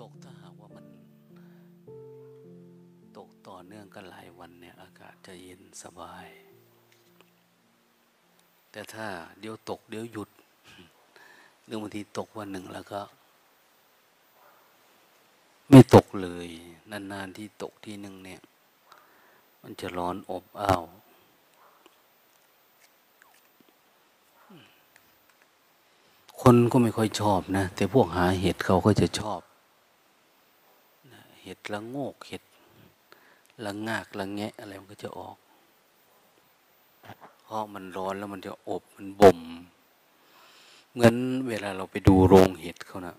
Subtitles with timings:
[0.00, 0.86] ตกถ้าหากว่ามัน
[3.16, 6.26] ตกต่อเนื่องกันหลายวันเนี่ยอากาศจะเย็นสบาย
[8.70, 9.06] แต่ถ้า
[9.40, 10.28] เดี๋ยวตกเดี๋ยวหยุด
[11.64, 13.00] หรือบางทีตกวันหนึ่งแล้วก็
[15.70, 16.48] ไม่ตกเลย
[16.90, 18.40] นานๆที่ตกที่หนึ่งเนี่ย
[19.62, 20.84] มันจะร้อนอบอ้าว
[26.40, 29.40] คนก็ไม่ค่อยชอบนะ แต่พวกหาเห็ดเขาก็จะชอบ
[31.44, 32.42] เห็ดละโงกเห็ด
[33.64, 35.36] ละงากละแงะอะไรมันก็จะออก
[37.42, 39.40] เพราะมันร้อนแล้วมันจะอบมันบ่ม
[40.92, 41.14] เหมือน
[41.48, 43.16] เวลาเราไปดูโรงเห็ดเขานะ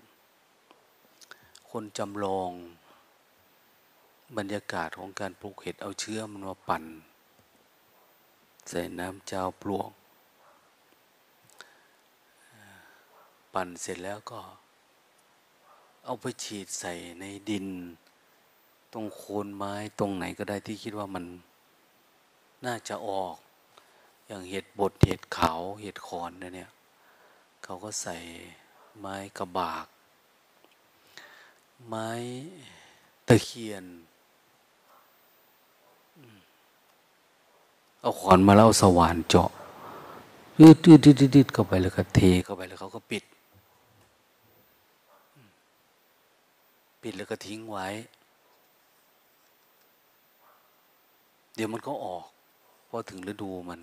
[1.70, 2.50] คนจำลอง
[4.36, 6.84] บรรยากาศของการปลูกเห็ดเอาเชื้อมันมาปั่น
[8.68, 9.90] ใส่น้ำเจ้าปลวก
[13.54, 14.40] ปั่นเสร็จแล้วก็
[16.04, 17.66] เอาไปฉีดใส่ในดิน
[18.92, 21.24] ตรงโคนไม้ตรงไหนก็ได้ที่คิดว่ามัน
[22.66, 23.36] น่าจะออก
[24.26, 26.70] อย่างเห็ดบดเห็ดขาวเห็ดขอนเนี่ย
[27.62, 28.16] เขาก็ใส่
[28.98, 29.86] ไม้กระบาก
[31.88, 32.10] ไม้
[33.26, 33.84] ตะเคียน
[38.00, 39.50] เอาขอนมาแล้วสว่านเจาะ
[40.60, 43.24] ยืดยืดยืดยืดเข้าไปแล้วก็เทเข้าไปแล้วเขาก็ปิด
[47.02, 47.88] ปิดแล้วก็ทิ้งไว้
[51.56, 52.24] เดี๋ยวมันก็ออก
[52.88, 53.80] พอถึงฤดูมัน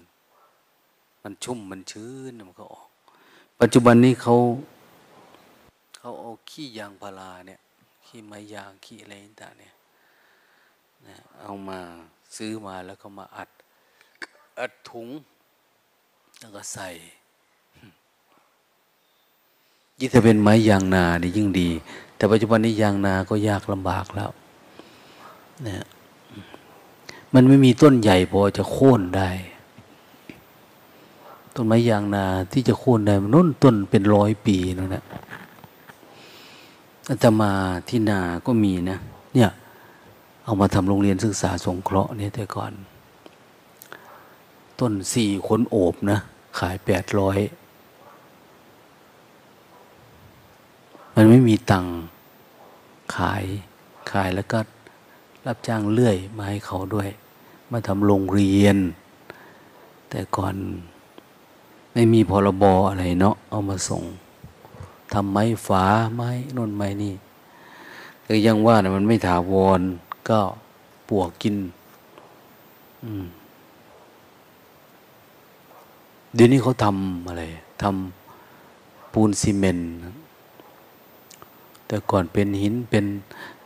[1.24, 2.88] มันชุ่มมันชื้นมันก็ออก
[3.62, 4.36] ปัจจุบันนี้เขา
[5.98, 7.60] เขาเอาขี้ยางพาราเนี่ย
[8.06, 9.74] ขี้ไม้ยางขี้อะไรต่างเนี่ย
[11.08, 11.80] นะเอามา
[12.36, 13.50] ซื้อมาแล้วก็มาอัด
[14.60, 15.08] อัดถุง
[16.40, 16.90] แล้วก็ใส่
[20.00, 21.70] ยิ่งถ้าเป็นไม้ยางนาเนี่ยิ่งดี
[22.16, 24.30] แต่ปัจจุบันนี้ยางนาก็ยากลำบากแล้ว
[25.68, 25.86] นะ
[27.34, 29.30] มันไม่มีต้นใหญ่พอจะโค่นได้
[31.56, 35.04] ต้นไม้ยางนาที่จะโค่นได้มันน้นต้นเป็นร้อยปีนั่นแหละ
[37.10, 37.52] อาตมา
[37.88, 38.98] ที่นาก็มีนะ
[39.34, 39.50] เนี่ย
[40.44, 42.72] เอามาทำโรงเรียนศึกษาสงเคราะห์เนี่ยแต่ก่อน
[44.80, 46.20] ต้นสี่คนโอบนะ
[46.60, 47.40] ขายแปดร้อย
[51.16, 51.88] มันไม่มีตัง
[53.16, 53.44] ขาย
[54.12, 54.60] ขายแล้วก็
[55.46, 57.10] รับจ้างเลื่อยมาให้เขาด้วย
[57.74, 58.78] มาทำโรงเรียน
[60.10, 60.56] แต่ก่อน
[61.94, 64.04] ไม่มีพรบอะไรเนาะเอามาส่ง
[65.14, 65.84] ทำไม้ฝา
[66.16, 67.14] ไม้นนไม้นี่
[68.28, 69.82] ก็ยังว่านะมันไม่ถาวร
[70.30, 70.40] ก็
[71.10, 71.56] ปวกกิน
[76.36, 77.44] เดี๋ยวนี้เขาทำอะไร
[77.82, 79.90] ทำปูนซีเมนต์
[81.88, 83.06] แต่ก่อนเป็นหินเป็น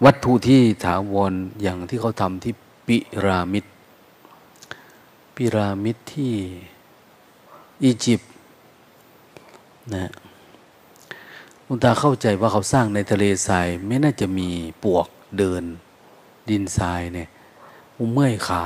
[0.03, 2.53] วัตถุที่ถาวรอย่างที่เขาทำที่
[2.87, 3.65] ปิรามิด
[5.37, 6.35] ปิรามิดที่
[7.83, 8.31] อียิปต์
[9.95, 10.11] นะ
[11.65, 14.49] ลุงตาเข้าใจว่าเขาสร้างในทะเลทราย ไม่น่าจะมี
[14.83, 15.63] ปวกเดิน
[16.49, 17.29] ดินทรายเนี่ย
[17.97, 18.63] มุเมื่อยขา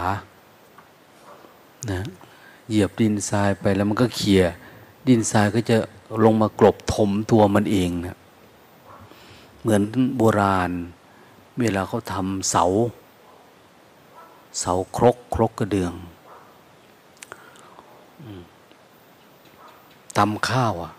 [1.91, 2.01] นะ
[2.69, 4.43] เหยียบดินทรายไปแล้วมันก็เขี่ย
[5.07, 5.77] ดินทรายก็จะ
[6.23, 8.17] ลงมากลบถมตัวมันเองนะ
[9.61, 9.81] เหมือน
[10.17, 10.71] โบราณ
[11.59, 12.65] เวลาเขาทำเสา
[14.59, 15.93] เสาครกครกกระเดือง
[20.17, 20.93] ตำข้าวอะ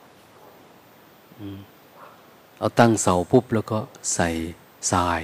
[2.58, 3.78] เอาตั้งเสาปุ๊บแล้วก็
[4.14, 4.28] ใส่
[4.92, 5.22] ทราย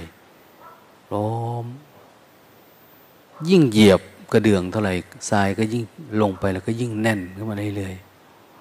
[1.13, 1.31] ล้อ
[1.63, 1.65] ม
[3.49, 4.01] ยิ่งเหยียบ
[4.33, 4.93] กระเดื่องเท่าไหร่
[5.29, 5.83] ทรายก็ยิ่ง
[6.21, 7.95] ลงไปแล้วก็ยิ่งแน่นขึ้นมาเรื่อย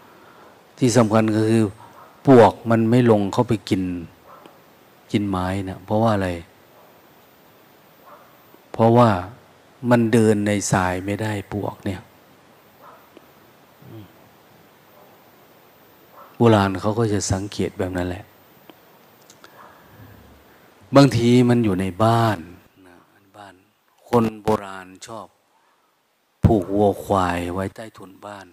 [0.07, 1.65] ๆที่สำคัญก็คือ
[2.27, 3.83] ปวกมันไม่ลงเข้าไปกิน
[5.13, 6.31] กินไม้นะเพราะว่าอะไร
[8.73, 9.11] เพราะว่า
[9.91, 12.01] มันเดินในทรายไม่ได้ปวกเนี่ย
[16.41, 18.25] โบราณเขาก็จะสังเกตแบบนั้นแหละ
[20.97, 22.39] บางทีมันอยู่ในบ้าน
[22.87, 22.97] นะ
[23.37, 23.55] บ้าน
[24.09, 25.27] คนโบราณชอบ
[26.45, 28.47] ผูกวัวควายไว้ใต้ถุนบ้าน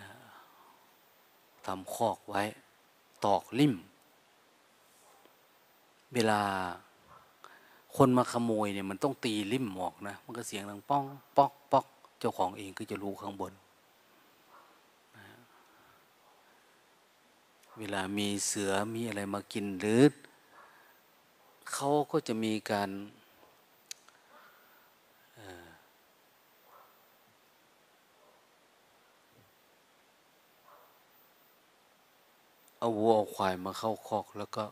[0.00, 0.08] นะ
[1.66, 2.42] ทำคอกไว้
[3.24, 3.74] ตอกลิ่ม
[6.14, 6.40] เวลา
[7.96, 11.02] คนมาขโมยเนี่ยมันต้องตีลิ่มหมอกนะ มันก็เสียงดังป้อง
[11.36, 11.86] ป๊อกป๊อก
[12.18, 13.52] เจ้าของเองก็จะรู้ข้างบน
[17.84, 20.02] เวลามีเสือมีอะไรมากินหรือ
[21.72, 22.90] เขาก็จะมีการ
[32.78, 34.64] เอาวัวเอาควายมาเข้าคอกแล้วก็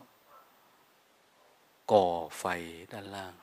[1.91, 2.05] ก่อ
[2.39, 2.43] ไฟ
[2.91, 3.33] ด้านล่าง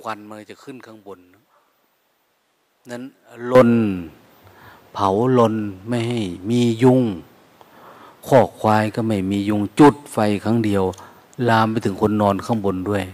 [0.00, 1.18] ควันมันจะขึ้นข้างบน
[2.90, 3.02] นั้น
[3.50, 3.72] ลน
[4.94, 5.08] เผา
[5.38, 5.54] ลน
[5.88, 6.20] ไม่ให้
[6.50, 7.02] มียุง
[8.26, 10.84] ขอกควายก็ไม่มียุงจุดไฟครั้งเดียว
[11.48, 13.04] ลามไปถึงคนนอนข้างบนด้วย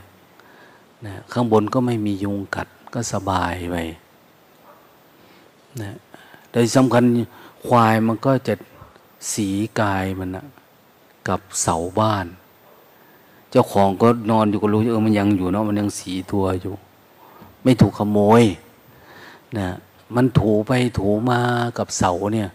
[1.07, 3.77] นะข้างบนก็ไม่มียุงกัดก็สบายไป
[5.81, 5.97] นะ
[6.51, 7.05] โดยสำคัญ
[7.67, 8.55] ควายมันก็จะ
[9.33, 9.49] สี
[9.81, 10.45] กายมันนะ
[11.29, 12.27] กับเสาบ้าน
[13.51, 16.75] เจ้าของก็นอนอยู่ก็รู้เออมันยังอยู่เนาะมันยังสีตัวอยู่
[17.63, 18.43] ไม่ถูกขโมย
[19.59, 19.69] นะ
[20.17, 21.41] มันถูไปถูมา
[21.79, 22.49] กับเสาเนี่ย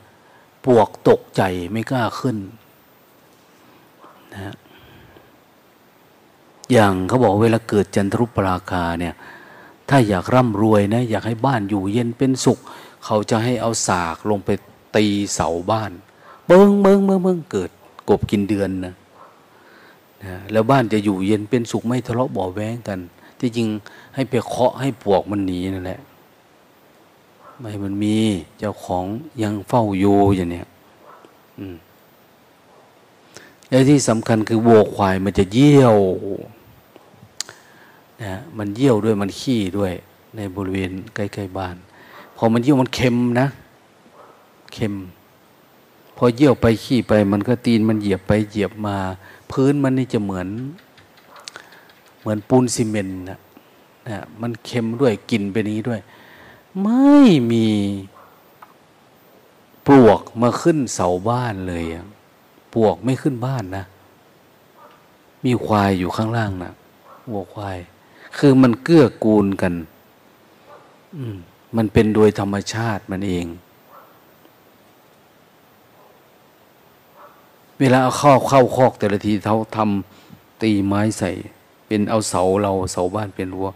[0.65, 1.41] ปวกตกใจ
[1.71, 2.37] ไม่กล้าขึ้น
[4.33, 4.55] นะ
[6.71, 9.13] อย่างเขาบอกเวลาเกิดจันทรุปราคาเนี่ย
[9.89, 12.59] ถ้าอยากร่ำรวยนะอยากให้บ้านอยู่เย็นเป็นสุข
[13.05, 14.49] เขาจะให้เอาสากลงไป
[14.95, 15.91] ตีเสาบ้าน
[16.45, 17.69] เบิงเบิงเบิงเบิงเกิด
[18.09, 18.93] กบกินเดือนนะ
[20.23, 22.99] นะแล้วบ้านจะอยู่เย็นเป็นสุขไม่ทะเลาะเบาแวงกัน
[23.39, 23.67] ที่จริง
[24.15, 25.99] ให้ไปเคาะให้ปวกมันหนีนั่นแหละ
[27.59, 28.15] ไม่มันมี
[28.59, 29.05] เจ้าของ
[29.41, 30.67] ยังเฝ้าอยู่อย่างเนี้ย
[31.59, 31.75] อืม
[33.69, 35.97] แล้วที่สำคัญคือวัวควายมันจะเยี่ยว
[38.23, 39.93] นะมันเยี่ยวด้วยมันขี้ด้วย
[40.35, 41.75] ในบริเวณใกล้ๆบ้าน
[42.37, 43.47] พอมันเยี่ยวมันเค็มนะ
[44.73, 44.95] เค็ม
[46.17, 48.97] พอเยี่ยวไปขี้ไป มันก็ตีนมันเหยียบไปเหยียบมา
[49.51, 50.47] พื้นมันนี่จะเหมือน
[52.19, 53.39] เหมือนปูนซีเมนต์นะ
[54.07, 55.99] นะมันเค็มด้วยกลิ่นเป็นนี้ด้วย
[56.83, 57.15] ไม่
[57.51, 57.69] มี
[59.87, 61.83] ปลวกมาขึ้นเสาบ้านเลย
[62.73, 63.85] ปลวกไม่ขึ้นบ้านนะ
[65.45, 66.73] มีควายอยู่ข้างล่างนะ
[67.31, 67.77] วัวควาย
[68.37, 69.73] คือมันเกื้อกูลกัน
[71.15, 71.35] อืม
[71.77, 73.45] มันเป็นโดยธรรมชาติมันเอง
[77.79, 81.31] เวลาเอาเข้าเข้าคอกแต่ละทีเขาทำตีไม้ใส่
[81.87, 83.67] เป็นเอาเสาเราเสาบ้านเป็นรั้ว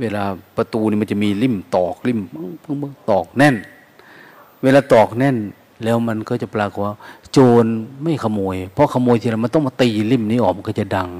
[0.00, 0.24] เวลา
[0.56, 2.38] ประตูนี่มันจะมีริมตอกริมมึ
[2.74, 3.56] งมึงตอกแน่น
[4.62, 5.36] เวลาตอกแน่น
[5.84, 6.96] แล้วมันก็จะปรากฏว่า
[7.32, 7.64] โจร
[8.02, 11.10] ไม่ขโมย เพราะขโมยทีละมันต้องมาตีริมนี้ออกมันก็จะดัง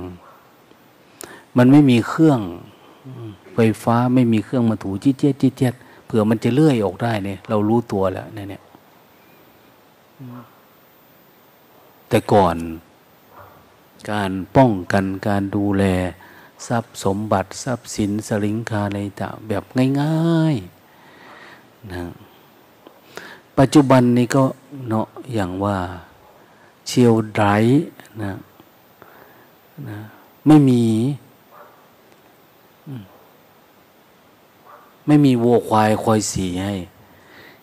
[1.57, 2.41] มันไม่มีเครื่อง
[3.55, 5.73] ไฟฟ้าไม่มีเครื่องมาถูจี้เจี๊ยจี้เจี๊ย
[6.07, 8.63] เผื่อมันจะเลื่อยออกได้เนี่ยเรารู้ตัวแล้วเนี่ย
[12.09, 12.57] แต่ก่อน
[14.11, 15.85] การป้องกันการดูแล
[16.67, 19.65] ทรัพย์สมบัติทรัพย์สินสลิงคาในตะแบบ
[20.01, 22.05] ง่ายๆนะ
[23.59, 24.45] ปัจจุบันนี้ก็
[24.89, 25.79] เนาะอย่างว่า
[26.87, 27.43] เชียวได
[28.23, 28.33] นะ
[29.89, 29.99] นะ
[30.47, 30.85] ไม่มี
[35.07, 36.75] ไม่มีวัวควายควายสีให้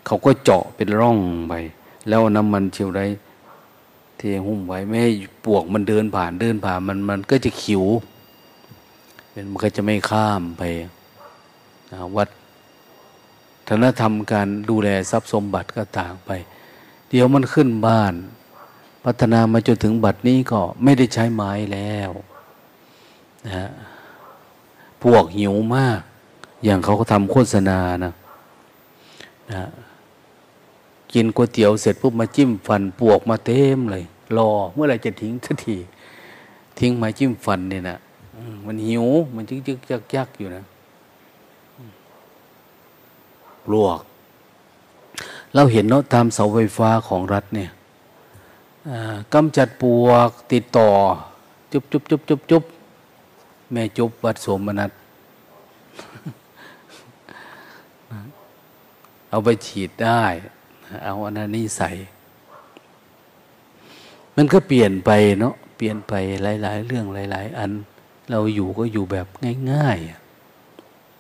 [0.06, 1.18] เขาก็เจาะเป็นร่อง
[1.48, 1.54] ไป
[2.10, 3.02] แล้วน้ำมันเชียวได
[4.20, 5.12] ทหุ้มไว้ ไม่ให้
[5.46, 7.84] ปวกมันเดินผ่านเดินผ่านมันมันก็จะขิว
[9.50, 10.64] มันก็จะไม่ข้ามไป
[12.18, 12.30] วัด
[13.68, 16.32] ธนธรรมการดูแลทรัพย์สมบัติก็ต่างไป
[17.10, 18.14] เดี๋ยวมันขึ้นบ้าน
[19.06, 22.12] พัฒนามาจนถึงบัดนี้ก็ไม่ได้ใช้ไม้แล้ว
[23.48, 23.70] นะ
[25.04, 26.00] พวกหิวมาก
[26.64, 28.14] อย่างเขาก็ทำโฆษณานะ
[29.52, 29.64] นะ
[31.14, 34.04] กินก๋วยเตี๋ยวเสร็จปุ๊บมาจิ้มฟันปวกมาเต็มเลย
[34.38, 35.78] รอเมื่อไรจะทิ้งสักที
[36.80, 37.98] ทิ้งไม้จิ้มฟันเนี่ยนะ
[38.66, 40.64] มันหิว มันจึกจึกยักยักอยู่นะ
[43.66, 44.00] ปลวก
[45.54, 47.70] เราเห็นเนาะตามเสาไฟฟ้าของรัฐเนี่ย
[49.34, 50.90] กำจัดปวกติดต่อ
[51.72, 52.64] จุบจุบจุบจุบจุบ
[53.72, 54.92] แม่จุบวัดสมนัต
[59.30, 60.24] เอาไปฉีดได้
[61.04, 61.90] เอาอันนั้นนี่ใส่
[64.36, 67.72] มันก็เปลี่ยนไปเนาะ เปลี่ยนไปหลาย ๆ เรื่องหลาย ๆ อัน
[68.30, 69.28] เราอยู่ก็อยู่แบบ
[69.72, 69.98] ง่าย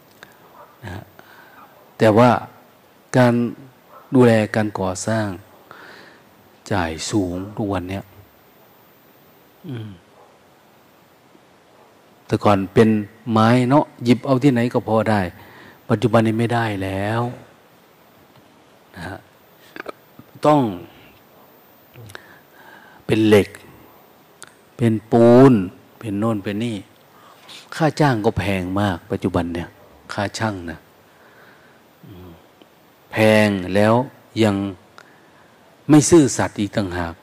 [0.05, 1.03] ๆนะ
[1.98, 2.29] แต่ว่า
[3.17, 3.33] การ
[4.15, 5.27] ดูแลการก่อสร้าง
[6.72, 8.03] จ่ายสูงทุกวันเนี้ย
[12.25, 12.89] แต่ก่อนเป็น
[13.31, 15.22] ไม้เนาะหยิบเอาที่ไหนก็พอได้
[15.89, 17.22] ปัจจุบันนี้ไม่ได้แล้ว
[18.95, 19.17] นะ
[20.45, 20.62] ต้อง
[23.05, 23.50] เป็นเหล็ก
[24.77, 25.53] เป็นปูน
[26.00, 26.77] เป็นโน่นเป็นนี่
[27.75, 29.70] ค่าจ้างก็แพงมาก ปัจจุบันเนี่ย
[30.13, 30.80] ค่าช่างนะ
[33.12, 33.94] แพงแล้ว
[34.44, 34.56] ยัง
[35.89, 37.13] ไม่ซื่อสัตย์อีกต่างหาก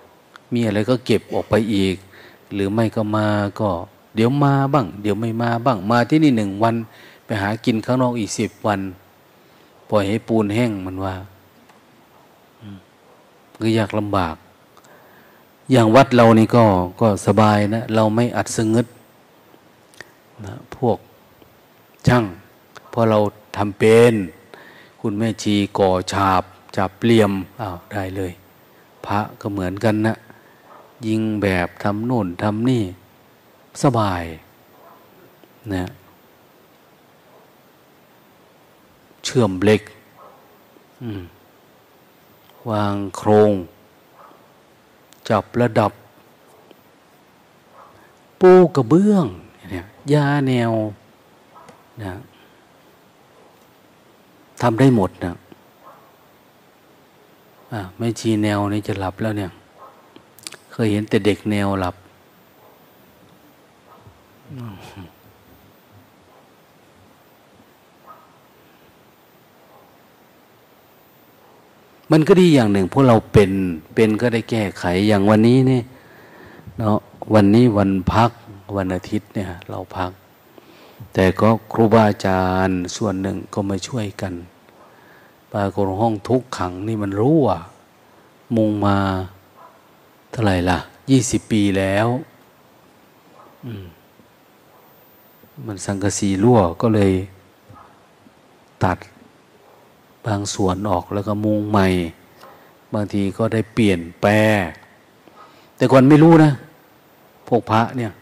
[0.52, 1.96] มีอะไรก็เก็บออกไปอีก
[2.54, 3.28] หรือไม่ก็มา
[3.60, 3.70] ก็
[4.14, 6.74] เดี๋ยวมาบ้าง เดี๋ยวไม่มาบ้าง มาที่นี่หนึ่งวัน
[7.24, 8.80] ไปหากินข้างนอกอีกสิบวัน
[9.90, 11.14] ปล่อยให้ปูนแห้งมันว่า
[13.62, 14.36] ก็ยากลำบาก
[15.70, 16.64] อย่างวัดเรานี่ก็
[17.00, 18.86] ก็สบายนะ เราไม่อัดสงึด
[20.44, 20.98] นะพวก
[22.06, 22.24] ช่าง
[22.92, 23.18] พราะเรา
[23.56, 24.14] ทำเป็น
[25.00, 26.42] คุณแม่ชีก่อฉาบ
[26.76, 28.32] จับเลี่ยมอ้าวได้เลย
[29.06, 30.14] พระก็เหมือนกันนะ
[31.06, 32.84] ยิงแบบทำโน่นทำนี่
[33.82, 34.24] สบาย
[35.74, 35.84] นะ
[39.24, 39.82] เชื่อมเหล็ก
[42.70, 43.52] วางโครง
[45.28, 45.92] จับระดับ
[48.40, 49.26] ปูกระเบื้อง
[50.12, 50.72] ยาแนว
[52.02, 52.12] นะ
[54.62, 55.34] ทำได้หมดนะ
[57.72, 59.50] อะไม่ชีแนวนี่จะหลับแล้วเนี่ย
[60.72, 61.94] เคยเห็นแต่เด็กแนวหลับ
[72.10, 73.50] มันก็ดีอย่างหนึ่งพวกเราเป็น
[73.94, 75.80] เป็นก็ได้แก้ไขอย่างวันนี้นี่
[76.78, 76.98] เนาะ
[77.34, 78.30] วันนี้วันพัก
[78.76, 80.10] วันอาทิตย์เนี่ยเราพัก
[81.14, 84.34] แต่ก็ครูบาอาจารย์ส่วนหนึ่งก็มาช่วยกัน
[85.52, 87.58] ปากฏห้องทุกขังนี่มันรู้ว่า
[88.56, 88.96] มุงมา
[90.30, 90.78] เท่าไหร่ล่ะ
[91.10, 92.06] ยี่สิบปีแล้ว
[95.66, 97.12] มันสังกสีรั่วก็เลย
[98.84, 98.98] ตัด
[100.26, 101.88] บางส่วนออกแล้วก็มุงใหม่
[102.94, 104.32] บางทีก็ได้เปลี่ยนแปล
[105.76, 106.52] แต่ก่อนไม่รู้นะ
[107.48, 108.12] พวกพระเนี่ย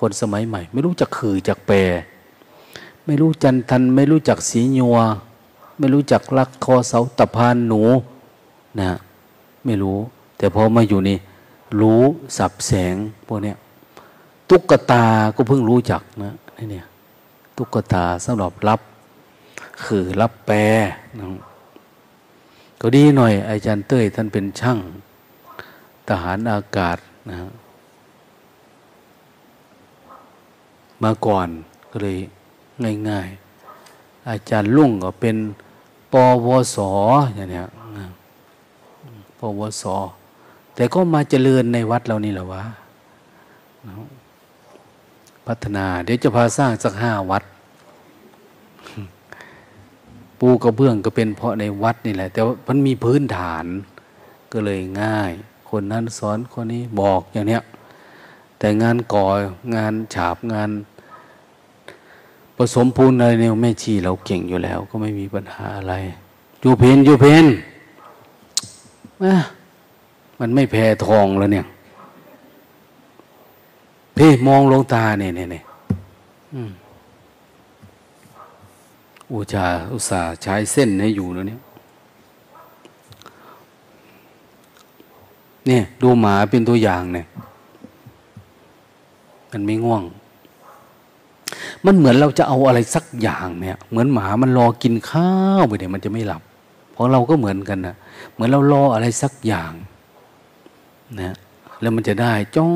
[0.00, 1.78] คนสมัยใหม่ ไม่รู้จักคือจักแปล
[3.04, 4.98] ไม่รู้จันทัน ไม่รู้จักสีญัว
[5.78, 7.82] ไม่รู้จักลักคอเสาตะพานหนู
[8.80, 8.90] นะ
[9.64, 9.98] ไม่รู้
[10.38, 11.18] แต่พอมาอยู่นี่
[11.80, 12.00] รู้
[12.36, 12.94] สับแสง
[13.26, 13.56] พวกเนี้ย
[14.50, 16.86] ตุ๊กตาก็เพิ่งรู้จักนะนี่เนี่ย
[17.56, 18.80] ตุ๊กตาสำหรับรับ
[19.84, 20.56] คือรับแปร
[21.18, 21.26] นะ
[22.80, 24.78] ก็ดีหน่อย อาจารย์เต้ยท่านเป็นช่าง
[26.08, 27.36] ทหารอากาศนะ
[31.02, 31.48] มาก่อน
[31.90, 32.18] ก็เลย
[33.08, 35.36] ง่ายๆ อาจารย์ลุ่งก็เป็น
[36.12, 36.14] ป
[36.46, 36.78] วส
[37.34, 37.62] อย่างนี้
[39.38, 39.84] ปวส
[40.74, 42.62] แต่ก็มาเจริญในวัดเรานี่แหละวะ
[45.46, 47.44] พัฒนา เดี๋ยวจะพาสร้างสักห้าวัด
[50.38, 53.64] ปูกระเบื้องก็เป็นเพราะในวัดนี่แหละ แต่ว่ามันมีพื้นฐาน
[54.52, 55.32] ก็เลยง่าย
[55.70, 57.62] คนนั้นสอนคนนี้บอกอย่างเนี้ย
[58.58, 59.24] แต่งานก่อ
[59.76, 60.70] งานฉาบงาน
[62.56, 65.94] ผสมปูนอะไรเนี่ยแม่ชีเราเก่งอยู่แล้ว ก็ไม่มีปัญหาอะไร
[66.60, 67.46] อยู่เพนอยู่เพน
[70.40, 71.66] มันไม่แพ้ทองแล้วเนี่ย
[74.14, 75.64] เพ่มองลงตาเนี่ยเนี่ยเนี่ย
[79.32, 81.60] อุจาอุสาใช้เส้นให้อยู่แล้วเนี่ย
[85.66, 87.26] เนี่ย ดูหมาเป็นตัวอย่างเนี่ย
[89.52, 90.02] มันไม่ง่วง
[91.84, 96.42] มันเหมือนเราจะเอาอะไรสักอย่างเนี่ย เหมือนหมามันรอกินข้าวไปเนี่ยมันจะไม่หลับ
[96.92, 97.96] เพราะเราก็เหมือนกันนะ
[98.32, 99.72] เหมือนเรารออะไรสักอย่าง
[101.20, 101.34] นะ
[101.80, 102.72] แล้วมันจะได้จ้อง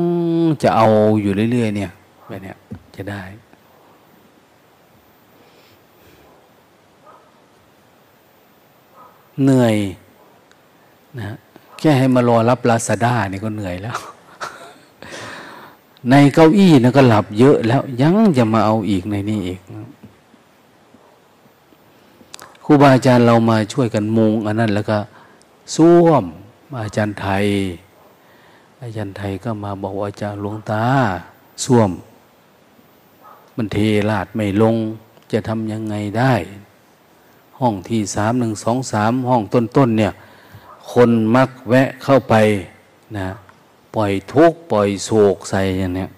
[0.63, 0.87] จะเอา
[1.21, 1.91] อยู่เรื่อย ๆ เนี่ย
[2.27, 2.57] แบบเนี้ย
[2.95, 3.21] จะได้
[9.41, 9.75] เหนื่อย
[11.19, 11.37] นะ
[11.79, 13.97] แค่ให้มารอรับลาซาด้านี่ก็เหนื่อยแล้ว
[16.09, 19.59] ในเก้าอี้นะก็หลับเยอะแล้วยังจะมาเอาอีกในนี้อีก
[22.63, 24.97] ครูบาอาจารย์เรามาช่วยกันมุงอันนั้นแล้วก็
[25.75, 26.23] ส้วม
[26.81, 27.45] อาจารย์ไทย
[28.81, 30.85] อาจารย์ไทยก็มาบอกว่าอาจารย์หลวงตา
[31.63, 31.91] ส้วม
[33.55, 33.77] มันเท
[34.09, 34.75] ลาดไม่ลง
[35.31, 36.33] จะทำยังไงได้
[37.59, 40.13] ห้องที่สามหนึ่งสองสามห้องต้นๆเนี่ย
[40.91, 42.33] คนมักแวะเข้าไป
[43.17, 43.27] นะ
[43.95, 46.09] ปล่อยทุกปล่อยโศกใส่อย่างเนี้ย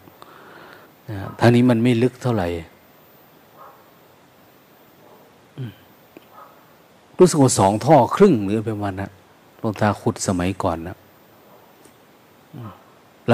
[1.10, 2.48] นะทางนี้มันไม่ลึกเท่าไหร่
[7.18, 9.10] รู้สึกว่าสองท่อครึ่งหรือประมาณนะ
[9.60, 10.96] หลวงตาขุดสมัยก่อนนะ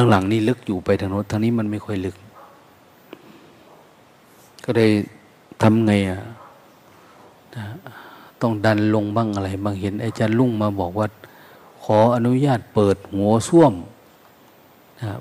[0.10, 2.16] หลังๆนี่ลึกอยู่ไปทางโน้นทางนี้มันไม่ค่อยลึก
[4.64, 4.88] ก็ได้
[5.62, 6.20] ทำไงอะ
[8.42, 11.08] ต้องดันลงบ้างอะไร บางเห็นอาจารย์ลุงมาบอกว่า
[11.84, 13.74] ขออนุญาตเปิดหัวส้วม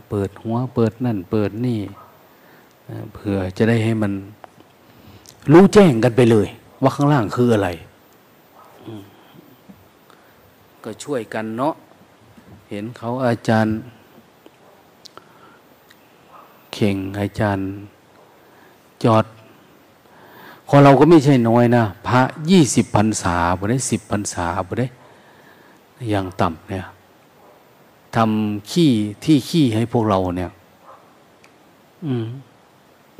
[0.08, 1.80] เปิดหัวเปิดนั่น เปิดนี่
[3.14, 4.12] เพื่อจะได้ให้มัน
[5.52, 6.48] รู้แจ้งกันไปเลย
[6.82, 7.68] ว่าข้างล่างคืออะไร
[10.84, 11.74] ก็ช่วยกันเนาะ
[12.70, 13.74] เห็นเขาอาจารย์
[16.74, 17.66] เข่งอาจารย์
[19.04, 19.24] จอด
[20.68, 22.20] ขอเราก็ไม่ใช่น้อยนะ พระ
[22.50, 24.86] ยี่สิบพรรษาบุได้สิบพรรษาบุได้
[26.10, 26.84] อย่างต่ำเนี่ย
[28.16, 28.90] ทำขี้
[29.24, 30.50] ที่ขี้ให้พวกเราเนี่ย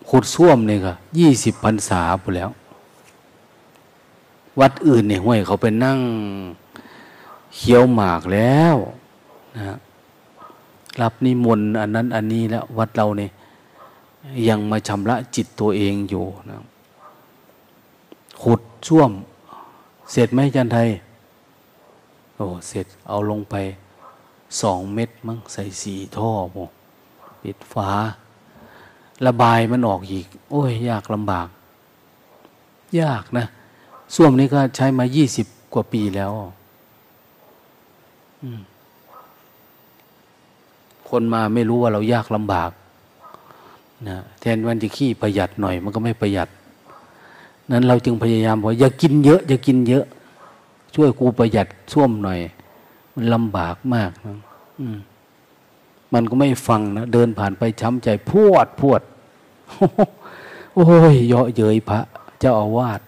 [0.09, 2.51] ขุดส้วมเนี่ยก็ยี่สิบพรรษาไปแล้ว
[4.61, 5.99] วัดอื่นเนี่ยห้วยเขาไปนั่ง
[7.57, 8.77] เคี้ยวหมากแล้ว
[9.57, 9.77] นะ
[11.01, 13.31] รับนิมนต์อันนั้นอันนี้แล้ว วัดเราเนี่ย
[14.49, 16.57] ยังมาชำระจิตตัวเองอยู่นะ
[18.43, 19.11] ขุดช่วม
[20.13, 20.89] เสร็จไหมจันไทย
[22.37, 23.55] โอ้ เสร็จเอาลงไป
[24.63, 26.59] สองเม็ดมั้งใส่สีท่อโม
[27.43, 27.91] ปิดฝา
[29.27, 31.49] ระบายมันออกอีก โอ้ย ยากลำบาก
[33.01, 33.47] ยากนะ
[34.15, 36.33] ส้วมนี้ก็ใช้มายี่สิบกว่าปีแล้ว
[41.09, 42.71] คนมาไม่รู้ว่าเรายากลำบาก
[44.09, 46.49] นะแทนวันจะขี้ประหยัดหน่อย มันก็ไม่ประหยัด
[47.71, 50.05] นั้นเราจึงพยายามบอกอย่ากินเยอะ อย่ากินเยอะ
[50.95, 52.41] ช่วยกูประหยัดส้วมหน่อย
[53.15, 54.39] มันลำบากมากนะ
[56.15, 59.01] มันก็ไม่ฟังนะเดินผ่านไปช้ำใจพวดพวด
[60.75, 62.01] โอ้ยเยาะเย้ยพระ
[62.41, 63.01] เจ้าอาวาส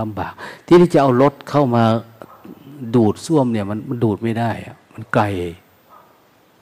[0.00, 0.32] ลำบาก
[0.66, 1.84] ที่ที่จะเอารถเข้ามา
[2.94, 5.24] ดูดส้วมเนี่ย มันมันดูดไม่ได้อะมันไกล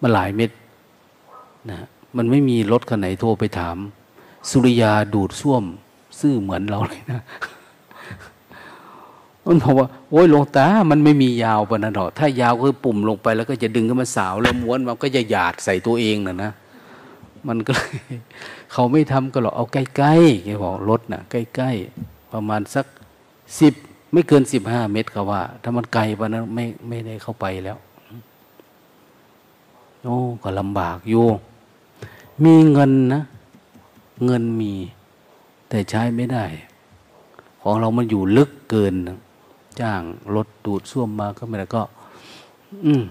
[0.01, 0.51] มันหลายเม็ด
[1.71, 3.77] นะมันไม่มีรถคันไหนโทรไปถาม
[4.51, 5.65] สุริยาดูดส้วม
[6.21, 7.23] ซื่อเหมือนเราเลยนะ
[9.47, 16.53] มันบอกว่าโอ้ยลงตา มันไม่มียาวปนันหรอกถ้ายาวคือปุ่มลงไปแล้วก็จะดึงขึ้นมาสาวแล้วม้วนมันก็จะหยาดใส่ตัวเองน่ะนะ
[17.49, 17.93] มันก็เลย
[18.73, 22.87] เขาไม่ทำก็หรอกเอาใกล้ๆแกบอกรถนะ่ะ ใกล้ๆประมาณสัก
[23.61, 23.75] สิบ
[24.13, 27.79] ไม่เกินสิบห้าเมตรเขาว่า ถ้ามันไกลปนั้นไม่ไม่ได้เข้าไปแล้ว
[30.03, 31.27] โอ้ก็ลำบากอยู่
[32.45, 33.23] มีเงินนะ
[34.25, 34.73] เงินมี
[35.69, 36.45] แต่ใช้ไม่ได้
[37.61, 38.95] ของเรามันอยู่ลึกเกิน
[39.81, 40.01] จ้าง
[40.35, 41.83] รถดูดซ่วมมาก็ไม่ได้ก็
[42.87, 43.05] อืม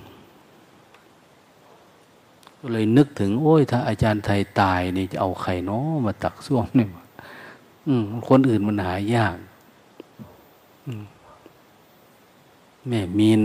[2.59, 6.87] ก็เลยนึกถึง โอ้ย ถ้าอาจารย์ไทยตายนี่จะเอาใครเนาะมาตักซ่วมเนี่
[7.87, 9.37] อืมคนอื่นมันหายาก
[12.87, 13.41] แม่มีน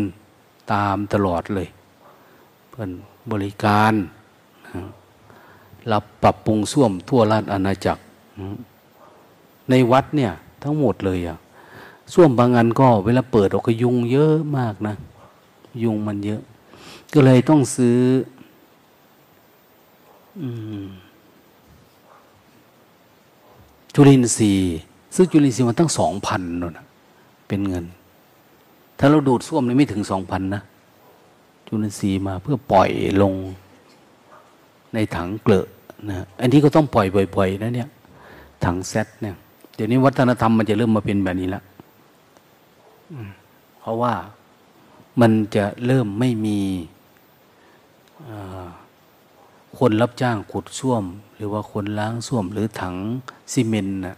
[0.73, 1.69] ตามตลอดเลย
[2.69, 2.91] เพื่อน
[3.31, 3.95] บริการ
[5.93, 8.03] รับปรับปรุงส้วมทั่วราชอาณาจักร
[9.71, 11.39] ในวัดเนี่ย ทั้งหมดเลยอะ
[12.15, 14.95] ส้วมบางอันก็เวลาเปิดออกก็ยุงเยอะมากนะ
[15.83, 16.43] ยุงมันเยอะ
[17.13, 17.99] ก็เลยต้องซื้อ
[23.95, 24.77] จุลินทรีย์
[25.15, 26.79] ซื้อจุลินทรีย์มันตั้งสองพันนน
[27.49, 27.85] เป็นเงิน
[28.99, 30.63] ถ้าเราดูดส้วมนี่ไม่ถึงสองพันนะ
[31.67, 32.91] จุลินทรีย์มาเพื่อปล่อย
[33.23, 33.35] ลง
[34.95, 35.67] ในถังเกลือ
[36.09, 37.89] นะอันนี้ก็ต้องปล่อยบ่อยๆนะเนี่ย
[38.65, 39.35] ถังเซตเนี่ย
[39.75, 41.63] เดี๋ยวนี้วัฒนธรรมมันจะเริ่มมาเป็นแบบนี้แล้ว
[43.81, 44.15] เพราะว่า
[45.21, 46.61] มันจะเริ่มไม่มี
[49.79, 51.05] คนรับจ้างขุดส้วม
[51.37, 52.95] หรือว่าคนล้างส้วม หรือถัง
[53.53, 54.17] ซีเมนต์นะ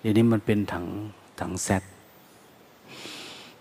[0.00, 0.86] เดี๋ยวนี้มันเป็นถัง
[1.40, 1.82] ถังแซด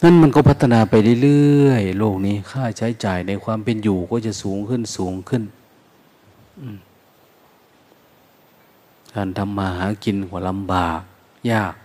[0.02, 0.93] นั่นมันก็พัฒนาไป
[1.24, 5.43] เรื่อยๆโลกนี้ค่าใช้จ่ายในความเป็นอยู่ก็จะสูงขึ้นสูงขึ้น
[9.13, 11.02] การทำมาหากินก็ลำบาก
[11.52, 11.76] ยาก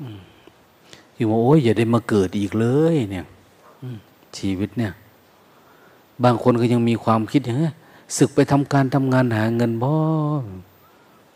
[0.00, 0.02] อ
[1.18, 3.26] ยู่ว่าโอ้ยอย่าได้มาเกิดอีกเลยเนี่ย
[4.38, 4.92] ชีวิตเนี่ย
[6.24, 7.70] บางคนก็ยังมีความคิดอย่างนี้
[8.16, 9.92] ศึกไปทำการทำงานหาเงินบ่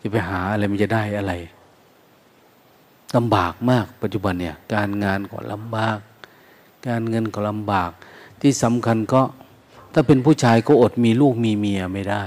[0.01, 1.33] จะไปหาอะไรมันจะได้อะไร
[3.17, 5.99] ลำบากมากปัจจุบันเนี่ย การงานก็ลำบาก
[6.87, 7.91] การเงินก็ลำบาก
[8.41, 9.23] ที่สำคัญก็
[9.93, 12.25] ถ้าเป็นผู้ชายก็อดมีลูกมีเมียไม่ได้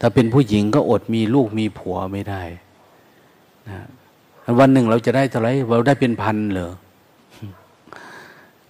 [0.00, 2.42] ถ้าเป็นผู้หญิงก็อดมีลูกมีผัวไม่ได้
[3.68, 3.80] นะ
[4.58, 6.72] วันหนึ่งเราจะได้เท่าไรเราได้เป็นพันเหรอ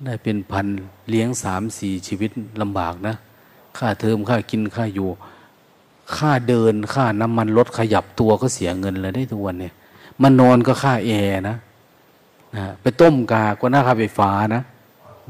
[0.06, 0.66] ได้เป็นพัน
[1.08, 2.30] เลี้ยงสามสี่ชีวิต
[2.60, 3.14] ลำบากนะ
[3.78, 5.08] ค่าเทอมค่ากินค่าอยู่
[6.16, 9.74] ค่าเดินค่าน้ำมันรถขยับตัวก็เสียเงินเลยได้ทุกวันเนี่ย
[10.22, 11.56] มันนอนก็ค่าแอร์นะ
[12.56, 14.62] นะไปต้มกาก็น่าค่าไฟฟ้านะ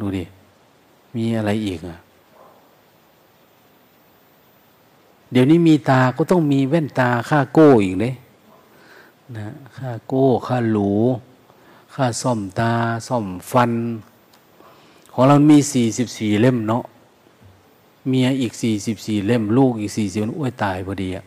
[0.00, 0.24] ดูดิ
[1.16, 1.98] มีอะไรอีกอะ
[5.32, 8.14] เดี๋ยวนี้มีตาก็ต้องมีแว่นตาค่าโก้อีกเลย
[9.36, 10.92] นะ ค่าโก้ ค่าหลู
[11.94, 12.72] ค่าซ่อมตา
[13.08, 13.72] ซ่อมฟัน
[15.12, 16.84] ของเรามีสี่สิบสี่เล่มเนาะ
[18.08, 21.24] เมียอีกสี่สิบสี่เล่ม ลูกอีกสี่สิบอ้วยตายพอดีอะ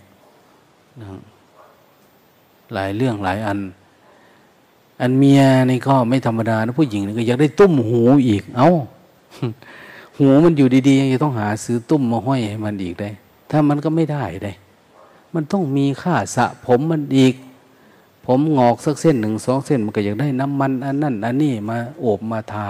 [0.99, 1.07] นะ
[2.73, 3.59] หลายเรื่องหลายอัน
[5.01, 8.69] อันเมียนี่ก็ไม่ธรรมดานะผู้หญิงนี่ก็อยากได้ตุ้มหูอีก เอา้า
[10.17, 13.09] หูมันอยู่ดีๆยังจะต้องหาซื้อตุ้มมาห้อยให้มันอีกได้
[13.49, 14.51] ถ้ามันก็ไม่ได้ได้
[15.33, 17.33] มันต้องมีค่าสะผมมันอีก
[18.25, 22.67] ผมงอกสักเส้นหนึ่งสองเส้น มันก็อยากได้น้ำมัน อันนั่นอันนี้มาโอบมาทา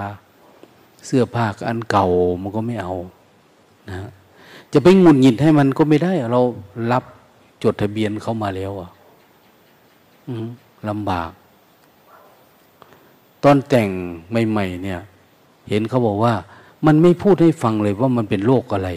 [1.06, 2.06] เสื้อผ้าอันเก่า
[2.42, 2.94] มันก็ไม่เอา
[3.88, 4.10] นะ
[4.72, 6.40] จะไปงุนหงิดให้มันก็ไม่ได้ เรา
[6.92, 7.04] รับ
[7.62, 8.90] จดทะเบียนเขามาแล้วอะ
[10.88, 11.30] ลำบาก
[13.42, 13.88] ตอนแต่ง
[14.50, 15.00] ใหม่ๆเนี่ย
[15.68, 16.34] เห็นเขาบอกว่า
[16.86, 18.90] มันไม่พูดให้ฟังเลยว่ามันเป็นโรคอะไร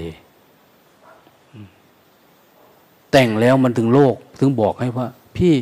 [3.12, 5.54] แต่งแล้วมันถึงโรคถึงบอกให้ว่า พี่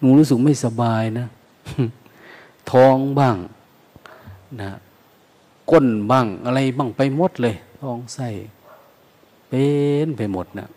[0.00, 1.26] หนูรู้สึกไม่สบายนะ
[2.70, 3.36] ท้องบ้าง
[4.60, 4.70] นะ
[5.70, 8.28] ก้นบ้างอะไรบ้างไปหมดเลยท้องไส้
[9.48, 9.66] เป็
[10.06, 10.68] นไปหมดนะ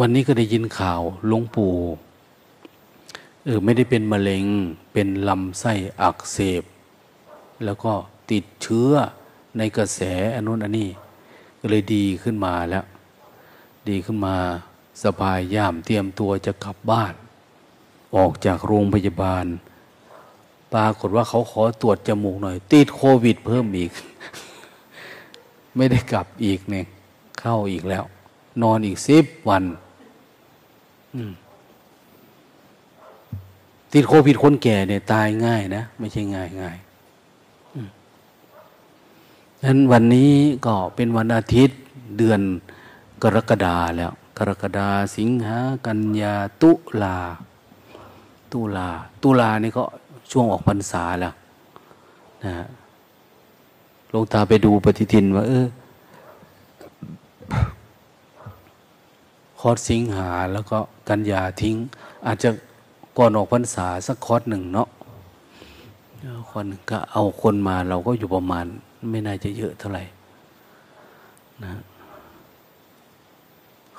[0.00, 1.74] วันนี้ก็ได้ยินข่าวหลวงปู่
[3.44, 4.44] เออไม่ได้เป็นมะเร็ง
[4.92, 6.62] เป็นลำไส้อักเสบ
[7.64, 7.92] แล้วก็
[8.30, 8.92] ติดเชื้อ
[9.58, 10.00] ในกระแส
[10.34, 10.88] อันนู้นอันนี้
[11.60, 12.84] ก็เลยดีขึ้นมาแล้ว
[13.88, 14.36] ดีขึ้นมา
[15.04, 17.14] สบายย่ามเตรียมตัวจะกลับบ้าน
[18.16, 19.46] ออกจากโรงพยาบาล
[20.74, 23.90] ปรากฏว่าเขาขอตรวจจมูกหน่อย ติดโควิดเพิ่มอีก
[25.76, 26.86] ไม่ได้กลับอีกเนี่ย
[27.40, 28.04] เข้าอีกแล้ว
[28.62, 29.64] นอนอีกสิบวัน
[33.92, 36.76] ติดโควิดคนแก่เนี่ยตายง่ายนะ ไม่ใช่ง่ายง่าย
[39.66, 40.32] นั้นวันนี้
[40.66, 41.78] ก็เป็นวันอาทิตย์
[42.18, 42.40] เดือน
[43.22, 46.70] กรกฎาแล้ว กรกฎาสิงหากันยาตุ
[47.02, 47.16] ลา
[48.52, 48.88] ตุลา
[49.22, 49.84] ตุลานี่ก็
[50.30, 51.34] ช่วงออกพรรษาแล้ว
[52.44, 52.66] นะ
[54.12, 55.66] ลงตาไปดูปฏิทินว่า เออ
[59.60, 61.76] คอร์สสิงหาแล้วก็กันยาทิ้ง
[62.26, 62.48] อาจจะ
[63.18, 64.88] ก่อนออกพรรษาสักคอร์สหนึ่งเนาะ
[66.50, 68.66] คนก็เอาคนมาเราก็อยู่ประมาณ
[69.10, 70.04] ไม่น่าจะเยอะเท่าไหร่
[71.64, 71.72] นะ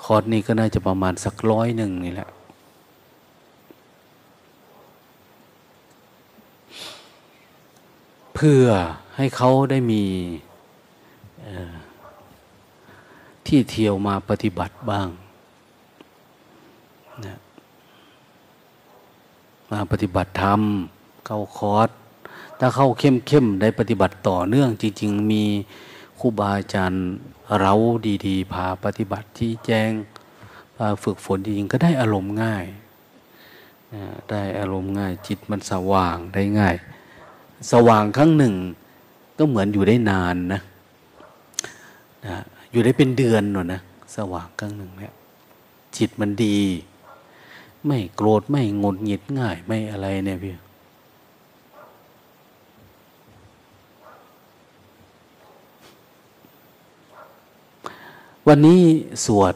[0.02, 2.28] คอร์สนี้ก็น่าจะประมาณสักร้อยหนึ่งนี่แหละ
[8.34, 8.64] เพื่อ
[9.16, 10.04] ให้เขาได้มี
[13.46, 15.08] ที่เที่ยวมาปฏิบัติบ้าง
[17.26, 17.38] นะ
[19.70, 20.60] มาปฏิบัติธรรม
[21.26, 21.88] เข้าคอร์ส
[22.58, 25.44] ถ้าเข้าเข้มเข้มได้ปฏิบัติต่อเนื่องจริง ๆ มี
[26.18, 27.04] ครูบาอาจารย์
[27.60, 27.72] เรา
[28.26, 29.90] ดีๆ พาปฏิบัติที่แจ้ง
[30.76, 32.64] พาฝึกฝนจริงๆก็ได้อารมณ์ง่าย
[34.30, 36.74] ได้อารมณ์ง่ายจิตมันสว่างได้ง่าย
[37.72, 38.54] สว่างครั้งหนึ่ง
[39.38, 40.60] ก็เหมือนอยู่ได้นานนะ
[42.26, 42.36] นะ
[42.72, 43.80] อยู่ได้เป็นเดือนหน่อยนะ
[44.16, 45.12] สว่างครั้งหนึ่งเนี่ย
[45.96, 46.58] จิตมันดี
[47.86, 50.54] ไม่โกรธไม่งดหงิดง่ายไม่อะไรเนี่ยพี่
[58.48, 58.82] วันนี้
[59.24, 59.54] สวด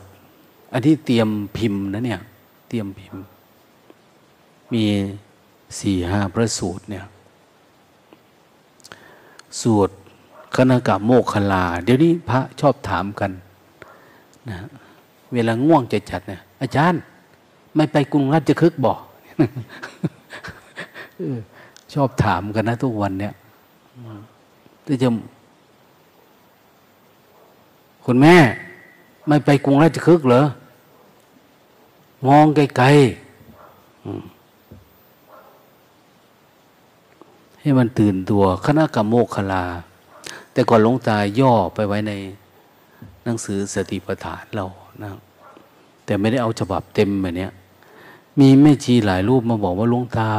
[0.73, 2.21] อันที่เตรียมพิมพ์นะเนี่ย
[2.69, 3.23] เตรียมพิมพ์
[4.73, 4.85] มี
[5.81, 7.05] สี่ห้าพระสูตรเนี่ย
[9.61, 9.91] สวด
[10.55, 13.31] คณกรรมโมคคลา เดี๋ยวนี้พระชอบถามกัน
[14.49, 14.57] นะ
[15.33, 17.01] เวลาง่วงจะจัดเนี่ย อาจารย์
[17.75, 18.95] ไม่ไปกรุงราชคฤห์บอ
[21.95, 23.35] ชอบถามกันนะทุกวันเนี่ย
[24.87, 25.09] ที่จะ
[28.07, 28.37] คุณแม่
[29.27, 30.43] ไม่ไปกรุงราชคฤห์เหรอ
[32.27, 33.21] มองไกลๆ
[37.61, 39.65] ให้มันตื่นตัวคณะกรรมโมคลา
[40.53, 42.13] แต่ก่อนลงตาย่อไปไว้ใน
[43.25, 44.67] หนังสือสติปัฏฐานเรา
[45.03, 45.09] นะ
[46.05, 47.49] แต่ไม่ได้เอาฉบับเต็มแบบนี้
[48.41, 50.31] มีแม่ชีหลายรูปมาบอกว่าลงตา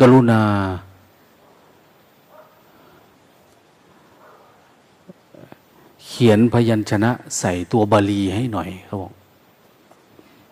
[0.00, 0.42] กรุณา
[6.20, 9.12] ขียนพยัญชนะใส่ตัวบาลีให้หน่อยเขาบอก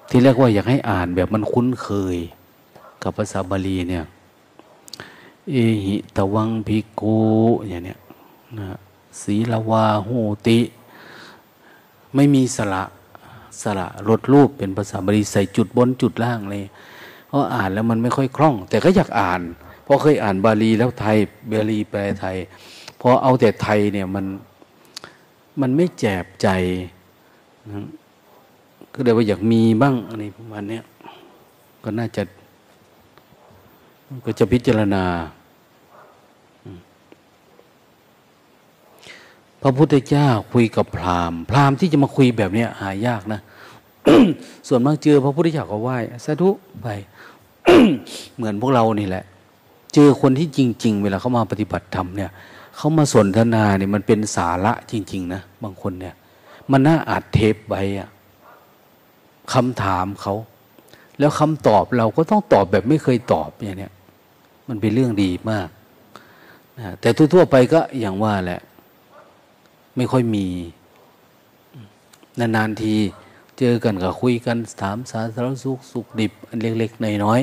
[0.09, 2.17] ที่แรกว่าอยากให้อ่านแบบมันคุ้นเคย
[3.03, 4.05] กับภาษาบาลีเนี่ย
[5.51, 7.03] เอหิตวังพิโก
[7.69, 7.99] อย่างเนี้ย
[8.59, 8.79] นะ
[9.23, 10.59] ศีลวาหูติ
[12.15, 12.85] ไม่มีสระ
[13.63, 16.65] สระลดรูปเป็นภาษาบาลีใส่จุดบนจุดล่างเลย
[17.29, 19.41] เพราะอ่านแล้วมันไม่ค่อยคล่อง แต่ก็อยากอ่าน
[19.85, 21.17] เพราะเคยอ่านบาลีแล้วไทย
[21.53, 22.37] บาลีแปลไทย
[23.01, 24.25] พอเอาแต่ไทยเนี่ยมัน
[25.61, 26.49] มันไม่แจบใจ
[27.71, 27.87] นะ
[28.95, 30.81] ก็เลยว่าอยากมีบ้างอะไรประมาณนี้
[31.85, 32.23] ก็น่าจะ
[34.25, 35.05] ก็จะพิจารณา
[39.63, 43.41] พระพุทธเจ้าคุยกับพราหมณ์ พราหมณ์ที่จะมาคุยแบบนี้หายากนะ
[44.69, 46.51] ส่วนมากเจอพระพุทธเจ้าก็ไหว้สาธุ
[46.83, 46.87] ไป
[48.37, 49.25] เหมือนพวกเรานี่แหละ
[49.95, 52.31] เจอคนที่จริง ๆ เวลาเขามาปฏิบัติธรรมเนี่ย
[52.77, 56.15] เขามาสนทนาเนี่ยมันเป็นสาระจริง ๆ นะบางคนเนี่ย
[56.71, 58.09] มันน่าอาจเทปไว้อะ
[59.55, 60.35] คำถามเขา
[61.19, 63.93] แล้วคำตอบเราก็ต้องตอบแบบไม่เคยตอบอย่างเนี้ย
[64.69, 65.69] มันเป็นเรื่องดีมาก
[66.79, 68.61] นะแต่ทั่วๆไปก็อย่างว่าแหละ
[69.97, 70.47] ไม่ค่อยมี
[72.39, 72.95] นานๆที
[73.59, 77.41] เจอกันก็คุยกันถามสาธารณสุขสุขดิบอันเล็กๆน้อย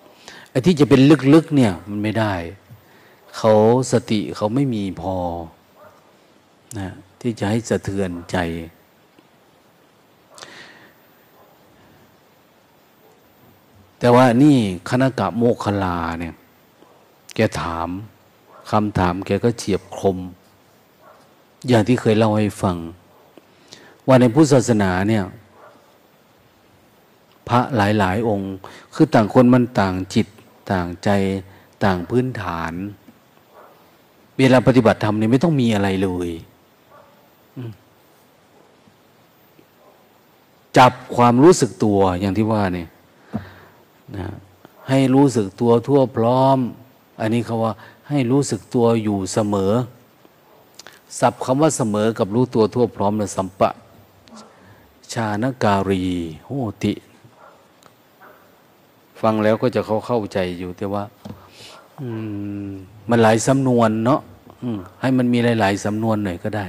[0.00, 1.00] ๆไอ้ที่จะเป็น
[1.34, 2.32] ลึกๆเนี่ย มันไม่ได้
[3.36, 3.52] เขา
[3.92, 5.16] สติเขาไม่มีพอ
[6.78, 6.90] นะ
[7.20, 8.36] ที่จะให้สะเทือนใจ
[13.98, 14.56] แต่ว่านี่
[14.90, 16.34] คณะกะโมคลาเนี่ย
[17.34, 17.88] แกถาม
[18.70, 20.16] คำถามแกก็เฉียบคม
[21.68, 22.76] อย่างที่เคยเล่าให้ฟัง
[24.06, 25.24] ว่าในพุทธศาสนาเนี่ย
[27.48, 28.52] พระหลาย ๆ องค์
[28.94, 30.26] คือต่างคนมันต่างจิต
[30.72, 31.10] ต่างใจ
[31.84, 32.72] ต่างพื้นฐาน
[34.40, 36.30] เวลาปฏิบัติธรรมเนี่ยไม่ต้องมีอะไรเลย
[40.78, 42.88] จับความรู้สึกตัวอย่างที่ว่าเนี่ย
[44.16, 44.26] นะ
[44.88, 46.58] ให้รู้สึกตัวทั่วพร้อม
[47.20, 47.72] อันนี้เขาว่า
[48.08, 49.72] ให้รู้สึกตัวอยู่เสมอ
[51.18, 53.70] สับคำว่าเสมอกับรู้ตัวทั่วพร้อมนะสัมปะ
[55.12, 56.04] ชานการี
[56.44, 56.50] โห
[56.82, 56.92] ติ
[59.20, 61.04] ฟังแล้วก็จะเขาเข้าใจอยู่แต่ว่า
[63.08, 64.20] มันหลายสำนวนเนาะ
[65.00, 66.66] ให้มันมีหลาย ๆสำนวนหน่อยก็ได้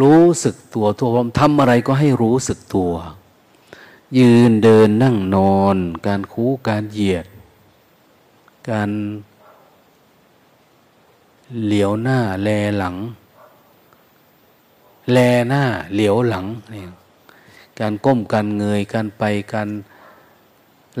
[0.00, 2.92] รู้สึกตัวทั่วพร้อมทำอะไรก็ให้รู้สึกตัว
[4.18, 5.76] ยืนเดินนั่งนอน
[6.06, 7.26] การคูการเหยียด
[8.70, 8.90] การ
[11.64, 12.48] เหลียวหน้า แล
[12.78, 12.96] หลัง
[15.12, 16.84] แลหน้า เหลียวหลังนี่
[17.80, 19.22] การก้มการเงยการไป
[19.52, 19.68] การ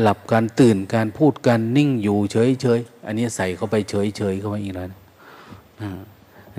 [0.02, 4.86] หลับการตื่นการพูดการนิ่งอยู่เฉยเฉยอันนี้ใส่เข้าไปเฉยเฉยเข้าไปอีกแล้ว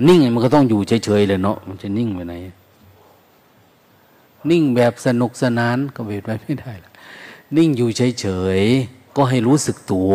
[0.08, 2.34] นิ่งมันก็ต้องอยู่เฉยเฉยเลยเนาะมันจะนิ่งไปไหน
[4.50, 6.92] นิ่งแบบสนุกสนานก็เวทไปไม่ได้ละ
[7.56, 8.26] นิ่งอยู่เฉยเฉ
[8.58, 8.60] ย
[9.16, 10.14] ก็ให้รู้สึกตัว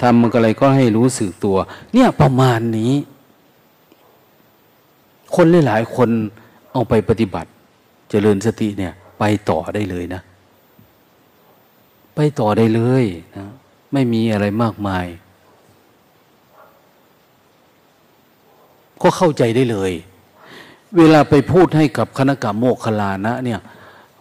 [0.00, 1.56] ทำมันอะไรก็ให้รู้สึกตัว
[1.92, 2.92] เนี่ยประมาณนี้
[5.34, 6.10] คนหลายๆคน
[6.72, 7.50] เอาไปปฏิบัติ
[8.10, 10.22] เจริญสติเนี่ย ไปต่อได้เลยนะ
[12.20, 13.04] ไปต่อได้เลย
[13.36, 13.46] นะ
[13.92, 15.06] ไม่มีอะไรมากมาย
[19.02, 19.92] ก็เข้าใจได้เลย
[20.96, 23.60] เวลาไปพูดให้กับคณะกรรมโมคลานะ เนี่ย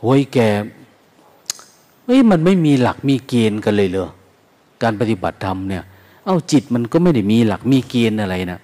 [0.02, 0.38] โว้ยแก
[2.06, 4.10] เฮ้ยมันไม่มีหลักมีเกณฑ์กันเลยเลย
[4.84, 5.84] การปฏิบัติธรรมเนี่ย
[6.26, 8.60] เอาจิตมันก็ไม่ได้มีหลักมีเกณฑ์อะไรนะ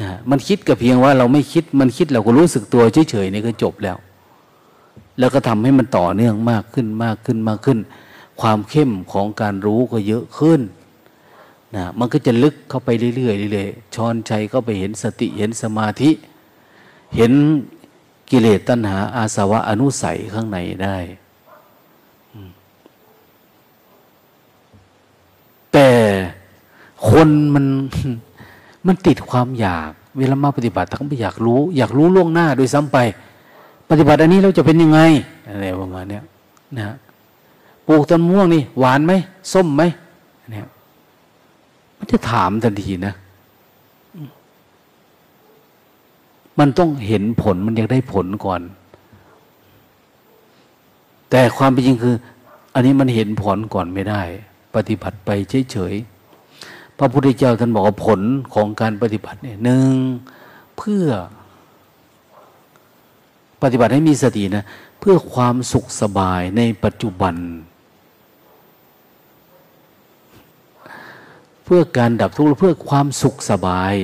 [0.00, 3.96] นะมันคิดกับเพียงว่าเราไม่คิดมันคิดเราก็รู้สึกตัวเฉยๆนี่ก็จบแล้ว
[5.18, 7.80] แล้วก็ทำให้มันต่อเนื่องมากขึ้นมากขึ้นมากขึ้น
[8.42, 10.60] ความเข้มของการรู้ก็เยอะขึ้น
[11.76, 16.10] นะมันก็จะลึกเข้าไปเรื่อยๆเรื่อยๆชอนชัยก็ไปเห็นสติเห็นสมาธิ
[17.16, 17.32] เห็น
[18.30, 20.96] กิเลสตัณหาอาสวะอนุสัยข้างในได้
[25.72, 25.88] แต่
[27.08, 27.66] คนมัน
[28.86, 32.98] มันติดความอยาก เวลามาปฏิบัติต้งไปอยากรู้ อยากรู้ล่วงหน้าโดยซ้ำไป
[33.90, 35.00] ปฏิบัติอันนี้เราจะเป็นยังไง
[35.48, 36.20] อะไรประมาณนี้
[36.76, 36.96] นะ
[37.88, 39.12] ปลูกต้นม่วงนี่หวานไหม
[39.52, 39.82] ส้มไหม
[40.50, 40.68] เนี่ย
[41.98, 43.14] มันจะถามทันทีนะ
[46.58, 48.60] มันต้องเห็นผลมันอยากได้ผลก่อน
[51.30, 52.14] แต่ความเป็นจริงคือ
[52.74, 54.22] อันนี้มันเห็นผลก่อนไม่ได้
[54.74, 55.30] ปฏิบัติไป
[55.72, 58.20] เฉยๆพระพุทธเจ้าท่านบอกว่าผล
[58.54, 59.92] ของการปฏิบัติเนี่ยหนึ่ง
[60.78, 61.06] เพื่อ
[63.62, 64.64] ปฏิบัติให้มีสตินะ
[65.00, 67.34] เพื่อความสุขสบายในปัจจุบัน
[71.64, 73.94] เพื่อการดับทุกข์เพื่อความสุขสบาย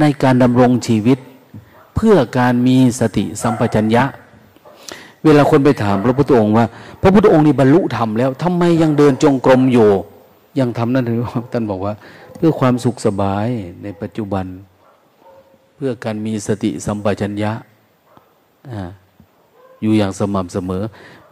[0.00, 1.18] ในการดำรงชีวิต
[1.96, 4.04] เพื่อการมีสติสัมปชัญญะ
[5.24, 6.66] เวลาคนไปถามพระพุทธองค์ว่า
[7.02, 9.88] พระพุทธองค์นี่บรรลุธรรมแล้วทำไมยังเดินจงกรมอยู่
[10.58, 11.20] ยังทำนั่นหรือ
[11.52, 11.94] ท่านบอกว่า
[12.36, 13.46] เพื่อความสุขสบาย
[13.82, 14.46] ในปัจจุบัน
[15.76, 17.52] เพื่อการมีสติสัมปชัญญะ
[19.82, 20.82] อยู่อย่างสม่ำเสมอ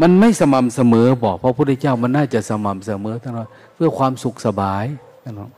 [0.00, 4.84] มันไม่สม่ำเสมอบอกพระพุทธเจ้ามันน่าจะสม่ำเสมอทั้งนั้นเพื่อความสุขสบาย
[5.32, 5.50] นะ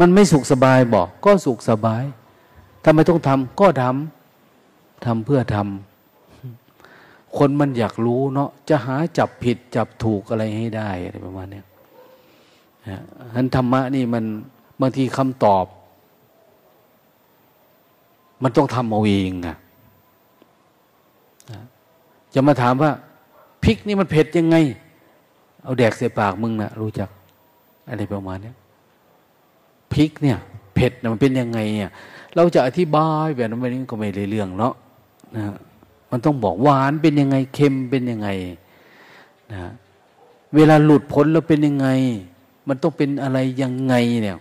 [0.00, 2.04] มันไม่สุขสบายบอก ก็สุขสบาย
[2.84, 11.62] ทำไมต้องทำก็ทำทำเพื่อทำคนมันอยากรู้เนาะจะหาจับผิดจับถูกอะไรให้ได้อะไรประมาณนี้
[12.88, 14.24] นะฉะนั้นธรรมะนี่มัน
[14.80, 15.64] บางทีคำตอบ
[18.42, 19.56] มันต้องทำเอาเองอะ
[22.34, 22.90] จะมาถามว่า
[23.64, 24.56] พริกนี่มันเผ็ดยังไง
[25.64, 27.08] เอาแดกใส่ปากมึงนะรู้จัก
[27.88, 28.52] อะไรประมาณนี้
[29.92, 30.38] พริกเนี่ย
[30.74, 31.90] เผ็ดมันเป็นยังไงเนี่ย
[32.34, 34.74] เราจะอธิบายแบบนั้นไปนี้ก็ไม่ได้เรื่องเนาะ
[35.36, 35.42] นะ
[36.10, 38.28] มันต้องบอกหวานเป็นยังไงเค็มเป็นยังไง
[39.52, 39.70] นะ
[40.54, 41.88] เวลาหลุดพ้นแล้วเป็นยังไง
[42.68, 44.38] มันต้องเป็นอะไรยังไงเนี่ย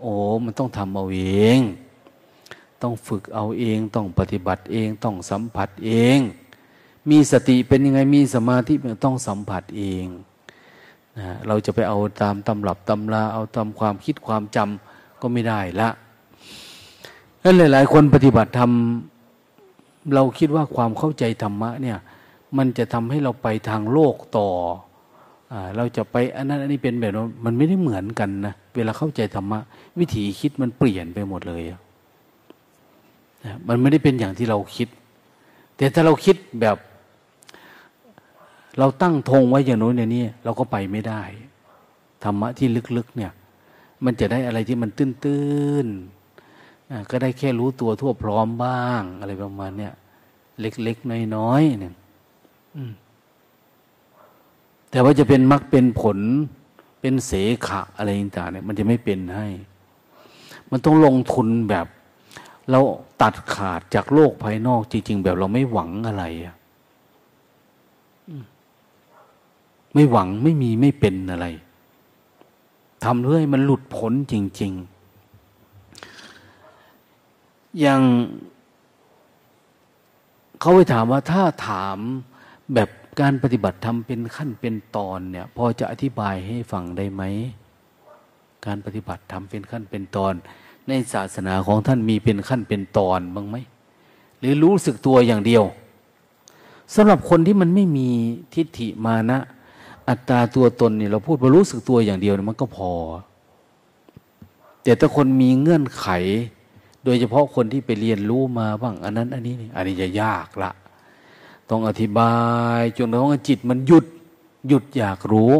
[0.00, 0.12] โอ้
[0.44, 1.22] มันต้องทำเอาเอ
[1.56, 1.58] ง
[2.82, 6.18] ต้องฝึกเอาเอง ต้องปฏิบัติเอง ต้องสัมผัสเอง
[7.10, 10.06] มีสติเป็นยังไงมีสมาธิต้องสัมผัสเอง
[11.18, 15.88] นะเราจะไปเอาตามตำรับตำราเอาตามความคิดความจำก็ไม่ได้ละ
[17.42, 18.70] นั้นหลาย ๆ คนปฏิบัติธรรม
[20.14, 21.98] เราคิดว่าความเข้าใจธรรมะเนี่ย
[22.58, 24.48] มันจะทำให้เราไปทางโลกต่อ
[25.52, 29.58] อเราจะไปอันนั้นอันนี้เป็นแบบนั้นมันไม่ได้เหมือนกันนะเวลาเข้าใจธรรมะ
[29.98, 31.62] วิถีคิดมันเปลี่ยนไปหมดเลย
[33.68, 34.88] มันไม่ได้เป็นอย่างที่เราคิด
[35.76, 36.76] แต่ถ้าเราคิดแบบ
[38.78, 41.22] เราตั้งธงไว้อย่างโน้นอย่างนี้เราก็ไปไม่ได้
[42.24, 43.32] ธรรมะที่ลึกๆเนี่ย
[44.04, 45.08] มันจะได้อะไรที่มันตื้
[45.84, 49.94] นๆก็ได้แค่รู้ตัวทั่วพร้อมบ้าง อะไรประมาณเนี้ย
[50.60, 51.94] เล็กๆน้อยๆเนี่ย
[54.90, 56.18] แต่ว่าจะเป็นมรรคเป็นผล
[57.00, 57.32] เป็นเส
[57.66, 59.46] ขะอะไรต่างๆเนี่ย มันจะไม่เป็นให้
[60.70, 61.86] มันต้องลงทุนแบบ
[62.70, 62.80] เรา
[63.22, 66.54] ตัดขาดจากโลกภายนอกจริง ๆ แบบเราไม่หวังอะไรอะ
[69.94, 71.46] ไม่หวังไม่มีไม่เป็นอะไร
[73.04, 74.72] ทำเพื่อให้มันหลุดพ้นจริง
[76.50, 78.00] ๆ อย่าง
[80.60, 81.98] เขาไปถามว่าถ้าถาม
[82.74, 82.88] แบบ
[83.20, 87.22] การปฏิบัติธรรมเป็นขั้นเป็นตอนเนี่ย พอจะอธิบายให้ฟังได้ไหม
[88.66, 90.34] การปฏิบัติธรรมเป็นขั้นเป็นตอน
[90.88, 93.56] ในศาสนาของท่านมีเป็นขั้นเป็นตอนบ้างไหม
[94.38, 95.64] หรือรู้สึกตัวอย่างเดียว
[96.94, 98.08] สำหรับคนที่มันไม่มี
[98.54, 99.38] ทิฏฐิมานะ
[100.08, 102.92] อัตตาตัวตนเนี่ยเราพูดว่ารู้สึกตัวอย่างเดียวมันก็พอ
[104.82, 106.06] แต่ถ้าคนมีเงื่อนไข
[107.04, 110.70] โดยเฉพาะคนที่ไปเรียนรู้มาบ้างอันนั้น อันนี้นี่อันนี้จะยากละ
[111.70, 112.34] ต้องอธิบา
[112.78, 114.06] ยจนกระทั่งจิตมันหยุด
[114.68, 115.52] หยุดอยากรู้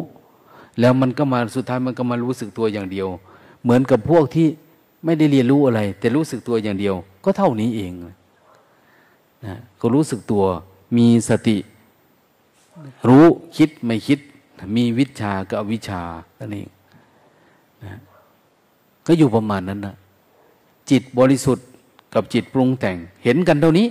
[0.80, 3.08] แล้วมันก็มาสุดท้ายมันก็มารู้สึกตัวอย่างเดียว
[3.62, 4.46] เหมือนกับพวกที่
[5.04, 8.14] ไม่ได้เรียนรู้อะไร แต่รู้สึกตัวอย่างเดียว ก็เท่านี้เองนะ
[9.80, 10.44] ก็รู้สึกตัว
[10.96, 11.56] มีสติ
[13.08, 13.24] รู้
[13.56, 14.18] คิดไม่คิด
[14.76, 16.02] มีวิชากับวิชา
[16.38, 16.68] นั่นเอง
[17.84, 17.98] นะ
[19.06, 19.96] ก็อยู่ประมาณนั้นนะ
[20.90, 21.66] จิตบริสุทธิ์
[22.14, 23.86] กับจิตปรุงแต่ง เห็นกันเท่านี้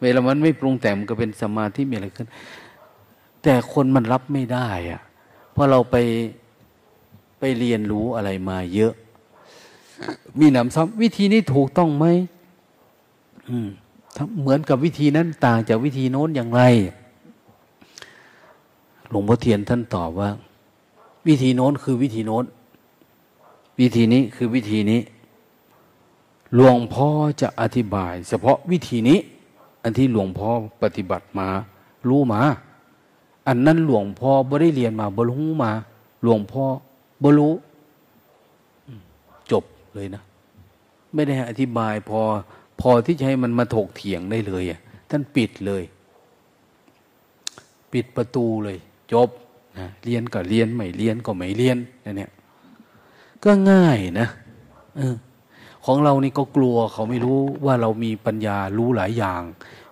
[0.00, 2.26] เวลามันไม่ปรุงแต่งมันก็เป็นสมาธิมีอะไรขึ้น
[3.42, 5.00] แต่คนมันรับไม่ได้อะ
[5.52, 5.96] เพราะเราไป
[7.38, 8.92] ไปเรียนรู้อะไรมาเยอะ
[10.38, 12.06] มีหนำซ้ำวิธีนี้ถูกต้องไหม
[14.40, 16.62] เหมือนกับวิธีนั้นต่างจากวิธีโน้นอย่างไร
[19.14, 20.30] ลวงพ่อเทียนท่านตอบว่า
[21.26, 22.44] วิธีโน้นคือวิธีโน้น
[23.80, 25.00] วิธีนี้คือวิธีนี้
[26.54, 27.08] หลวงพ่อ
[27.40, 29.18] จะอธิบาย เฉพาะวิธีนี้
[29.82, 30.50] อันที่หลวงพ่อ
[30.82, 31.48] ปฏิบัติมา
[32.08, 32.40] รู้มา
[33.48, 35.72] อันนั้นหลวงพ่อบได้เรียนมาบรู้มา
[36.22, 36.64] หลวงพ่อ
[37.22, 37.54] บรู้
[39.52, 40.22] จบเลยนะ
[41.14, 42.20] ไม่ได้อธิบายพอ
[42.80, 45.82] พอที่จะให้มันมาถกเถียงได้เลยอะท่านปิดเลย
[47.92, 48.78] ปิดประตูเลย
[49.12, 49.28] จบ
[49.78, 52.30] นะเรียนก็เรียนไม่เรียนก็ไม่เรียนเนี่ย
[53.44, 54.28] ก็ง่ายนะ
[54.98, 55.14] ออ
[55.84, 59.42] ของเรานี่ก็กลัวเขาไม่รู้ว่าเรามีปัญญารู้หลายอย่าง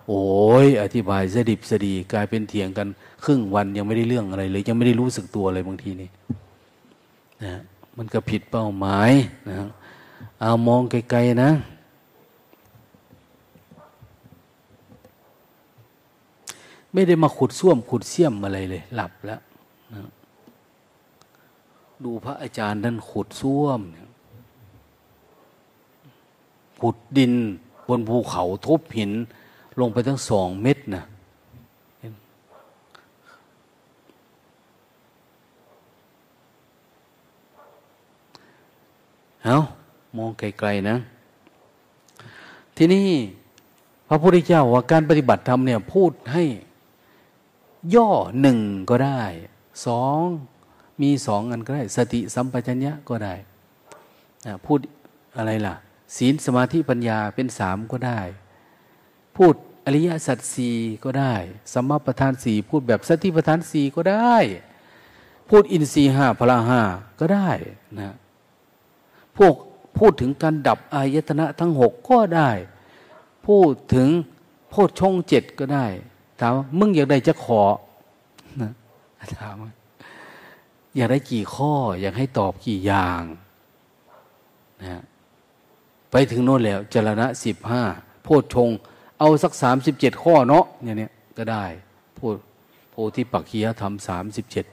[0.07, 0.23] โอ้
[0.65, 2.87] ยอธิบายสดิบสดีกลายเป็นเถียงกัน
[3.25, 6.09] ครึ่งวันยังไม่ได้เรื่องอะไรเลย ยังไม่ได้รู้สึกตัวเลยบางทีนี่
[7.43, 7.53] นะ
[7.97, 9.11] มันก็ผิดเป้าหมาย
[9.49, 9.55] นะ
[10.41, 11.51] เอามองไกลๆนะ
[16.93, 19.41] ไม่ได้มาขุดส้วมขุดเสี้ยมอะไรเลย หลับแล้ว
[19.93, 20.09] นะ
[22.03, 23.81] ดูพระอาจารย์ท่านขุดส้วม
[26.81, 27.33] ขุดดิน
[27.87, 29.11] บนภูเขาทุบหิน
[29.79, 31.03] ลงไปทั้งสองเม็ดนะ
[39.43, 39.57] เอา
[40.17, 40.95] มองไกลๆนะ
[42.77, 43.07] ที่นี่
[44.07, 46.43] พระพุทธเจ้าว่าการปฏิบัติธรรมเนี่ยพูดให้
[47.95, 48.09] ย่อ
[48.41, 48.59] หนึ่ง
[48.89, 49.23] ก็ได้
[49.85, 50.19] สอง
[51.01, 53.35] มีสองอันก็ได้ สติสัมปชัญญะก็ได้
[54.65, 54.79] พูด
[55.37, 55.75] อะไรล่ะ
[56.17, 58.19] ศีลสมาธิปัญญาเป็นสามก็ได้
[59.37, 59.53] พูด
[59.85, 61.33] อริยสัจสี่ก็ได้
[61.73, 64.35] สัมมาประธานสี่พูดแบบสติประธานสี่ก็ได้
[65.49, 66.81] พูดอินทรีห้าพละห้า
[67.19, 67.49] ก็ได้
[67.99, 68.15] นะ
[69.37, 69.53] พวก
[69.97, 72.51] พูดถึงการดับอายตนะทั้งหกก็ได้
[73.47, 74.07] พูดถึง
[74.69, 75.87] โพชฌงเจ็ดก็ได้
[76.39, 77.61] ถามมึงอยากได้จะขอ
[78.61, 78.71] นะ
[79.41, 79.55] ถาม
[80.95, 83.21] อยากได้กี่ข้อ อยากให้ตอบกี่อย่าง
[84.81, 85.01] นะ
[86.11, 87.83] ไปถึงโน่นแล้วจรณะสิบห้า
[88.23, 88.69] โพชฌง
[89.19, 91.65] เอาสักสามสิบเจ็ดข้อเนาะเนี่ยเนี่ยก็ได้
[92.17, 92.35] พูด
[92.91, 94.65] โพธิปักขียธรรมสามสิบเจ็ด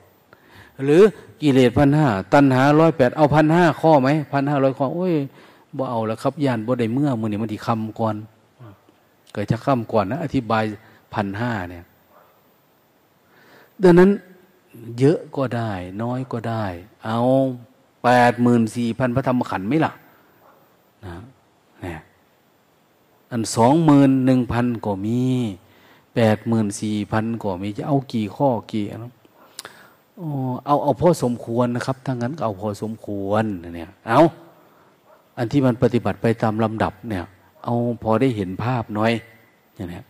[0.84, 1.02] หรือ
[1.40, 5.14] กิเลสพันห้าตัณหาร้อยแปดเอาพันห้าข้อไหมพันห้าร้อยข้อโอ้ย
[5.76, 8.16] บ่เอาแล้วครับย่านบ่ได้เมื่อมือนี่มันที่คำก่อน
[9.32, 10.64] เกิดจะคำก่อนนะ อธิบาย
[11.14, 11.84] พันห้าเนี่ย
[13.82, 14.10] ดังนั้น
[14.98, 16.64] เยอะก็ได้ น้อยก็ได้
[17.04, 17.20] เอา
[18.04, 19.92] แปดหมื่นสี่พันพระธรรมขันธ์ไหมล่ะ
[21.04, 21.14] นะ
[21.82, 22.00] เนี่ย
[23.30, 25.20] อันสองหมื่นหนึ่งพันก็มี
[26.14, 29.12] แปดหมื่นสี่พันก็มีจะเอากี่ข้อกี่นะ
[30.66, 33.44] เอาเอาพอสมควรนะครับถ้างั้นก็เอาพอสมควร
[33.74, 34.20] เนี่ยเอา
[35.38, 37.24] อันที่มันปฏิบัติไปตามลำดับเนี่ย
[37.64, 39.12] เอาพอได้เห็นภาพน้อย
[39.74, 40.00] อย่างนี้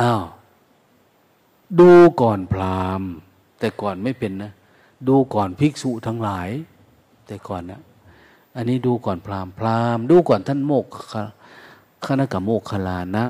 [0.00, 0.22] อ้าว
[1.80, 1.90] ดู
[2.20, 3.10] ก่อนพราหมณ์
[3.58, 4.52] แต่ก่อนไม่เป็นนะ
[5.08, 6.48] ดูก่อนภิกษุทั้งหลาย
[7.26, 7.80] แต่ก่อนนะ
[8.56, 10.86] อันนี้ดูก่อนพราหมณ์พราหมณ์ดูก่อนท่านโมก
[12.06, 13.24] คณะกโมกขลานะ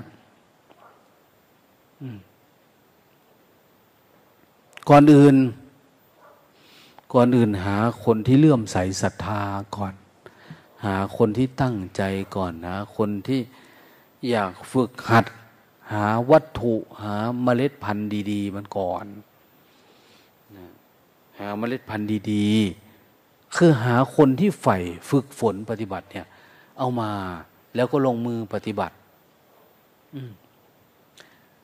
[4.89, 5.37] ก่อนอื่น
[7.15, 9.43] ก่อนอื่นหาคนที่เลื่อมใสศรัทธา
[9.77, 9.95] ก่อน
[10.85, 12.03] หาคนที่ตั้งใจ
[12.37, 13.41] ก่อนหาคนที่
[14.31, 15.25] อยากฝึกหัด
[15.93, 19.07] หาวัตถุหาเมล็ดพันธุ์ดี ๆ มันก่อน
[21.39, 24.79] หาเมล็ดพันธุ์ดีๆ คือหาคนที่ใฝ่
[25.11, 26.27] ฝึกฝนปฏิบัติเนี่ย
[26.79, 27.11] เอามา
[27.75, 28.95] แล้วก็ลงมือปฏิบัติ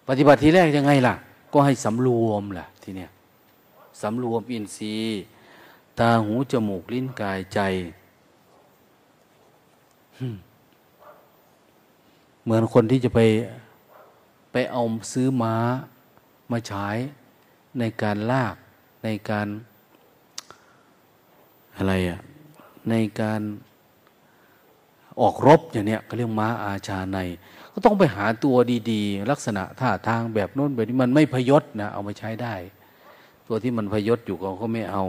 [0.08, 1.14] ปฏิบัติทีแรกยังไงล่ะ
[1.52, 3.10] ก็ให้สำรวมล่ะ ทีเนี้ย
[4.02, 5.22] สำรวมอินทรีย์
[5.98, 7.60] ตาหูจมูกลิ้นกายใจ
[12.42, 13.20] เหมือนคนที่จะไป
[14.52, 14.82] ไปเอา
[15.12, 15.54] ซื้อม้า
[16.50, 16.86] มาใช้
[17.78, 18.56] ในการลาก
[19.04, 19.46] ในการ
[21.76, 22.20] อะไรอะ
[22.90, 23.40] ในการ
[25.20, 27.18] ออกรบอย่างเนี้ยก็เรียกม้าอาชาใน
[27.72, 28.56] ก็ต้องไปหาตัว
[28.90, 32.54] ดีๆ ลักษณะท่าทางแบบโน้นแบบนี้มันไม่พยศนะเอามาใช้ได้
[33.46, 35.04] ตัวที่มันพยศอยู่ก็เขาไม่เอา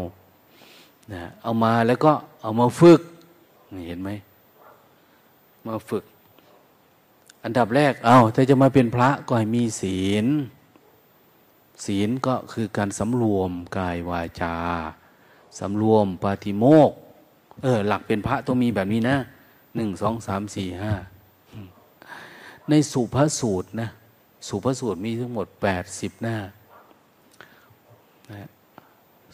[1.14, 2.12] นะเอามาแล้วก็
[2.42, 3.02] เอามาฝึก
[3.88, 4.10] เห็นไหม
[5.68, 6.04] มาฝึก
[7.44, 10.26] อันดับแรกเอาถ้าจะมาเป็นพระก็ให้มีศีล
[11.86, 14.56] ศีลก็คือการสำรวมกายวาจา
[15.60, 16.92] สำรวมปาติโมก
[17.62, 19.18] เออ หลักเป็นพระต้องมีแบบนี้นะ
[19.76, 20.94] หนึ่งสองสามสี่ห้า
[22.70, 23.90] ในสุภสูตรนะ
[24.48, 26.38] สุภสูตรมีทั้งหมดแปดสิบหน้า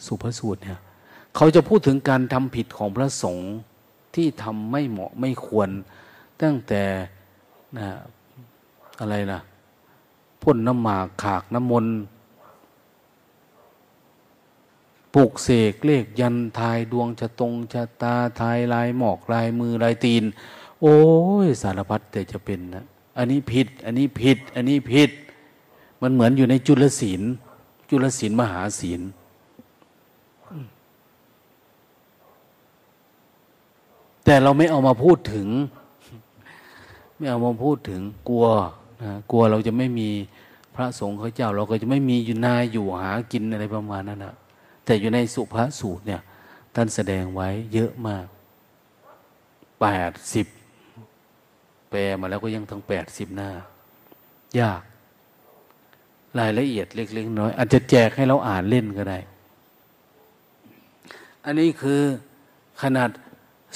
[0.06, 0.78] สุภสูตรเนี่ย
[1.36, 3.50] เขาจะพูดถึงการทำผิดของพระสงฆ์
[4.14, 5.68] ที่ทำไม่เหมาะไม่ควร
[6.42, 6.82] ตั้งแต่
[7.76, 7.88] นะ
[9.00, 9.40] อะไรนะ
[10.42, 11.94] พ่นน้ำหมากขากน้ำมนต์
[15.14, 20.24] ปลุกเสกเลขยันทายดวงชะตงชะตาทายลายหมอกลายมือลายตีน
[20.80, 20.96] โอ้
[21.44, 22.84] ยสารพัดแต่จะเป็นนะ
[23.16, 25.10] อันนี้ผิด อันนี้ผิด อันนี้ผิด
[26.02, 27.22] มันเหมือนอยู่ในจุลศีล
[27.90, 29.00] จุลศีลมหาศีล
[34.24, 35.46] แต่เราไม่เอามาพูดถึง
[37.18, 38.46] ไม่เอามาพูดถึงกลัว
[39.02, 40.08] นะกลัวเราจะไม่มี
[40.74, 44.34] พระสงฆ์เขาเจ้า เราก็จะไม่มีอยู่นายอยู่หากินอะไรประมาณนั้นนะ
[44.84, 46.22] แต่อยู่ในสุภาสูตรเนี่ย
[46.74, 48.26] ท่านแสดงไว้เยอะมาก
[49.80, 50.46] แปดสิบ
[51.90, 53.50] แปลมาแล้วก็ยังทั้งแปดสิบหน้า
[54.60, 54.82] ยาก
[56.38, 59.18] รายละเอียดเล็กๆน้อยอาจจะแจกให้เราอ่านเล่นก็ได้
[61.44, 62.02] อันนี้คือ
[62.82, 63.10] ขนาด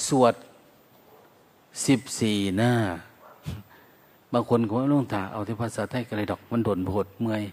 [0.07, 0.33] สวด
[1.87, 2.73] สิบสี่หน้า
[4.33, 7.43] บางคนก็ไม่ต้องถาเอาที่ภาษาไทยกันเลยดอกมันโดนโผดเมื่อย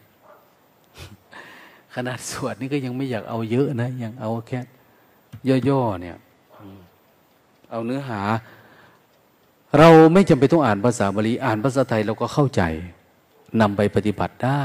[1.94, 4.60] ขนาดสวดนี่ก็ยังไม่อยากเอาเยอะนะยังเอาแค่
[5.68, 6.16] ย่อๆเนี่ย
[7.70, 8.20] เอาเนื้อหา
[9.78, 12.62] เราไม่จำเป็นต้องอ่านภาษาบาลีอ่านภาษาไทยเราก็เข้าใจ
[13.60, 14.64] นำไปปฏิบัติได้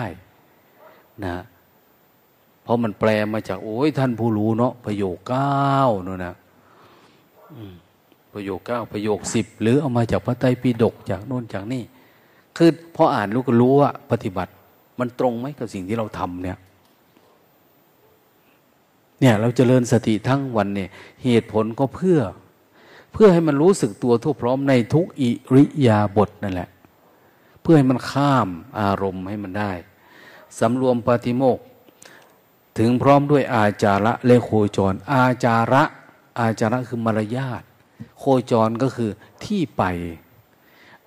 [1.25, 1.35] นะ
[2.63, 6.35] เพราะมันแปลมาจาก โอ้ยท่านผู้รู้เนาะประโยคเก้าเนาะนะ
[8.33, 11.83] ประโยคเก้าประโยคสิบหรือเอามาจากพระไตรปิฎกจากโน่นจากนี่
[12.57, 14.51] คือพออ่านรู้ก็รู้ว่าปฏิบัติ
[14.99, 16.57] มันตรงไหมกับสิ่งที่เราทำเนี่ย
[19.19, 20.89] เนี่ย เราจเจริญสติทั้งวันเนี่ย
[21.23, 22.19] เหตุผลก็เพื่อ
[23.13, 26.69] เพื่อให้มันรู้สึกตัวทั่วพร้อมในทุกอิริยาบถนั่นแหละ
[27.61, 28.49] เพื่อให้มันข้าม
[28.79, 29.71] อารมณ์ให้มันได้
[30.59, 31.59] สำรวมปฏิโมก
[32.77, 35.83] ถึงพร้อมด้วยอาจาระและโคจร อาจาระ
[36.39, 37.63] อาจาระคือมารยาท
[38.19, 39.11] โคจรก็คือ
[39.43, 39.83] ที่ไป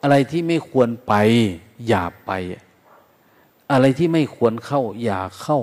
[0.02, 1.14] อะไรที่ไม่ควรไป
[1.88, 2.30] อย่าไป
[3.72, 5.58] อะไรที่ไม่ควรเข้า อย่าเข้า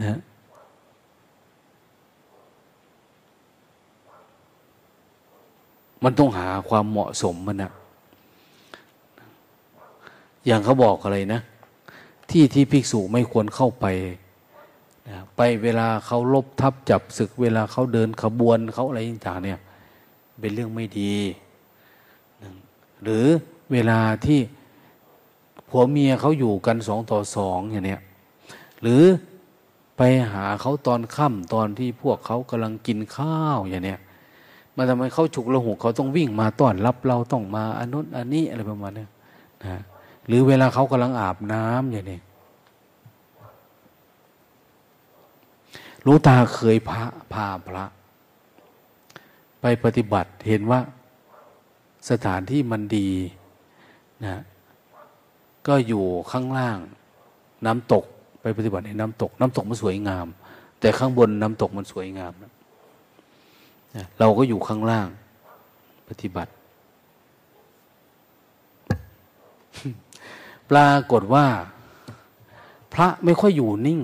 [0.00, 0.20] นะ
[6.04, 7.72] มันต้องหาความเหมาะสมมันนะ
[10.46, 11.40] อย่างเขาบอกอะไรนะ
[12.30, 13.86] ที่ที่ภิกษุไม่ควรเข้าไป
[15.08, 19.60] นะไปเวลาเขาลบทับจับศึก เวลาเขาเดินขบวนเขาอะไรต่างเนี่ย
[20.40, 21.12] เป็นเรื่องไม่ดี
[23.02, 23.26] หรือ
[23.72, 24.40] เวลาที่
[25.68, 28.00] ผัวเมียเขาอยู่กันสองต่อสองอย่างเนี้ย
[28.82, 29.02] หรือ
[29.96, 34.00] ไปหาเขาตอนค่ำตอนที่พวกเขากำลังกินข้าวอย่างเนี้ย
[34.76, 39.06] มันทำให้เขาฉุกละหุกเขาต้องวิ่งมาต้อนรับเราต้องมาอันนู้นอันนี้อะไรประมาณนี้
[39.64, 39.80] นะ
[40.26, 42.20] หรือเวลาเขากำลังอาบน้ำอย่างนี้
[46.06, 47.84] รู้ตาเคยพระพาพระ
[49.60, 50.80] ไปปฏิบัติเห็นว่า
[52.10, 53.08] สถานที่มันดี
[54.24, 54.42] นะ
[55.66, 56.78] ก็อยู่ข้างล่าง
[57.66, 58.04] น้ำตก
[58.40, 60.26] ไปปฏิบัติในน้ำตก น้ำตกมันสวยงาม
[60.80, 62.52] แต่ข้างบนน้ำตกมันสวยงามนะ
[64.18, 65.08] เราก็อยู่ข้างล่าง
[66.08, 66.52] ปฏิบัติ
[70.70, 71.46] ปรากฏว่า
[72.94, 74.00] พระไม่ค่อยอยู่นิ่ง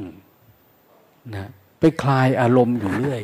[1.35, 3.23] นะไปคลายอารมณ์อยู่เรื่อย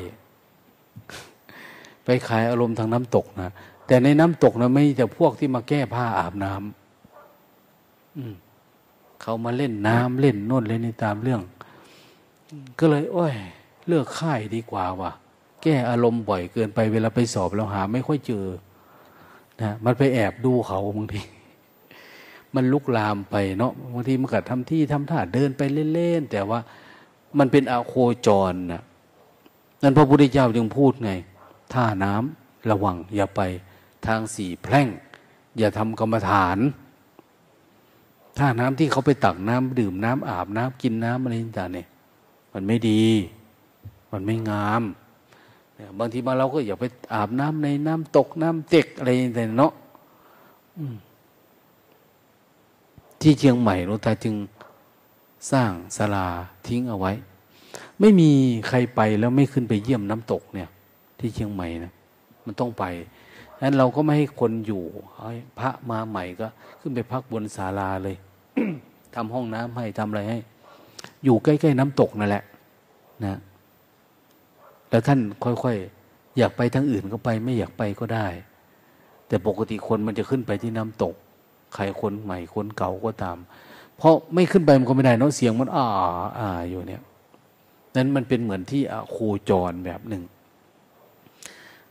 [2.04, 3.52] ไปคลายอารมณ์ทางน้ำตกนะ
[3.86, 11.42] แต่ในน้ำตกนะไม่แต่พวกที่มาแก้ผ้าอาบน้ำเขามาเล่นน้ำเล่นน่นเล่นนี่ตามเรื่อง
[12.78, 13.34] ก็เลย โอ้ย
[13.86, 15.12] เลือกค่ายดีกว่าว่ะ
[15.62, 18.46] แก้อารมณ์บ่อยเกินไปเวลาไปสอบเราหาไม่ค่อยเจอ
[19.60, 21.20] นะมันไปแอบดูเขาบางที
[22.54, 25.62] มันลุกลามไปเนาะบางทีมันก็ทำที่ทำท่าเดินไป
[25.94, 26.60] เล่นๆแต่ว่า
[27.38, 27.94] มันเป็นอาโค
[28.26, 28.82] จรนะ
[29.82, 31.12] นั่นพระพุทธเจ้าจึงพูดไง
[31.74, 33.40] ท่าน้ำระวังอย่าไป
[34.08, 34.88] ทางสี่แพร่ง
[35.58, 36.58] อย่าทำกรรมฐาน
[38.38, 41.88] ท่าน้ำที่เขาไปตักน้ำดื่มน้ำอาบน้ำกินน้ำอะไรต่างเนี่ย
[42.52, 43.02] มันไม่ดี
[44.12, 44.82] มันไม่งาม
[45.98, 46.84] บางทีมาเราก็อย่าไป
[47.14, 49.72] อาบน้ำในน้ำตกน้ำเต็กอะไรต่างเนาะ
[53.20, 54.34] ที่เชียงใหม่หลวงตาจึง
[55.50, 56.26] สร้างศาลา
[56.66, 57.12] ทิ้งเอาไว้
[58.00, 58.30] ไม่มี
[58.68, 60.68] ใครไปแล้วไม่ขึ้นไปเยี่ยมน้ำตกเนี่ย
[61.18, 61.92] ที่เชียงใหม่นะ
[62.44, 62.84] มันต้องไป
[63.64, 64.82] นั้นเราก็ไม่ให้คนอยู่
[65.58, 66.46] พระมาใหม่ก็
[66.80, 68.16] ขึ้นไปพักบนศาลาเลย
[69.14, 70.38] ทำห้องน้ำให้ทำอะไรให้
[71.24, 72.44] อยู่ใกล้ๆน้ำตกนั่นแหละ
[73.24, 73.38] นะ
[74.90, 78.26] แล้วท่านค่อยๆอยากไปทางอื่นก็ไป ไม่อยากไปก็ได้
[79.28, 81.14] แต่ปกติคนมันจะขึ้นไปที่น้ำตก
[81.74, 83.36] ใครคนใหม่คนเก่าก็ตาม
[83.98, 85.86] เพราะไม่ขึ้นไปมันก็ไม่ได้เนาะเสียงมันอ่า
[86.38, 87.02] อ่าอยู่เนี่ย
[87.96, 89.16] นั้นมันเป็นเหมือนที่อโค
[89.50, 90.22] จรแบบหนึ่ง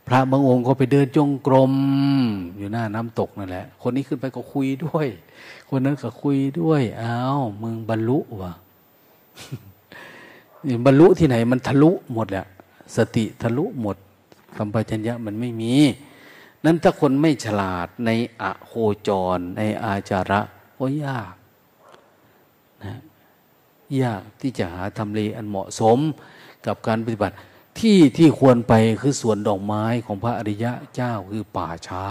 [0.06, 1.72] พระบางองค์ก็ไปเดินจงกรม
[2.58, 5.06] อยู่หน้าน้ำตกนั่นแหละ คนนี้ขึ้นไปก็คุยด้วย
[5.68, 8.52] คนนั้นก็คุยด้วยอ้าวมึงบรรลุวะ
[10.66, 12.46] นี่บรรลุที่ไหนมันทะลุหมดแหละ
[12.96, 13.96] สติทะลุหมด
[14.56, 15.74] สัมปชัญญะมันไม่มี
[16.64, 18.10] นั้นถ้าคนไม่ฉลาดใน
[18.42, 18.72] อโค
[19.08, 20.40] จร ในอาจาระ
[20.78, 21.34] ก็ยาก
[22.84, 23.00] นะ
[24.02, 25.98] ยากที่จะหาทำเลอันเหมาะสม
[26.66, 27.34] กับการปฏิบัติ
[27.78, 32.04] ที่ที่ควรไปคือสวนดอกไม้ของพระอริยะเจ้าคือป่าช้า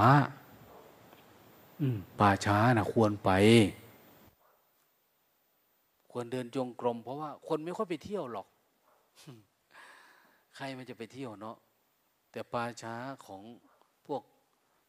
[2.20, 3.30] ป่าช้านะควรไป
[6.12, 8.48] ควรเดินจงกรม เพราะว่าคนไม่ค่อยไปเที่ยวหรอก
[10.56, 11.58] ใครมันจะไปเที่ยวเนาะ
[12.32, 12.96] แต่ป่าช้า
[13.26, 13.42] ของ
[14.08, 14.22] พวก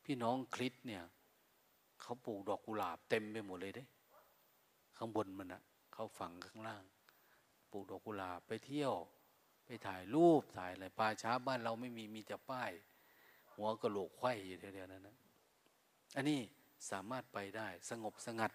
[0.04, 1.02] พี่น้องคริสเนี่ย
[2.00, 3.84] เขาปลูกดอกกุหลาบเต็มไปหมดเลยเด้
[4.96, 5.62] ข้างบนมันอะ
[5.92, 6.82] เขาฝังข้างล่าง
[7.70, 8.94] ปลูกดอกกุหลาบไปเที่ยว
[9.66, 12.70] ไปถ่ายรูปถ่ายอะไรป่าช้าบ้านเราไม่มีมีแต่ป้าย
[13.54, 15.16] หัวกระโหลกไข่อยู่เดียวนั้นนะ
[16.16, 16.40] อันนี้
[16.90, 18.52] สามารถไปได้สงบสงัด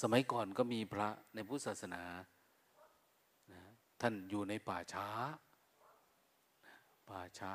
[0.00, 2.02] สมัยก่อนก็มีพระในพุทธศาสนา
[3.52, 3.62] นะ
[4.00, 5.08] ท่านอยู่ในป่าช้า
[7.08, 7.52] ป่าช้า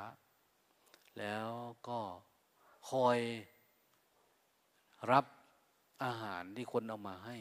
[1.18, 1.48] แล้ว
[1.88, 2.00] ก็
[2.90, 3.18] คอย
[5.12, 5.24] รับ
[6.04, 7.36] อาหารที่คนเอามาให้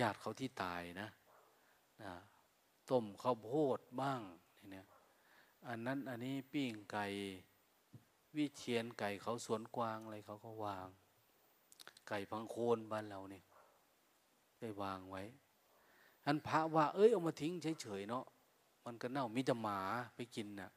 [0.00, 1.08] ญาติเขาที่ตายนะ
[2.02, 2.14] นะ
[2.90, 4.20] ต้มข้าวโพดบ้าง
[4.70, 4.86] เนี่ย
[5.68, 7.06] อันนั้นอันนี้ปิ้งไก่
[8.36, 10.86] วิเชียนไก่เขาสวนกวางอะไรเขาก็วาง
[12.08, 13.44] ไก่พังโคนบ้านเราเนี่ย
[14.60, 15.22] ได้วางไว้
[16.26, 18.24] อันพระว่า เอ้ยเอามาทิ้งเฉยๆเนาะ
[18.84, 19.80] มันก็เน่ามิจะหมา
[20.16, 20.70] ไปกินนะ่ะ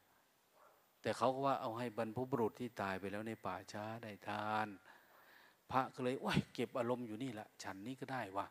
[1.02, 4.68] แต่เขาก็ว่าเอาให้บรรพบุรุษที่ตายไปแล้วในป่าช้าได้ทาน
[5.70, 8.46] พระก็เลยโอ้ยเก็บอารมณ์อยู่นี่แหละฉันนี้ก็ได้วะ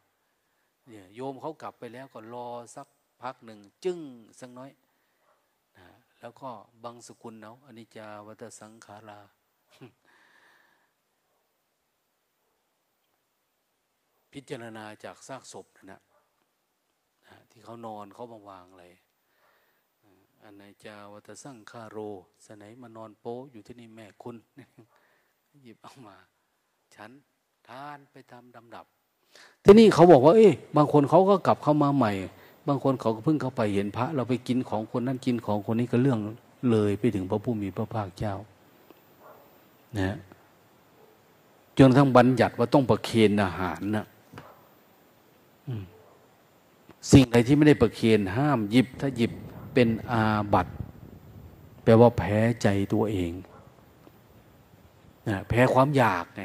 [0.88, 2.88] เนี่ยโยมเขากลับไปแล้วก็รอสัก
[3.22, 3.99] พักหนึ่ง จึ้ง
[4.39, 4.72] สักน้อย
[5.78, 5.88] นะ
[6.20, 6.49] แล้วก็
[6.84, 9.20] บังสกุลเนาะอนิจจาวัตสังขารา
[14.34, 15.86] พิจารณาจากซากศพนะ
[17.26, 18.86] นะที่เขานอนเขาบางวางอะไร
[20.43, 21.97] อันไหนจาวัตสังคาโร
[22.45, 24.36] สไหนมานอนโป๊อยู่ที่นี่แม่คุณ
[25.63, 26.15] หยิบเอามา
[26.95, 27.11] ฉัน
[27.68, 28.86] ทานไปทำดำดับ
[29.63, 32.11] ที่นี่เขาบอกว่า เอ้ยบางคนเขาก็กลับเข้ามาใหม่
[32.68, 36.20] บางคนเขาก็เพิ่งเข้าไปเห็นพระ เราไปกินของคนนั้นกินของคนนี้ก็เรื่อง
[36.72, 38.36] เลยไปถึงพระผู้มีพระภาคเจ้า
[39.97, 40.18] นะ
[41.80, 44.05] จนทั้งบัญญัติว่าต้องประเคนอาหารนะ
[47.11, 49.32] สิ่งใดที่ไม่ได้ประเคนห้ามหยิบ ถ้าหยิบ
[49.74, 50.22] เป็นอา
[50.53, 50.68] บัต
[51.84, 53.32] แปลว่าแพ้ใจตัวเอง
[55.28, 56.41] นะแพ้ความอยากไง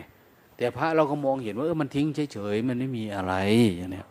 [0.57, 3.35] แต่พระเราก็มองเห็นว่าเออมันทิ้งเฉยๆมันไม่มีอะไร
[3.77, 4.09] อย่างเนี้ย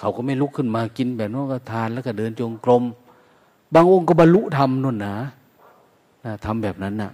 [0.00, 2.82] เขาก็ไม่ลุกขึ้นมากินแบบนั้นก็ทานแล้วก็เดินจงกรม
[3.74, 5.16] บางองค์ก็บรรลุธรรมนั่นนะ
[6.24, 7.12] นะทำแบบนั้นนะ่ะ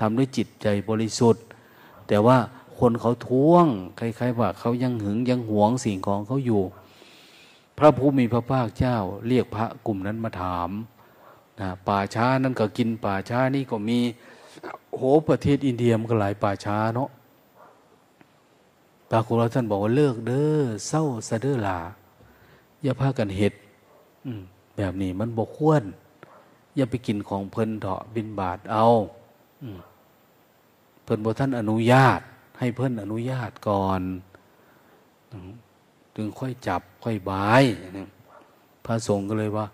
[0.00, 1.44] ทำด้วยจิตใจบริสุทธิ์
[2.08, 2.36] แต่ว่า
[2.78, 3.66] คนเขาท้วง
[3.98, 6.62] คล้ายๆว่าเขายังหึงยังหวงสิ่งของเขาอยู่
[7.78, 8.96] พระผู้มีพระภาคเจ้า
[9.28, 10.70] เรียกพระกลุ่มนั้นมาถาม
[11.60, 13.98] นะป่าช้านั้นก็กินป่าช้านี่ก็มี
[14.96, 17.08] โหประเทศอินเดียมันก็หลายป่าช้าเนาะ
[19.14, 21.78] ปรากฏว่าท่านบอกว่าเลิกเด้อเศร้าสะเด้อลา
[22.82, 23.52] อย่าพากันเห็ด
[24.76, 25.82] แบบนี้มันบกควร
[26.76, 28.86] อย่าไปกินของเพลินเถาะบินบาทเอา
[31.04, 32.20] เพิ่นบอกท่านอนุญาต
[32.58, 34.00] ให้เพิ่นอนุญาตก่อน
[36.14, 37.64] ถึงค่อยจับค่อยบาย
[38.84, 39.66] พระสงฆ์ก็เลยว่า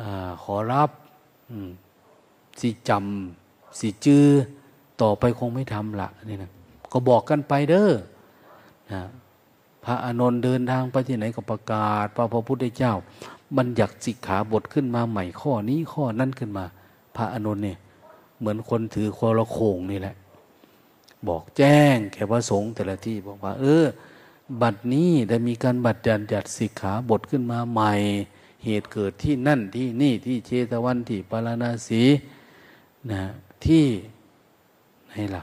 [0.00, 0.02] อ
[0.42, 0.90] ขอรับ
[2.60, 4.26] สิจำสิจื้อ
[5.02, 6.50] ต่อไปคงไม่ทำละนี่นะ
[6.92, 7.90] ก็บอกกันไปเด้อ
[8.92, 9.02] นะ
[9.84, 12.94] พระอานนท์เดินทางไปที่ไหนก็ประกาศพระพระพุทธเจ้า
[13.56, 16.64] บัญญัติสิกขาบทขึ้นมาใหม่ข้อนี้ข้อนั้นขึ้นมา
[17.16, 17.78] พระอานนท์เนี่ย
[18.38, 20.14] เหมือนคนถือคอระโคงนี่แหละ
[21.28, 23.84] บอกแจ้งแก่พระสงฆ์แต่ละที่บอกว่า เออ
[24.62, 27.92] บัดนี้ได้มีการบัตรยันจัดสิกขาบทขึ้นมาใหม่
[28.64, 32.02] เหตุเกิดที่นั่นที่นี่ที่เชตวันที่ปาราณสี
[33.12, 33.22] นะ
[33.66, 33.84] ที่
[35.08, 35.42] ไหนล่ะ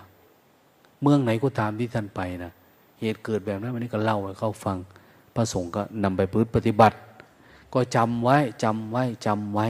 [1.01, 2.51] เมืองไหนก็ตามที่ท่านไปนะ
[3.01, 4.77] เหตุเกิดแบบนั้นวันนี้ก็เล่าให้เขาฟัง
[5.35, 6.97] พระสงฆ์ก็นำไปพื้นปฏิบัติ
[7.73, 9.67] ก็จำไว้จำไว้จำไว้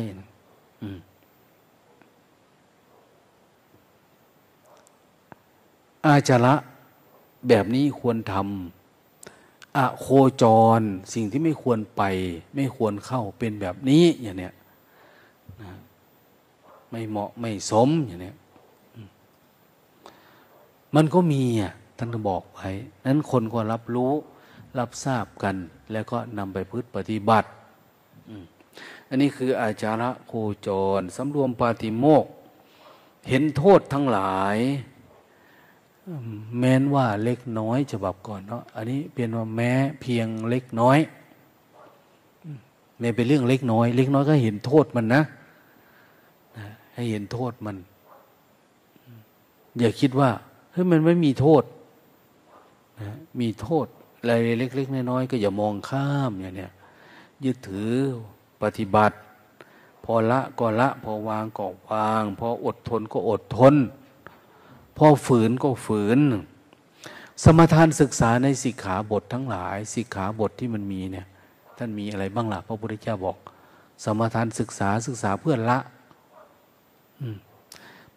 [6.05, 6.55] อาจาระ
[7.47, 10.05] แบบนี้ควรทำอะโค
[10.41, 10.43] จ
[10.79, 10.81] ร
[11.13, 12.01] สิ่งที่ไม่ควรไป
[12.55, 14.53] ไม่ควรเข้าเป็นแบบนี้อย่างเนี้ย
[16.89, 18.35] ไม่เหมาะไม่สมอย่างเนี้ย
[20.95, 21.73] มันก็มีอะ
[22.03, 22.69] ท่านก็บอกไว้
[23.05, 24.11] นั้นคนก็รับรู้
[24.79, 25.55] รับทราบกัน
[25.91, 27.47] แล้วก็นำไปพืชปฏิบัติ
[29.09, 30.33] อันนี้คืออาจาระโค
[30.67, 32.25] จรสำรวมปาติโมก
[33.29, 34.57] เห็นโทษทั้งหลาย
[36.59, 39.71] แม้นว่าเล็กน้อยฉบับก่อนเนาะอันนี้เป็นว่าแม้
[40.01, 40.97] เพียงเล็กน้อย
[42.99, 45.21] ไม่เป็นเรื่องเล็กน้อย เล็กน้อยก็เห็นโทษมันนะ
[46.93, 47.77] ให้เห็นโทษมัน
[49.79, 50.29] อย่าคิดว่า
[50.71, 51.63] เฮ้ยมันไม่มีโทษ
[53.39, 53.87] มีโทษ
[54.19, 56.71] อะไรเล็ก ๆ น้อยๆก็อย่ามองข้ามอย่างเนี้ย
[57.45, 57.93] ยึดถือ
[58.61, 59.17] ปฏิบัติ
[60.03, 63.75] พอละก็ละ พอวางก็วาง พออดทนก็อดทน
[64.97, 66.19] พอฝืนก็ฝืน
[67.43, 71.25] สมทานศึกษาในสิกขาบททั้งหลาย สิกขาบทที่มันมีเนี่ย
[71.77, 73.37] ท่านมีอะไรบ้างล่ะพระพุทธเจ้าบอก
[74.03, 75.79] สมทานศึกษาศึกษาเพื่อละ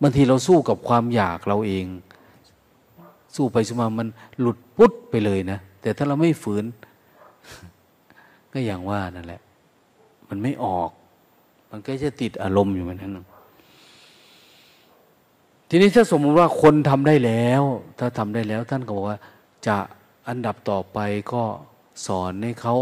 [0.00, 1.84] บางทีเราสู้กับความอยากเราเอง
[3.36, 4.08] สู้ไปสู้มามัน
[4.40, 6.64] หลุดปุ๊ดไปเลยนะ แต่ถ้าเราไม่ฝืน
[8.52, 9.40] ก็อย่างว่านั่นแหละ
[10.28, 10.90] มันไม่ออก
[11.70, 13.12] มันก็จะติดอารมณ์อยู่เหมือนกัน
[15.68, 17.62] ทีนี้ถ้าสมมติว่าคนทำได้แล้ว
[17.98, 19.18] ถ้าทำได้แล้ว ท่านก็บอกว่า
[19.66, 19.76] จะ
[20.28, 20.98] อันดับต่อไป
[21.32, 21.42] ก็
[22.06, 22.74] สอนให้เขา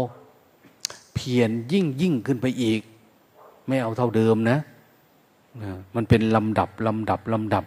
[1.15, 2.81] เพียรยิ่งยิ่งขึ้นไปอีก
[3.67, 4.57] ไม่เอาเท่าเดิมนะ
[5.95, 7.65] มันเป็นลำดับลำดับลำดับ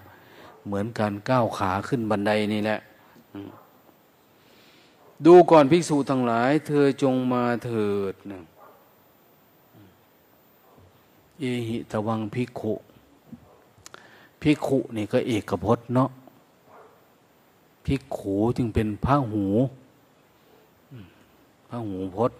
[0.66, 2.80] เหมือนการก้าวขาขึ้นบันไดนี่แหละ
[5.26, 8.42] ดูก่อนภิกษุทั้งหลาย เธอจงมาเถิดนะ
[11.38, 12.74] เอหิตวังภิกขุ
[14.42, 16.10] ภิกขุนี่ก็เอกพจน์เนาะ
[17.86, 19.46] ภิกขุจึงเป็นพระหู
[21.70, 22.38] พระหูพจน์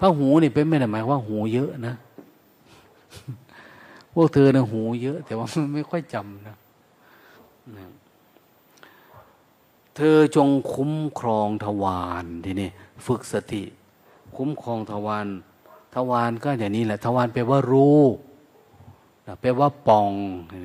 [0.00, 1.94] พระหูนี่เป็นไม่ได้หมายว่าหูเยอะนะ
[4.14, 6.56] พวกเธอนะหูเยอะ แต่ว่าไม่ค่อยจำนะ
[9.96, 12.68] เธอจงคุ้มครองทวารทีนี้
[13.06, 13.62] ฝึกสติ
[14.36, 15.26] คุ้มครองทวาร
[15.94, 18.00] ทวารก็อย่างนี้แหละทวารแปลว่ารู้
[19.40, 20.12] แปลว่าปอง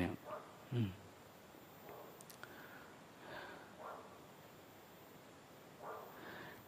[0.00, 0.14] เนี่ย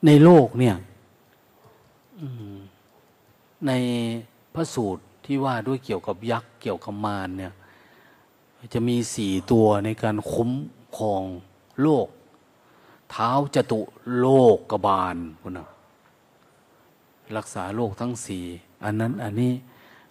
[0.07, 0.77] ในโลกเนี่ย
[3.67, 3.73] ใน
[4.55, 7.53] พระสูตรที่ว่าด้วยเกี่ยวกับยักษ์เกี่ยวกับมารเนี่ย
[8.75, 10.51] จะมีสี่ตัวในการคุ้ม
[10.97, 11.23] ครอง
[11.83, 12.07] โลก
[13.11, 13.81] เท้าจตุ
[14.19, 15.69] โลกกบาลคุณนะ
[17.37, 18.45] รักษาโลกทั้งสี่
[18.85, 19.53] อันนั้นอันนี้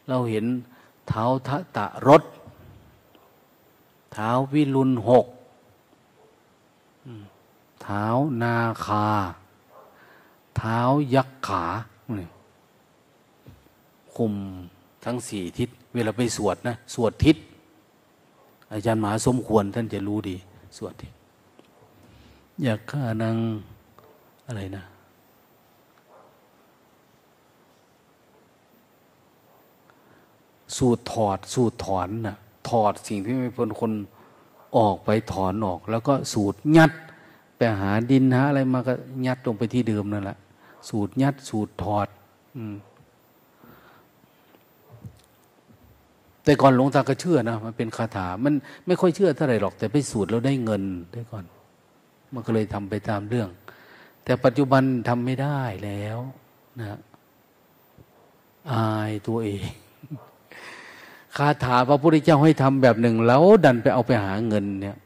[0.08, 0.46] เราเห็น
[1.08, 2.24] เท้าทะตะรถ
[4.14, 5.26] เท้าวิรุณหก
[7.84, 8.06] เท้า
[8.44, 9.08] นาคา
[10.58, 10.80] เท้า
[11.16, 11.64] ยักษ์ขา
[14.16, 14.34] คุม
[15.06, 17.38] ทั้งสี่ทิศ เวลาไปสวดนะ สวดทิศ
[18.72, 20.36] อาจารย์หมาสมควรท่านจะรู้ดี
[20.78, 21.12] สวดทิศ
[22.64, 23.36] อยากฆ่านาง
[24.48, 24.84] อะไรนะ
[30.78, 32.38] สูตรถอด สูตรถอนนะ่ะ
[32.70, 33.92] ถอดสิ่งที่ไม่พ้นคน
[34.78, 36.92] ออกไปถอนออก แล้วก็สูตรยัด
[37.58, 38.94] ไปหาดินหาอะไรมาก็
[39.28, 40.38] ยัดลงไปที่เดิมนั่นแหละ
[40.90, 42.08] สูตรยัดสูตรถอด
[42.56, 42.76] อืม
[46.44, 48.54] แต่ก่อนหลวงตาก็เชื่อนะมันเป็นคาถา มัน
[48.88, 50.84] ไม่ค่อยเชื่อเท่าไหร่หรอก แต่ไปสูตรแล้วได้เงิน
[51.14, 51.46] ได้ก่อน
[52.34, 53.50] มันก็เลยทำไปตามเรื่อง
[54.24, 56.18] แต่ปัจจุบันทำไม่ได้แล้ว
[56.80, 57.00] นะ
[58.72, 59.68] อายตัวเอง
[61.38, 64.98] คาถาพระพุทธเจ้าให้ทำแบบหนึ่ง แล้วดันไปเอาไปหาเงินเนี่ย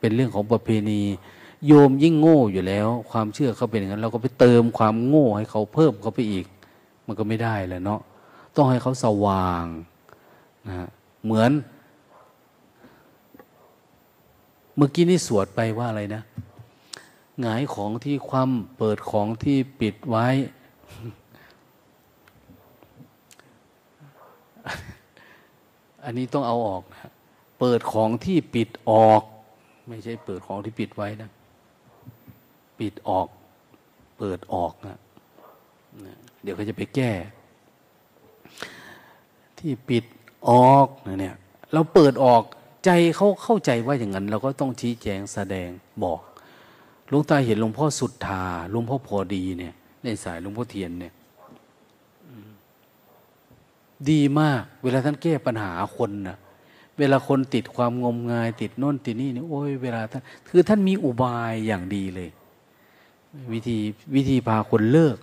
[0.00, 1.00] เป็นเรื่องของประเพณี
[1.66, 6.46] โยมยิ่งโง่อยู่แล้ว ความเชื่อเขาเป็นอย่างนั้น เราก็ไปเติมความโง่ให้เขาเพิ่มเขาไปอีก
[7.06, 8.00] มันก็ไม่ได้แหละเนาะ
[8.56, 9.64] ต้องให้เขาสว่าง
[10.68, 10.88] นะ
[11.24, 11.52] เหมือน
[14.76, 16.22] เมื่อกี้นี่สวดไปว่าอะไรนะ
[17.40, 20.26] หงายของที่คว่ำเปิดของที่ปิดไว้
[26.04, 27.10] อันนี้ต้องเอาออกนะ
[27.60, 29.22] เปิดของที่ปิดออก
[29.88, 31.30] ไม่ใช่เปิดของที่ปิดไว้นะ
[32.80, 33.28] ปิดออก
[34.18, 34.98] เปิดออกนะ
[36.42, 37.12] เดี๋ยวเขาจะไปแก้
[39.58, 40.04] ที่ปิด
[40.50, 40.88] ออก
[41.20, 41.36] เนี่ย
[41.72, 42.42] เราเปิดออก
[42.84, 45.68] ใจเขาเข้าใจว่าอย่างนั้นเราก็ต้องชี้แจงแสดง
[46.02, 46.20] บอก
[47.08, 51.12] หลวงตาเห็นหลวงพ่อสุดทาหลวงพ่อพอดีเนี่ย ในสายหลวงพ่อเทียนเนี่ย
[54.10, 56.36] ดีมาก เวลาท่านแก้ปัญหาคนนะ
[56.98, 62.30] เวลาคนติดความงมงาย ติดโน่นติดนี่เนี่ยโอ้ยเวลาท่านคือท่านมีอุบายอย่างดีเลย
[63.52, 63.76] วิธี
[64.14, 65.16] วิธีพาคนเลิก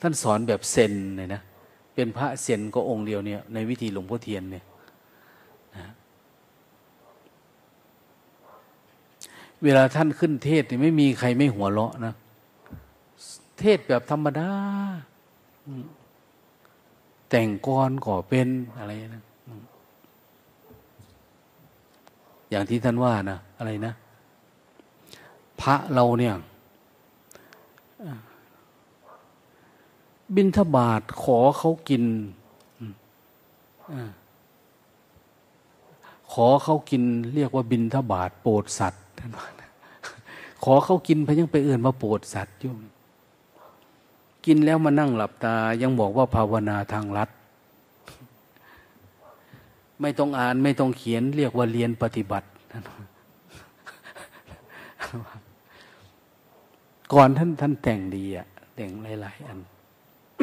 [0.00, 1.40] ท่านสอนแบบเซนเลยนะ
[1.96, 4.64] เป็นพระเซียนก็องค์เดียวเนี่ย ในวิธีหลวงพ่อเทียนเนี่ย
[5.76, 5.90] นะ
[9.64, 12.14] เวลาท่านขึ้นเทศเนี่ยไม่มีใครไม่หัวเราะนะ
[13.60, 14.50] เทศแบบธรรมดา
[17.30, 19.24] แต่งกรก็เป็นอะไรนะ
[22.50, 23.92] อย่างที่ท่านว่านะอะไรนะ
[25.60, 26.34] พระเราเนี่ย
[30.34, 32.04] บินทบาทขอเขากิน
[36.32, 37.02] ขอเขากิน
[37.34, 39.30] เรียกว่าบินทบาทโปรดสัตว์ท่าน
[40.64, 42.78] ขอเขากินพยังไปเอื่นมาโปรดสัตว์ยุ่ง
[44.46, 47.30] กินแล้วมานั่งหลับตา ยังบอกว่าภาวนาทางลัด
[50.00, 52.46] ไม่ต้องอ่านไม่ต้องเขียน เรียกว่าเรียนปฏิบัติ
[57.12, 58.90] ก่อนท่านท่านแต่งดีอะแต่ง
[59.22, 59.58] หลาย ๆ อัน
[60.36, 60.38] แ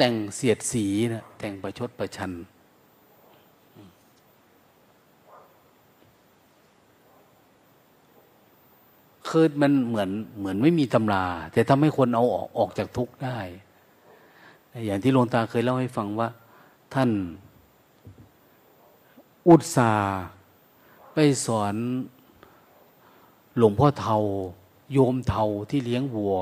[0.00, 2.32] ต่งเสียดสีนะแต่งประชดประชัน
[9.28, 13.38] คือมันเหมือนเหมือนไม่มีตำรา แต่ทำให้คนเอาออกออกจากทุกข์ได้
[14.86, 16.28] อย่างที่หลวงตาเคยเล่าให้ฟังว่า
[16.94, 17.10] ท่าน
[19.48, 19.92] อุตสา
[21.12, 21.74] ไปสอน
[23.58, 24.16] หลวงพ่อเทา
[24.92, 26.36] โยมเทาที่เลี้ยงวัว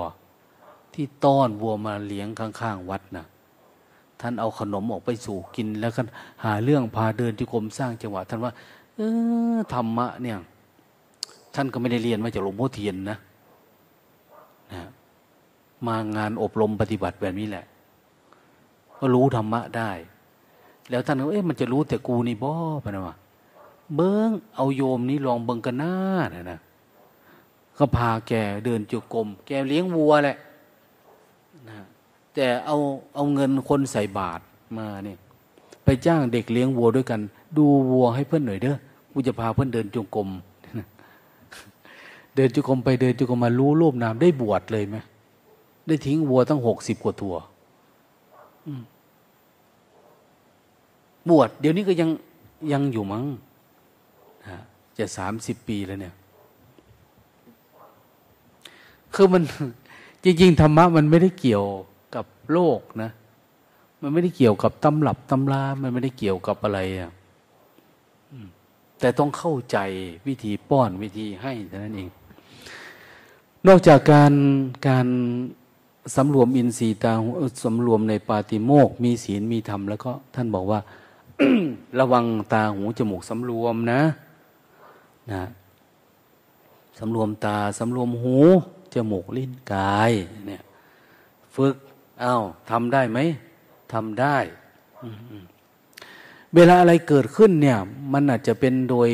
[0.95, 3.27] ที่ต้อนวัวมาเลี้ยงข้างๆวัดนะ
[4.21, 6.03] ท่านเอาขนมออกไปสู่กิน แล้วก็
[6.45, 8.53] หาเรื่องพาเดินที่กรมสร้างจังหวะท่านว่า
[8.97, 9.01] เอ
[9.55, 10.39] อธรรมะเนี่ย
[11.55, 13.19] ท่านก็ไม่ได้เรียนมาจากหลวงพ่อเทียนนะ
[14.73, 14.83] นะ
[15.87, 17.65] มางานอบรมปฏิบัติแบบนี้แหละ
[18.99, 19.91] ก็รู้ธรรมะได้
[20.91, 22.53] แล้วท่านก็เอ๊ะมันจะรู้แต่กูนี่บ่
[22.85, 23.17] ปะนะวะ
[23.95, 25.95] เบิ้งเอาโยมนี้ลองเบิ้งกันหน้า
[26.35, 26.61] นะนะ
[27.79, 28.33] ก็พาแก
[28.65, 30.37] เดินจุกรมแกเลี้ยงวัวแหละ
[31.69, 31.81] นะ
[32.35, 32.77] แต่เอา
[33.15, 34.41] เอาเงินคนใส่บาท
[34.79, 35.19] มาเนี่ย
[35.85, 37.21] ไปจ้างเด็กเลี้ยงวัวด้วยกัน
[37.57, 38.77] ดูวัวให้เพื่อนหน่อยเด้อ
[39.13, 40.29] กูจะพาเพื่อนเดินจุกรม
[42.37, 44.97] เดินจุกรมไปเดินจุกรมมารู้รูปนามได้บวชเลยไหม
[45.87, 47.35] ได้ทิ้งวัวตั้งหกสิบกว่าตัว
[51.29, 52.11] บวชเดี๋ยวนี้ก็ยัง
[52.73, 53.25] ยังอยู่มั้ง
[54.99, 56.15] จะสามสิบปีแล้วเนี่ย
[59.17, 59.43] คือมัน
[60.25, 61.65] จริงๆธรรมะมันไม่ได้เกี่ยว
[62.15, 63.11] กับโลกนะ
[64.01, 67.11] มันไม่ได้เกี่ยวกับตำรับตำรา มันไม่ได้เกี่ยวกับอะไรอะ
[69.01, 69.79] แต่ต้องเข้าใจ
[70.27, 72.09] วิธีป้อนวิธีให้เท่านั้นเอง
[73.67, 74.33] นอกจากการ
[74.89, 75.07] การ
[76.17, 77.13] สำรวมอินทรีย์ตา
[77.65, 80.81] สำรวมในปาติโมกมีศีลมีธรรมแล้วก็ท่านบอกว่า
[81.99, 84.03] ระวังตาหูจมูกสำรวมนะ
[85.33, 85.43] นะ
[86.99, 88.37] สำรวมตาสำรวมหู
[88.95, 90.13] จมูกลิ้นกาย
[90.47, 90.63] เนี่ย
[91.55, 91.77] ฝึก
[92.21, 92.39] เอา้า
[92.71, 93.19] ทำได้ไหม
[93.93, 94.37] ทำได้
[96.55, 97.79] เวลาอะไรเกิดขึ้นเนี่ย
[98.13, 99.09] มันอาจจะเป็นโดย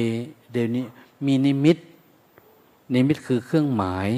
[0.52, 0.84] เดี๋ยวนี้
[1.26, 1.78] มีนิมิต
[2.94, 4.08] นิมิตคือเครื่องหมาย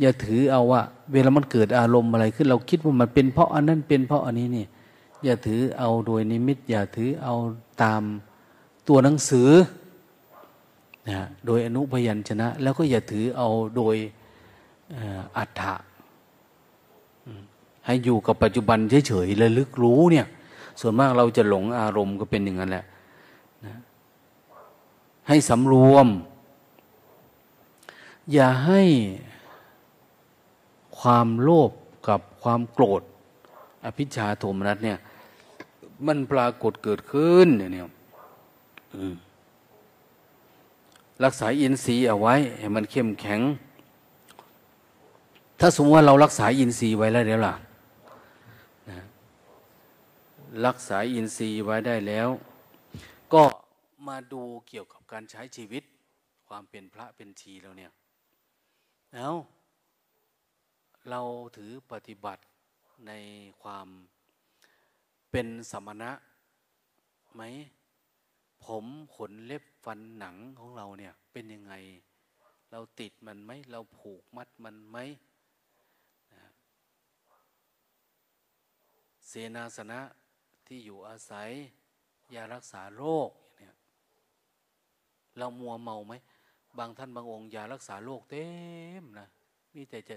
[0.00, 0.82] อย่าถือเอาว่า
[1.12, 4.66] เวลามันเกิดอารมณ์อะไรขึ้น เราคิดว่ามันเป็นเพราะอันนั้นเป็นเพราะอันนี้นี่
[5.24, 7.34] อย่าถือเอาโดยนิมิต อย่าถือเอา
[7.82, 8.02] ตาม
[8.88, 9.50] ตัวหนังสือ
[11.08, 13.96] นะโดยอนุพยัญชนะ แล้วก็อย่าถือเอาโดย
[15.36, 15.74] อัฏฐะ
[17.86, 20.26] ให้อยู่กับปัจจุบันเฉยๆระลึกรู้เนี่ย
[20.80, 22.84] ส่วนมากเราจะหลงอารมณ์ก็เป็นอย่างนั้นแหละ
[23.66, 23.78] นะ
[25.28, 26.06] ให้สำรวม
[28.32, 28.82] อย่าให้
[31.00, 31.70] ความโลภ
[32.08, 33.02] กับความโกรธ
[33.84, 34.98] อภิชาโทมนัสเนี่ย
[36.06, 37.88] มันปรากฏเกิดขึ้นเนี่ย
[41.24, 43.40] รักษาอินทรีย์เอาไว้ ให้มันเข้มแข็ง
[45.64, 47.54] ถ้าสมมติว่าเรารักษาอินทรีย์ไว้แล้วเดี๋ยวล่ะ
[48.90, 48.98] นะ
[50.66, 52.28] รักษาอินทรีย์ไว้ได้แล้ว
[53.34, 53.42] ก็
[54.08, 55.82] มาดูเกี่ยวกับการใช้ชีวิต
[56.48, 57.92] ความเป็นพระเป็นชีเราเนี่ย
[59.14, 59.34] แล้ว
[61.10, 61.20] เรา
[61.56, 62.42] ถือปฏิบัติ
[63.06, 63.12] ใน
[63.62, 63.86] ความ
[65.30, 66.10] เป็นสมณะ
[67.34, 67.42] ไหม
[68.64, 68.84] ผม
[69.16, 71.74] ขนเล็บฟันหนังของเราเนี่ยเป็นยังไง
[72.70, 74.98] เราติดมันไหม เราผูกมัดมันไหม
[79.34, 80.00] เสนาสนะ
[80.66, 81.50] ที่อยู่อาศัย
[82.34, 83.74] ยารักษาโรคเนี่ย
[85.38, 86.14] เรามัวเมาไหม
[86.78, 88.46] บางท่านบางองค์ยารักษาโรคเต็
[89.00, 89.26] มนะ
[89.74, 90.16] มีแต่จะ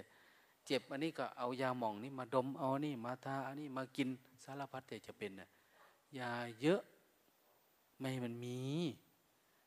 [0.66, 4.08] เจ็บอันนี้ก็เอายาหม่องนี่มาดมเอานี่มาทาอันนี้มากิน
[4.44, 5.48] สารพัดแต่จะเป็นน่ะ
[6.18, 6.80] ยาเยอะ
[7.98, 8.58] ไม่มันมี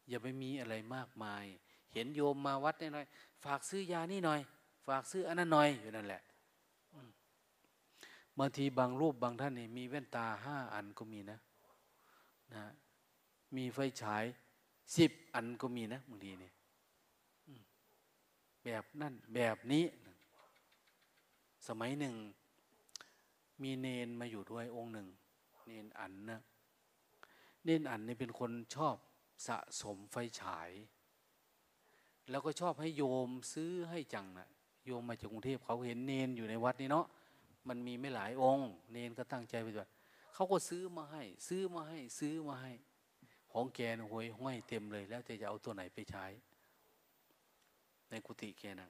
[0.10, 1.46] อย่าไปมีอะไรมากมาย
[1.94, 3.06] เห็นโยมมาวัดหน่อย
[3.44, 4.40] ฝากซื้อยานี่หน่อย
[4.88, 6.22] ฝากซื้ออันนั้นหน่อยอยู่นั่นแหละ
[8.40, 11.40] บางทีบางรูปบางท่านนี่มีแว่นตาห้าอันก็มีนะ
[12.56, 12.64] นะ
[13.56, 14.24] มีไฟฉาย
[14.98, 16.54] สิบอันก็มีนะบางทีเนี่ย
[18.64, 19.86] แบบนั่นแบบนี้
[21.68, 22.16] สมัยหนึ่ง
[23.62, 25.08] มีเนนมาอยู่ด้วยองค์หนึ่ง
[25.68, 26.42] เนนอันนะ
[27.64, 28.96] เนนอันนี่เป็นคนชอบ
[29.48, 30.70] สะสมไฟฉาย
[32.30, 34.50] แล้วก็ชอบให้โยมซื้อให้จังนะ
[34.86, 37.06] โยมมาจากกรุงเทพเขาเห็นเนนอยู่ในวัดนี่เนาะ
[37.70, 39.90] มันมีไม่หลายองค์เนนก็ตั้งใจไปด้วย
[40.34, 42.72] เขาก็ซื้อมาให้ ซื้อมาให้ ซื้อมาให้
[43.52, 46.26] ของแกนหวยห้อยเต็มเลย แล้วจะเอาตัวไหนไปใช้
[48.10, 48.90] ในกุฏิแกนะ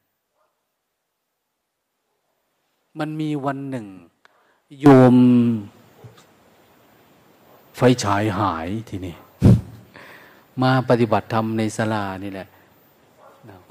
[2.99, 3.87] มันมีวันหนึ่ง
[4.79, 5.15] โยม
[7.75, 9.15] ไฟฉายหายทีนี้
[10.61, 12.47] มาปฏิบัติธรรมในศาลานี่แหละ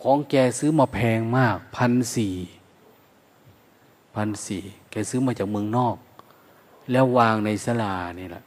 [0.03, 2.35] ของแกซื้อมาแพงมากพันสี่
[4.15, 5.97] พันสี่ แกซื้อมาจากเมืองนอก
[6.91, 8.45] แล้ววางในศาลานี่แหละ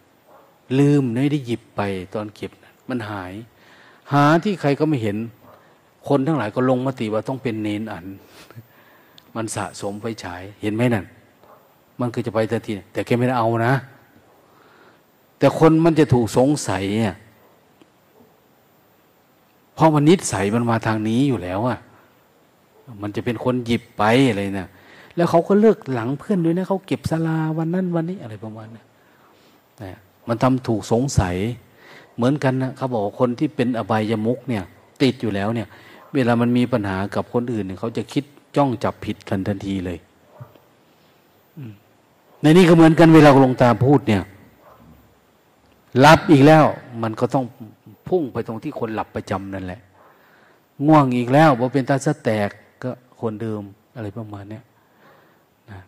[0.80, 1.82] ลืมไม่ได้หยิบไป
[2.14, 2.52] ตอนเก็บ
[2.90, 3.34] มันหาย
[4.14, 5.18] หาที่ใครก็ไม่เห็น
[6.08, 8.06] คนทั้งหลายก็ลงมติว่าต้องเป็นเนนอัน
[9.36, 11.06] มันสะสมไฟฉาย เห็นไหมนั่น
[12.00, 13.74] มันคือจะไปทันทีแต่แกไม่ได้เอานะ
[15.38, 17.16] แต่คนมันจะถูกสงสัยเนี่ย
[19.76, 21.80] เพราะมันนิสัยมันมาทางนี้อยู่แล้วอะ
[23.02, 24.68] มันจะเป็นคนหยิบไปอะไรนะ
[25.16, 28.84] แล้วเขาก็เลิกหลังเพื่อนด้วยนะเขาเก็บสลาวันนั้นวันนี้อะไรประมาณนี้
[29.82, 29.98] นะ
[30.28, 31.36] มันทำถูกสงสัย
[32.16, 34.64] เหมือนกันนะเขาบอกคนที่เป็นอบายมุกเนี่ย
[35.02, 35.68] ติดอยู่แล้วเนี่ย
[36.14, 38.24] เวลามันมีปัญหากับคนอื่นเนี่ยเขาจะคิด
[38.56, 39.98] จ้องจับผิดกันทันทีเลย
[42.42, 44.22] ในนี้ก็เหมือนกันเวลาลงตาพูดเนี่ย
[46.06, 46.66] รับอีกแล้ว
[47.04, 47.46] มันก็ต้อง
[48.08, 49.82] พุ่งไปตรงที่คนหลับประจำนั่นแหละ
[50.88, 52.50] ง่วงอีกแล้วว่าเป็นตาสะแตก
[52.84, 52.92] ก็
[53.22, 53.62] คนเดิม
[53.96, 54.64] อะไรประมาณนี้นะ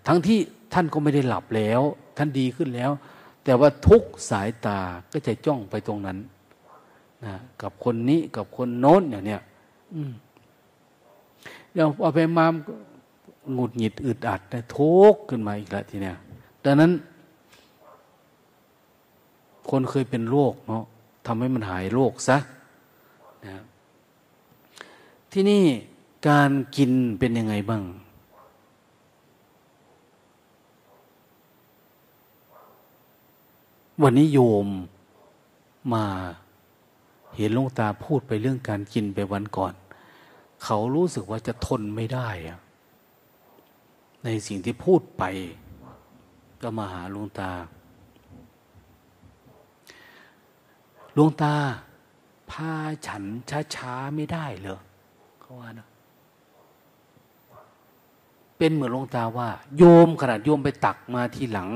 [0.07, 0.39] ทั้งที่
[0.73, 1.81] ท่านก็ไม่ได้หลับแล้ว
[2.17, 2.91] ท่านดีขึ้นแล้ว
[3.43, 4.79] แต่ว่าทุกสายตา
[5.11, 6.17] ก็จะจ้องไปตรงนั้น
[7.25, 9.41] นะกับคนนี้กับคนโน้นอย่างเนี้ย
[9.93, 10.01] อื
[11.73, 12.45] เดี๋ยวเอาไปมา
[13.53, 16.17] หงุดหงิดอึดอัดนะทุกข์ขึ้นมาอีกแล้วทีเนี้ย
[16.63, 16.91] ดังนั้น
[19.69, 20.83] คนเคยเป็นโรคเนาะ
[21.25, 22.37] ทำให้มันหายโรคซะ
[23.45, 23.63] นะ
[25.31, 25.63] ที่นี่
[26.29, 27.83] การกินเป็นยังไงบ้าง
[34.01, 34.67] วันนี้โยม
[35.93, 36.05] มา
[37.35, 39.73] เห็นลงตาพูดไปเรื่องการกินไปวันก่อน
[40.63, 42.59] เขารู้สึกว่าจะทนไม่ได้อะ
[44.23, 45.23] ในสิ่งที่พูดไป
[46.61, 47.51] ก็มาหาหลวงตา
[51.13, 51.55] หลวงตา
[52.51, 52.71] พา
[53.07, 53.23] ฉัน
[53.75, 54.79] ช้าๆไม่ได้เหรอ
[55.41, 55.87] เขาว่านะ
[58.63, 61.69] เป็นเหมือนหลวงตาว่า โยมขนาดโยมไปตักมาทีหลัง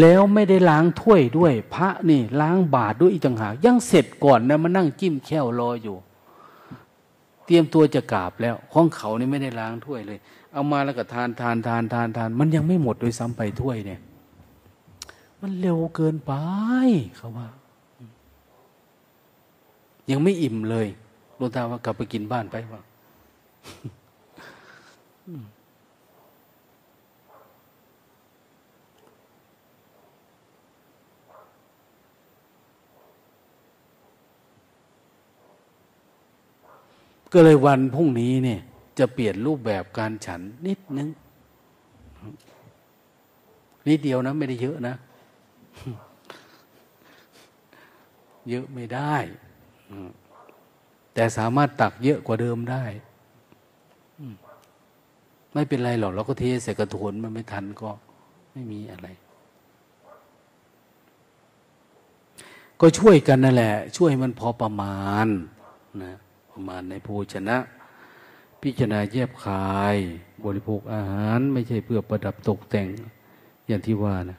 [0.00, 5.96] แล้วไม่ได้ล้างถ้วยด้วย พระนี่ล้างบาตรด้วยอีกต่างหากยังเสร็จก่อนนะมานั่งจิ้มแค่วรออยู่
[7.46, 10.18] เตรียมตัวจะกราบแล้วห้องเขานี่ไม่ได้ล้างถ้วยเลย
[10.52, 14.00] เอามาแล้วก็ทานทานทานทานทาน มันยังไม่หมดโดยซ้ำไปถ้วยเนี่ย
[15.40, 16.32] มันเร็วเกินไป
[17.16, 17.48] เขาว่า
[20.10, 20.86] ยังไม่อิ่มเลย
[21.36, 22.82] หลวงตาว่ากลับไปกินบ้านไปว่า
[37.32, 38.60] ก็เลยวันพรุ่งนี้เนี่ย
[38.98, 41.08] จะเปลี่ยนรูปแบบการฉันนิดนึง
[43.88, 44.94] นิดเดียวนะ ไม่ได้เยอะนะ
[48.48, 49.14] เยอะไม่ได้
[51.14, 52.84] แต่สามารถตักเยอะกว่าเดิมได้
[55.52, 57.90] ไม่เป็นไรหรอกเราก็เทใส่กระถนมันไม่ทันก็
[58.52, 59.08] ไม่มีอะไร
[62.80, 65.28] ก็ช่วยกันนั่นแหละ ช่วยมันพอประมาณ
[66.04, 66.14] นะ
[66.52, 67.56] ประมาณในภูชนะ
[68.62, 69.96] พิจารณาแยบคาย
[70.44, 72.88] บริโภคอาหารไม่ใช่เพื่อประดับตกแต่ง
[73.66, 74.38] อย่างที่ว่านะ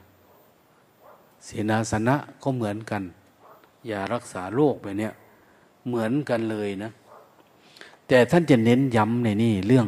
[1.44, 3.02] เสนาสนะก็เหมือนกัน
[3.86, 5.12] อย่ารักษาโรคไปเนี่ย
[5.86, 6.90] เหมือนกันเลยนะ
[8.08, 9.86] แต่ท่านจะเน้นย้ำในนี่เรื่อง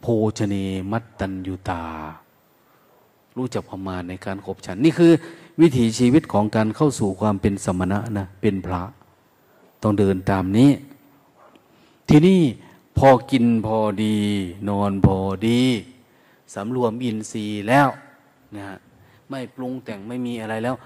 [0.00, 0.06] โภ
[0.38, 0.54] ชเน
[0.92, 1.82] มัตตัญยุตา
[3.36, 5.12] รู้จักประมาณในการขบฉัน นี่คือ
[5.60, 8.82] วิถีชีวิตของการเข้าสู่ความเป็นสมณะนะ เป็นพระ
[9.82, 10.70] ต้องเดินตามนี้
[12.08, 12.42] ที่นี่
[12.98, 14.16] พอกินพอดี
[14.68, 15.60] นอนพอดี
[16.54, 17.88] สำรวมอินทรีย์แล้ว
[18.56, 18.64] นะ
[19.28, 20.76] ไม่ปรุงแต่งไม่มีอะไรแล้ว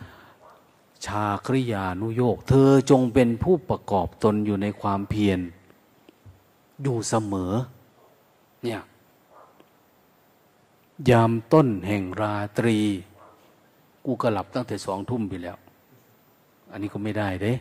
[1.05, 5.41] ชาคริยานุโยก เธอจงเป็นผู้ประกอบตนอยู่ในความเพียร
[6.83, 7.53] อยู่เสมอ
[8.63, 8.81] เนี่ย
[11.11, 12.79] ยามต้นแห่งราตรี
[14.05, 15.57] กูก็หลับตั้งแต่สองทุ่มไปแล้ว
[16.71, 17.53] อันนี้ก็ไม่ได้เด้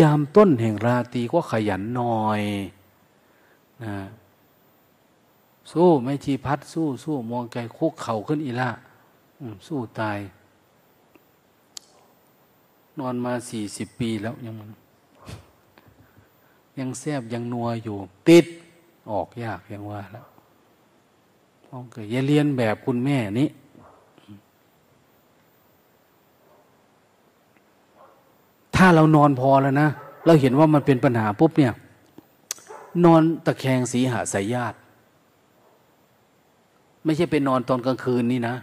[0.00, 2.42] ยามต้นแห่งราตรีก็ขยันหน่อย
[3.84, 3.96] นะ
[5.72, 8.70] สู้ไม่ชีพัดสู้สู้มองไกลคุกเข่าขึ้นอีละ
[9.66, 10.18] สู้ตาย
[12.98, 14.70] นอนมาสี่สิบปีแล้วยังมัน
[16.78, 17.96] ยังแซบยังนัวอยู่
[18.28, 18.46] ติด
[19.10, 20.26] ออกยากยังว่าแล้ว
[21.68, 23.48] โอเคอย่าเรียนแบบคุณแม่นี้
[28.76, 29.88] ถ้าเรานอนพอแล้วนะ
[30.26, 31.72] เราเห็นว่ามันเป็นปัญหาปุ๊บเนี่ย
[33.04, 34.76] นอนตะแคงสีหาสายญาติ
[37.04, 38.56] ไม่ใช่ไปนอนตอนกลางคืนนี่นะ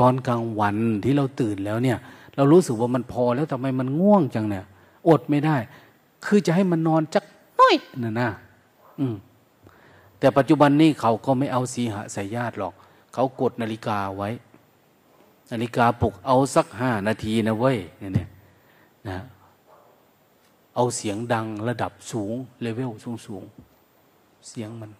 [0.00, 1.98] ตอนกลางวันที่เราตื่นแล้วเนี่ย
[2.36, 4.64] เรารู้สึกว่ามันพอแล้วทำไมมันง่วงจังเนี่ย
[5.08, 5.56] อดไม่ได้
[6.26, 7.24] คือจะให้มันนอนจัก
[7.60, 8.30] น้อยน่ะนะ
[9.00, 9.14] อืม
[10.18, 12.74] แต่ปัจจุบันนี้เขาก็ไม่เอาสีหะสายญาติหรอก
[13.14, 14.30] เขากดนาฬิกาไว้
[15.50, 18.28] นาฬิกาปลุกเอาสักห้านาทีนะเว้ยเนี่ย
[19.08, 19.18] นะ
[20.74, 23.42] เอาเสียงดังระดับสูงเลเวลสูงสูง
[24.48, 24.90] เสียงมัน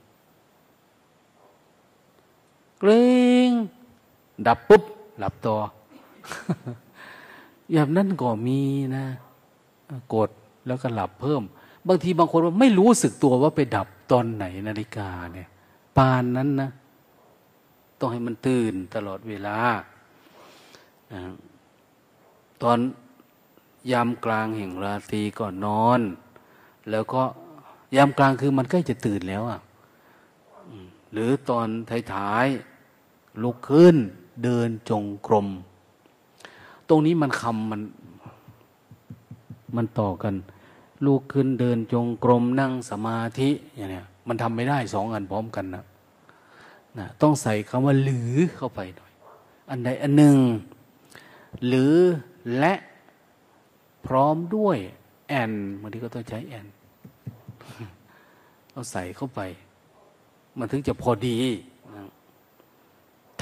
[2.78, 2.90] เกร
[3.48, 3.51] ง
[4.46, 4.82] ดับปุ๊บ
[5.18, 5.57] หลับต่อ
[7.72, 8.61] อย่างนั้นก็มี
[8.96, 9.05] นะ
[10.14, 10.30] กด
[10.66, 11.42] แล้วก็หลับเพิ่ม
[11.88, 15.48] บางทีบางคนว่าไม่รู้สึกตัวว่าไปดับตอนไหนนาฬิกาเนี่ย
[15.96, 16.70] ปานนั้นนะ
[17.98, 19.57] ต้องให้มันตื่นตลอดเวลา
[22.63, 22.79] ตอน
[23.93, 26.01] ยามกลางแห่งราตรีก่อนนอน
[26.91, 27.23] แล้วก็
[27.97, 29.61] ยามกลางคือมันใกล้จะตื่นแล้วอะ
[31.13, 31.69] หรือตอน
[32.13, 33.97] ท้ายๆลุกขึ้น
[34.45, 35.49] เดินจงกรม
[36.89, 37.83] ตรงนี้มันคำมัน
[39.77, 40.35] มันต่อกัน
[41.07, 45.85] ลูกขึ้นเดินจงกรมนั่งสมาธิอย่างเนี้ยมันทำไม่ได้สองอันพร้อมกันนะ
[46.99, 49.13] นะต้องใส่คำว่าหรือเข้าไปหน่อย
[49.71, 50.37] อันใดอันหนึ่ง
[51.66, 51.94] หรือ
[52.59, 52.74] และ
[54.07, 54.76] พร้อมด้วย
[55.28, 56.66] แอนบางทีก็ต้องใช้แอน
[58.72, 59.40] เอาใส่เข้าไป
[60.59, 61.38] มันถึงจะพอดี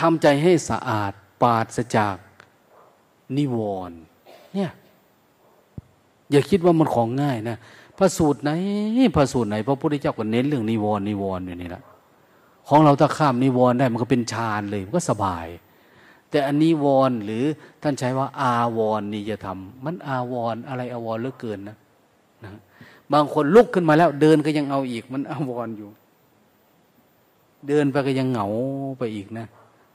[0.01, 2.17] ทำใจให้สะอาดปราศจาก
[3.37, 3.99] นิวรณ์
[4.55, 4.71] เนี่ย
[6.31, 7.57] อย่าคิดว่ามันของง่ายนะ
[7.99, 8.51] พระสูตรไหน
[9.17, 11.83] พระสูตรไหนพระพุทธเจ้าก็เน้นเรื่องนิวรณ์นิวรณ์อยู่นี่แหละ
[12.69, 15.47] ของเราถ้าข้ามนิวรณ์ได้มันก็เป็นฌานเลย มันก็สบาย
[16.31, 17.45] แต่อันนิวรณ์หรือ
[17.83, 21.77] ท่านใช้ว่า อาวรนี่จะทำมันอาวรอะไรอาวรเหลือเกินนะ
[22.45, 22.51] นะ
[23.13, 25.91] บางคนลุกขึ้นมาแล้ว เดินก็ยังเอาอีก มันอาวรอยู่
[27.69, 28.49] เดินไปก็ยังเหงา
[28.99, 29.47] ไปอีกนะ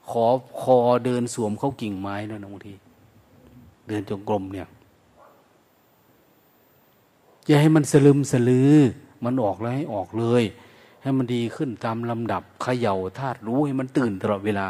[0.09, 0.25] ขอ
[0.61, 2.73] คอเดินสวมเข้ากิ่งไม้ด้วยนะบางที
[3.87, 4.67] เดินจงกรมเนี่ย
[7.45, 8.73] อย่าให้มันสลึมสลือ
[9.25, 10.43] มันออกแล้วให้ออกเลย
[11.01, 14.67] ให้มันดีขึ้นตามลำดับเขย่าธาตุรู้ให้มันตื่นตลอดเวลา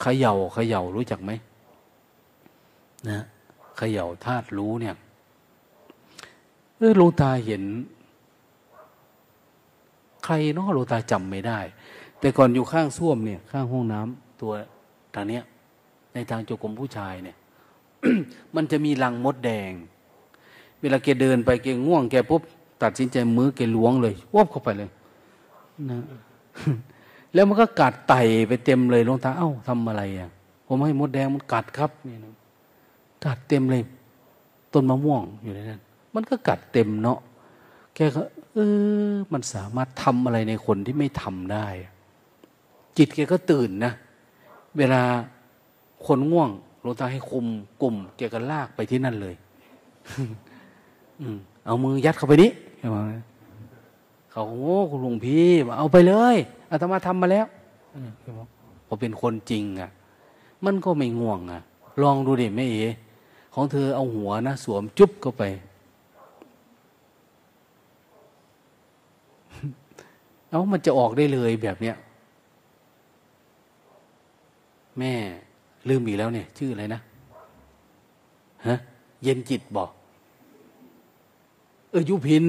[0.00, 1.30] เขย่าเขย่ารู้จักไหม
[3.10, 3.20] นะ
[3.76, 4.94] เขย่าธาตุรู้เนี่ย
[6.78, 7.62] เออลงตาเห็น
[10.24, 11.58] ใครเนาะลงตาจำไม่ได้
[12.18, 14.52] แต่ก่อนอยู่ข้างส้วมเนี่ย ข้างห้องน้ำตัว
[15.14, 15.42] ทางเนี้ย
[16.14, 17.36] ในทางจุกรมผู้ชายเนี่ย
[18.54, 19.72] มันจะมีรังมดแดง
[20.80, 22.42] เวลาแกเดินไปแกง่วงแกปุ๊บ
[22.82, 24.90] ตัดสินใจมือแกล้วงเลย วบเข้าไปเลย
[25.90, 25.98] นะ
[27.34, 28.14] แล้วมันก็กัดไต
[28.48, 30.30] ไปเต็มเลยลงตาเอ้าทำอะไรอะ
[30.66, 32.34] ผมให้มดแดงมันกัดครับนี่นะ
[33.24, 33.82] กัดเต็มเลย
[34.72, 35.80] ต้นมะม่วงอยู่ในนั้น
[36.14, 37.18] มันก็กัดเต็มเนาะ
[37.94, 38.22] แกก็
[38.52, 38.58] เอ
[39.10, 41.66] อ มันสามารถทำอะไรในคนที่ไม่ทำได้
[42.96, 43.92] จิตแกก็ตื่นนะ
[44.78, 45.02] เวลา
[46.06, 46.50] คนง่วง
[46.84, 47.46] ลงตาให้คุม
[47.82, 49.34] กลุ่มแกก็ลากไปที่นั่นเลย
[51.66, 52.50] เอามือยัดเข้าไปนี้
[54.34, 56.36] เขาโอ้คุณหลวงพี่เอาไปเลย
[56.70, 57.46] อาตมาทำมาแล้ว
[58.86, 59.90] พอเป็นคนจริงอะ
[60.64, 61.62] มันก็ไม่ง่วงอะ
[62.02, 62.86] ลองดูดิแม่เอ๋
[63.54, 65.42] ของเธอเอาหัวนะสวมจุ๊บเข้าไป
[70.48, 71.96] เอามันจะออกได้เลยแบบเนี้ย
[74.98, 75.12] แม่
[75.88, 77.00] ลืมอีกแล้วเนี่ย ชื่ออะไรนะ
[78.66, 78.76] ฮะ
[79.22, 79.90] เย็นจิตบอก
[81.90, 82.44] เออยุพิน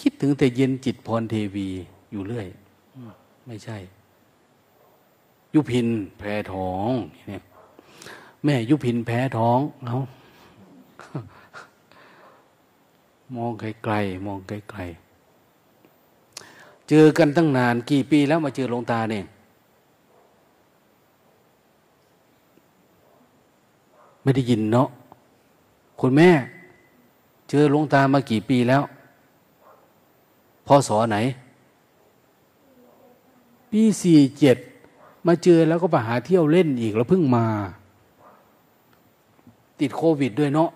[0.00, 1.68] คิดถึงแต่เย็นจิตพรเทวี
[2.12, 2.46] อยู่เรื่อย
[3.46, 3.78] ไม่ใช่
[5.54, 5.86] ยุพิน
[6.18, 6.90] แพ้ท้อง
[7.28, 7.42] เนี่ย
[8.44, 9.96] แม่ยุพินแพ้ท้องเอา
[13.36, 19.24] มองไกลๆมองไกลๆเจอกันตั้งนานกี่ปีแล้วมาเจอหลวงตาเนี่ย
[24.22, 24.88] ไม่ได้ยินเนาะ
[26.00, 26.30] คุณแม่
[27.50, 28.82] เจอหลวงตามากี่ปีแล้ว
[30.68, 31.18] พศไหน
[33.70, 34.56] ปีสี่เจ็ด
[35.26, 37.46] มาเจอแล้วก็ไปหาเที่ยวเล่นอีกแล้วเพิ่งมา
[39.80, 40.70] ติดโควิดด้วยเนาะ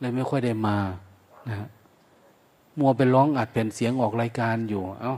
[0.00, 0.76] เลยไม่ค่อยได้มา
[1.48, 1.68] นะฮะ
[2.78, 5.14] มัวไปร้องอัดแผ่นเสียงออกรายการอยู่ เอา้า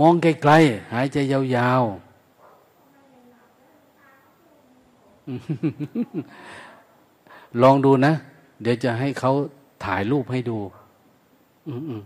[0.00, 2.08] มองไกลๆหายใจยาวๆ
[7.62, 8.12] ลองดูนะ
[8.60, 9.32] เดี๋ยวจะให้เขา
[9.84, 10.58] ถ่ายรูปให้ดู
[11.68, 12.02] อืม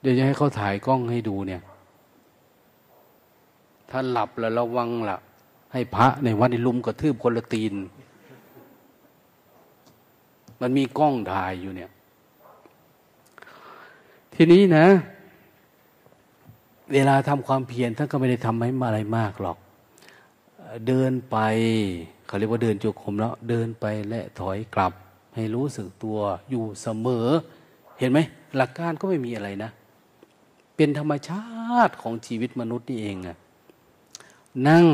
[0.00, 1.62] เดี๋ยวจะให้เขาถ่ายกล้องให้ดูเนี่ย
[3.90, 5.18] ถ้าหลับแล้วระวังละ่ะ
[5.72, 7.74] ให้พระในวัดในลุมกระทืบคนละตีน
[10.60, 11.90] มันมีกล้องถ่ายอยู่เนี่ย
[14.34, 14.86] ทีนี้นะ
[16.92, 19.58] เวลาทำความเพียรท่านก็ไม่ได้ทำให้อะไรมากหรอก
[20.86, 21.36] เดินไป
[22.28, 24.92] เขาเรียกว่าเดินจุกมแล้ว เดินไปและถอยกลับ
[25.34, 26.18] ให้รู้สึกตัว
[26.50, 27.26] อยู่เสมอ
[27.98, 28.18] เห็นไหม
[28.56, 29.70] หลักการก็ไม่มีอะไรนะ
[30.76, 31.44] เป็นธรรมชา
[31.86, 33.36] ติของชีวิตมนุษย์นี่เองอะ
[34.68, 34.84] นั่ง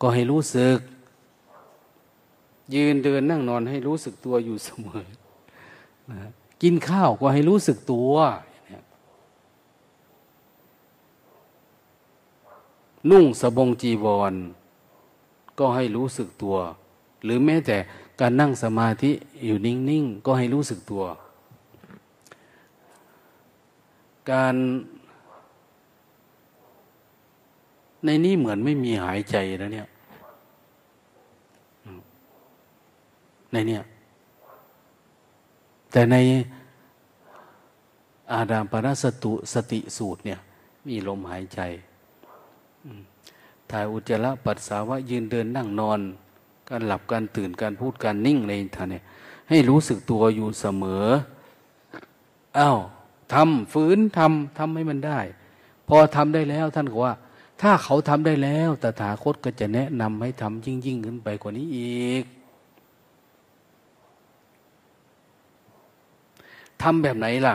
[0.00, 0.78] ก็ให้รู้สึก
[2.74, 5.04] ยืนเดินนั่งนอนให้รู้สึกตัวอยู่เสมอ
[6.10, 6.18] นะ
[6.62, 8.12] กินข้าวก็ให้รู้สึกตัว
[13.10, 14.34] นุ่งสบงจีวร
[15.60, 16.56] ก็ให้รู้สึกตัว
[17.24, 17.76] หรือแม้แต่
[18.20, 19.10] การนั่งสมาธิ
[19.44, 21.04] อยู่นิ่งๆก็ให้รู้สึกตัว
[24.30, 24.54] การ
[28.04, 29.86] ในนี้เหมือนไม่มีหายใจแล้วเนี่ย
[33.52, 33.82] ในเนี่ย
[35.92, 36.16] แต่ใน
[38.32, 40.38] อาดามปรสตุสติสูตรเนี่ย
[40.88, 41.60] มีลมหายใจ
[43.70, 46.00] ถ่ายอุจจาระปัสสาวะยืนเดินนั่งนอน
[46.68, 49.02] การหลับการตื่นการพูดการนิ่งในท่านเนี่ย
[49.48, 51.06] ให้รู้สึกตัวอยู่เสมอ
[52.58, 52.78] อา้าว
[53.32, 55.20] ทำฝืนทำทำให้มันได้
[55.88, 57.14] พอทำได้แล้วท่านบอกว่า
[57.60, 62.24] ถ้าเขาทำได้แล้วตถาคตก็จะแนะนำให้ทำยิ่งยิ่งขึ้นไปกว่านี้อีก
[66.82, 67.54] ทำแบบไหนล่ะ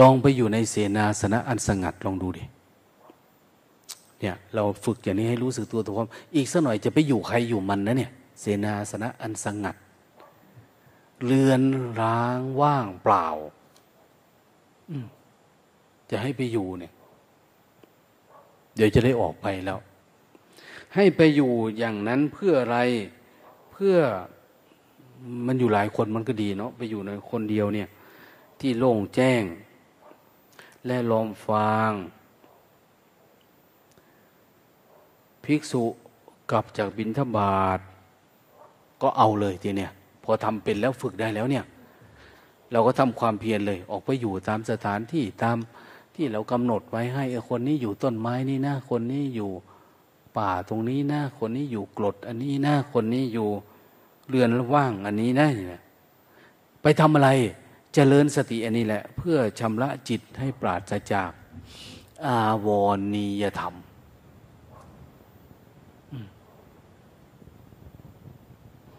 [0.00, 2.44] ลองไปอยู่ในเสนาสนะอันสงัดลองดูดิ
[4.20, 9.76] เนี่ย เราฝึกอย่างนี้ให้รู้สึกตัวตัวความอีกสักหน่อยจะไปอยู่ใครอยู่มันนะเนี่ย เสนาสนะอันสงัด
[11.24, 11.60] เรือน
[12.00, 13.26] ร้างว่างเปล่า
[16.10, 16.92] จะให้ไปอยู่เนี่ย
[18.76, 19.78] เดี๋ยวจะได้ออกไปแล้ว
[20.94, 22.78] ให้ไปอยู่อย่างนั้นเพื่ออะไร
[23.72, 23.96] เพื่อ
[25.46, 27.88] มันอยู่หลายคนมันก็ดีเนาะไปอยู่ในคนเดียวเนี่ย
[28.60, 29.42] ที่โล่งแจ้ง
[30.86, 31.92] และลมฟาง
[35.44, 35.82] ภิกษุ
[36.50, 37.80] กลับจากบินทบาท
[39.02, 39.92] ก็เอาเลยทีเนี้ย
[40.24, 41.64] พอทำเป็นแล้วฝึกได้แล้วเนี่ย
[42.72, 45.56] เราก็ทำความเพียรเลย ออกไปอยู่ตามสถานที่ตาม
[46.14, 49.50] ที่เรากำหนดไว้ให้คนนี้อยู่ต้นไม้นี่นะคนนี้อยู่
[50.36, 53.48] ป่าตรงนี้นะคนนี้อยู่กรดอันนี้นะคนนี้อยู่
[54.28, 55.48] เรือนว่างอันนี้นะ
[56.82, 57.30] ไปทำอะไร
[57.98, 61.30] เจริญสติอันนี้แหละ เพื่อชำระจิตให้ปราศจาก
[62.26, 63.74] อาวรณียธรรม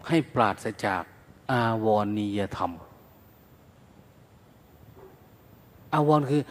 [0.08, 1.04] ให้ปราศจาก
[1.52, 2.72] อาวรณียธรรม
[5.94, 6.42] อาวรคือ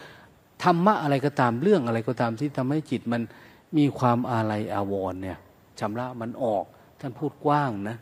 [0.63, 3.21] ธรรมะอะไรก็ตามเรื่องอะไรก็ตามที่ทำให้จิตมัน
[3.77, 5.37] มีความอาลัยอาวรเนี่ย
[5.79, 6.65] ชำระมันออก
[6.99, 7.97] ท่านพูดกว้างนะ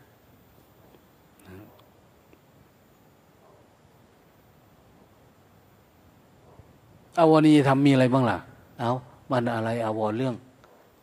[7.18, 8.38] อาวรณีทำมีอะไรบ้างล่ะ
[8.80, 8.92] เอา
[9.30, 10.34] มันอะไรอาวรเรื่อง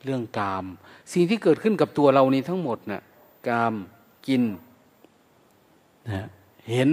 [0.03, 0.65] เรื่องกาม
[1.14, 3.02] สิ่งที่เกิดขึ้นกับตัวเรานี้ทั้งหมดนะ่ะ
[3.48, 3.73] กาม
[4.27, 4.44] กิน
[6.11, 6.27] นะ
[6.69, 6.90] เห็น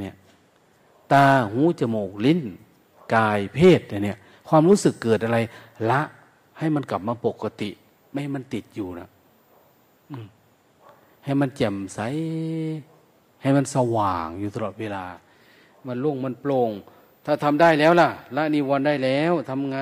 [0.00, 0.16] เนี่ย
[1.12, 2.40] ตาหูจมูกลิ้น
[3.14, 4.18] กายเพศเนี่ย
[4.48, 5.38] ความรู้สึกเกิดอะไร
[5.90, 6.00] ละ
[6.58, 7.70] ให้มันกลับมาปกติ
[8.10, 9.08] ไม่ให้มันติดอยู่นะ
[11.24, 11.98] ให้มันแจ่มใส
[13.42, 15.04] ให้มันสว่างอยู่ตลอดเวลา
[15.86, 16.70] มันโล่งมันโปร่ง
[17.24, 19.78] ถ้าทำได้แล้วล่ะ ละนิวรณ์ได้แล้วทำไง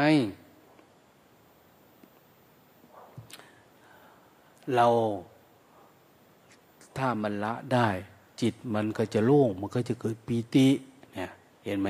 [4.74, 4.86] เรา
[6.98, 7.88] ถ้ามันละได้
[8.40, 10.66] จิตมันก็จะโล่ง มันก็จะเกิดปีติ
[11.14, 11.30] เนี่ย
[11.64, 11.88] เห็นไหม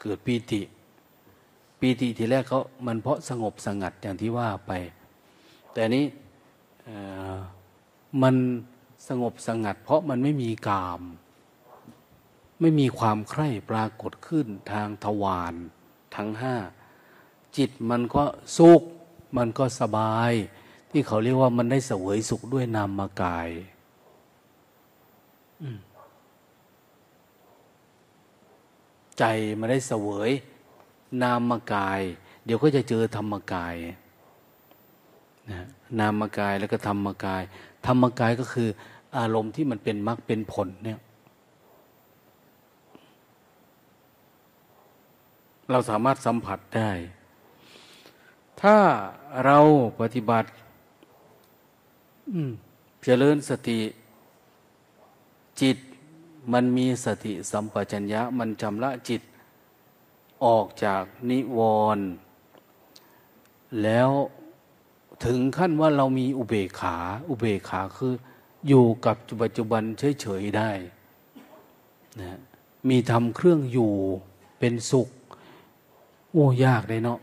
[0.00, 0.60] เกิดปีติ
[1.80, 4.72] ปีติทีแรกเขามันเพราะสงบสงัดอย่างที่ว่าไป
[5.72, 6.04] แต่นี้
[8.22, 8.34] มัน
[9.08, 11.02] สงบสงัด เพราะมันไม่มีกาม
[12.60, 15.54] ไม่มีความใคร่ปรากฏขึ้นทางทวาร
[16.16, 16.56] ทั้งห้า
[17.56, 18.22] จิตมันก็
[18.56, 18.82] สุข
[19.36, 20.32] มันก็สบาย
[20.90, 23.48] ที่เขาเรียกว่ามันได้เสวยสุขด้วยนามกาย
[29.18, 29.24] ใจ
[29.58, 30.30] มันได้เสวย
[31.22, 32.00] นามกาย
[32.44, 33.74] เดี๋ยวก็จะเจอธรรมกาย
[35.50, 35.66] นะ
[36.00, 37.42] นามกายแล้วก็ธรรมกาย
[37.86, 38.68] ธรรมกายก็คือ
[39.18, 40.98] อารมณ์ที่มันเป็นมรรคเป็นผลเนี่ย
[45.70, 46.90] เราสามารถสัมผัสได้
[48.62, 48.76] ถ้า
[49.44, 49.58] เรา
[50.00, 50.48] ปฏิบัติ
[53.04, 53.80] เจริญสติ
[55.60, 55.78] จิต
[56.52, 59.22] มันมีสติสัมปชัญญะ มันจำละจิต
[60.44, 61.60] ออกจากนิว
[61.96, 62.06] รณ์
[63.82, 64.10] แล้ว
[65.24, 66.96] ถึงขั้นว่าเรามีอุเบกขา
[67.28, 68.12] อุเบกขาคือ
[68.68, 69.82] อยู่กับปัจจุบัน
[70.20, 70.70] เฉยๆได้
[72.20, 72.38] นะ
[72.88, 73.92] มีทำเครื่องอยู่
[74.58, 75.08] เป็นสุข
[76.32, 77.18] โอ้ยากเลยเนาะ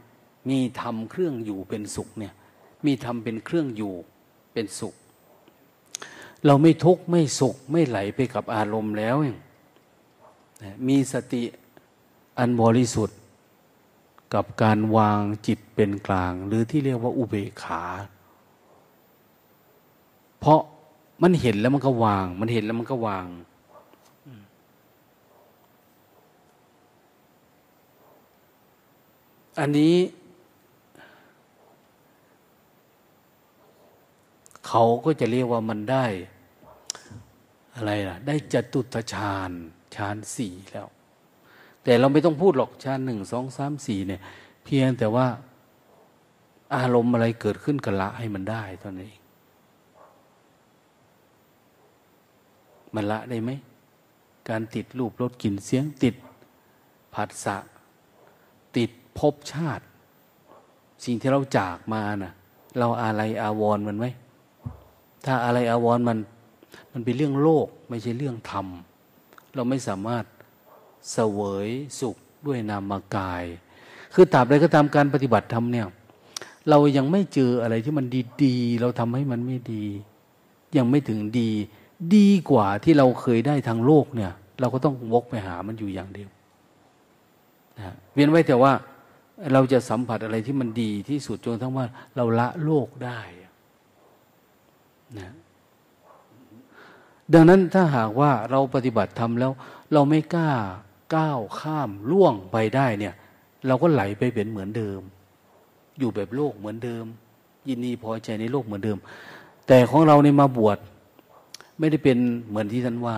[0.49, 2.33] มีทำเครื่องอยู่เป็นสุขเนี่ย
[2.85, 3.93] มีทำเป็นเครื่องอยู่
[4.53, 4.95] เป็นสุข
[6.45, 9.15] เราไม่ทุกข์ไม่สุขไม่ไหลไปกับอารมณ์แล้ว
[10.87, 11.43] มีสติ
[12.37, 13.19] อันบริสุทธิ์
[14.33, 17.83] กับการวางจิตเป็นกลาง หรือที่เรียกว่าอุเบกขา
[20.39, 20.59] เพราะ
[21.23, 23.25] มันเห็นแล้วมันก็วาง มันเห็นแล้วมันก็วาง
[29.59, 29.95] อันนี้
[34.67, 36.05] เขาก็จะเรียกว่ามันได้
[37.75, 39.51] อะไรล่ะ ได้จตุตฌาน
[39.95, 40.87] ฌานสี่แล้ว
[41.83, 44.21] แต่เราไม่ต้องพูดหรอกฌานหนึ่งสองสามสี่เนี่ย
[44.65, 45.27] เพียงแต่ว่า
[46.75, 49.21] อารมณ์อะไรเกิดขึ้นกันละให้มันได้เท่านั้นเอง
[52.95, 53.51] มันละได้ไหม
[54.49, 56.15] การติดรูปรสกลิ่นเสียงติด
[57.13, 57.57] ผัสสะ
[59.19, 59.83] ภพชาติ
[61.05, 62.33] สิ่งที่เราจากมานะ่ะ
[62.79, 64.05] เราอะไรอาวรมันไหม
[65.25, 66.17] ถ้าอะไรอาวรมัน
[66.91, 68.67] มันเป็นเรื่องโลก ไม่ใช่เรื่องธรรม
[69.55, 70.25] เราไม่สามารถ
[71.11, 71.67] เสวย
[71.99, 72.15] สุข
[72.45, 73.43] ด้วยนามกาย
[74.13, 75.87] คือตราบใดก็ตามการปฏิบัติธรรมเนี่ย
[76.69, 78.05] เรายังไม่เจออะไรที่มัน
[78.43, 79.85] ดีๆ เราทำให้มันไม่ดี
[80.77, 81.49] ยังไม่ถึงดี
[82.15, 86.29] ดีกว่าที่เราเคยได้ทางโลกเนี่ย เราก็ต้องวกไปหามันอยู่อย่างเดียว
[87.77, 88.71] นะเวียนไว้แต่ว่า
[89.53, 93.19] เราจะสัมผัสอะไรที่มันดีที่สุดจนทั้งว่า เราละโลกได้
[95.19, 95.33] นะ
[97.33, 99.51] ดังนั้นถ้าหากว่าเราปฏิบัติทำแล้ว
[99.93, 100.51] เราไม่กล้า
[101.15, 103.13] ก้าวข้ามล่วงไปได้เนี่ย
[103.67, 105.01] เราก็ไหลไปเป็นเหมือนเดิม
[105.99, 107.05] อยู่แบบโลกเหมือนเดิม
[107.67, 108.97] ยินดีพอใจในโลกเหมือนเดิม
[109.67, 110.77] แต่ของเราเนี่ยมาบวช
[111.79, 112.17] ไม่ได้เป็น
[112.47, 113.17] เหมือนที่ท่านว่า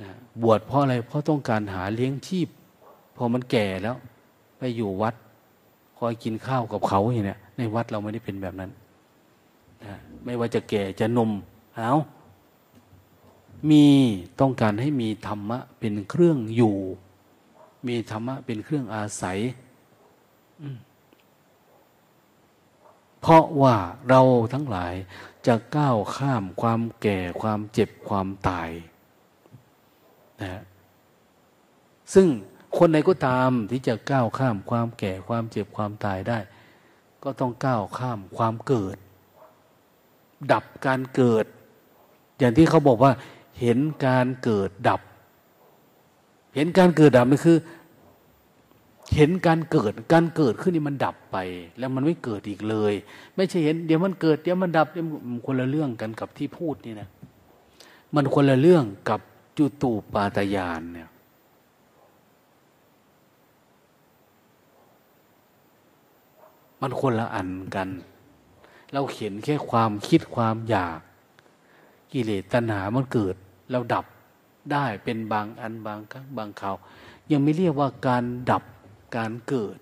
[0.00, 0.10] นะ
[0.42, 2.48] บวชเพราะอะไรเพราะต้องการหาเลี้ยงชีพ
[3.16, 3.96] พอมันแก่แล้ว
[4.58, 5.14] ไปอยู่วัด
[5.98, 8.70] คอยกินข้าวกับเขาอย่างเนี้ยในวัดเราไม่ได้เป็นแบบนั้น
[9.84, 9.94] นะ
[10.24, 11.30] ไม่ว่าจะแก่จะนม
[11.76, 11.92] เอา
[13.70, 13.84] มี
[14.40, 16.76] ต้องการให้มีธรรมะเป็นเครื่องอยู่
[17.86, 19.38] มีธรรมะเป็นเครื่องอาศัย
[23.20, 23.76] เพราะว่า
[24.08, 24.20] เรา
[24.52, 24.94] ทั้งหลาย
[25.46, 28.70] จะก้าวข้ามความแก่ความเจ็บความตาย
[30.42, 30.62] นะ
[32.14, 32.26] ซึ่ง
[32.76, 36.38] คนใดก็ตามที่จะก้าวข้ามความแก่ความเจ็บความตายได้
[37.22, 38.96] ก็ต้องก้าวข้ามความเกิด
[40.52, 41.44] ดับการเกิด
[42.38, 43.12] อย่างที่เขาบอกว่า
[43.60, 45.00] เห็นการเกิดดับ
[46.54, 47.58] เห็นการเกิดดับนี่คือ
[49.16, 51.36] เห็นการเกิดการเกิดขึ้นนี่มันดับไป
[51.78, 52.94] แล้วมันไม่เกิดอีกเลย
[53.36, 57.08] ไม่ใช่เห็นเดี๋ยวมันเกิดเดี๋ยวมันดับเดี๋ยวมันคนละเรื่องกันกับที่พูดนี่นะ
[58.14, 59.20] มันคนละเรื่องกับ
[59.56, 61.08] จุตูปาตยานเนี่ย
[66.80, 67.88] มันคนละอันกัน
[68.92, 71.00] เราเห็นแค่ความคิดความอยาก
[72.12, 73.34] กิเลสตัณหามันเกิด
[73.70, 74.06] เราดับ
[74.72, 76.76] ได้เป็นบางอันบางครั้งบางคราว
[77.30, 78.64] ยังไม่เรียกว่าการดับ
[79.16, 79.78] การเกิด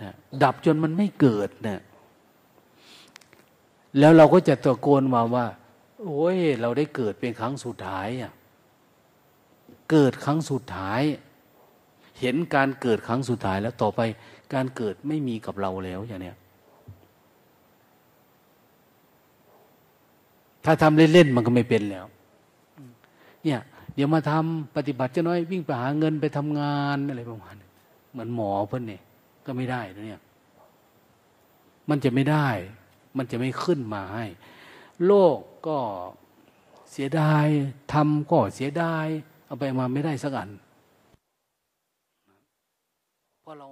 [0.00, 1.80] นะดับจนมันไม่เกิดเนะี่ย
[3.98, 5.46] แล้วเราก็จะตะโกนมาว่า
[6.02, 8.32] โอ้ย เราได้เกิดเป็นครั้งสุดท้ายอะ
[9.90, 11.02] เกิดครั้งสุดท้าย
[12.22, 14.00] เห็นการเกิดครั้งสุดท้ายแล้วต่อไป
[14.54, 16.36] การเกิดไม่มีกับเราแล้วอย่างเนี้ย
[20.64, 22.06] ถ้าทำเล่นๆมันก็ไม่เป็นแล้ว
[23.44, 23.60] เนี่ย
[23.94, 27.54] เดี๋ยวมาทำปฏิบัติจะน้อยวิ่งไปหาเงินไปทำงานอะไรประมาณ
[28.12, 29.02] เหมือนหมอเพื่อนเนี่ย
[29.46, 30.20] ก็ไม่ได้นะเนี่ย
[31.88, 32.48] มันจะไม่ได้
[33.16, 34.26] มันจะไม่ขึ้นมาให้
[35.06, 35.78] โลกก็
[36.92, 37.46] เสียดาย
[37.92, 39.06] ทำก็เสียดาย
[39.46, 40.50] เอาไปมาไม่ได้สักอัน
[43.42, 43.68] เพราะเรา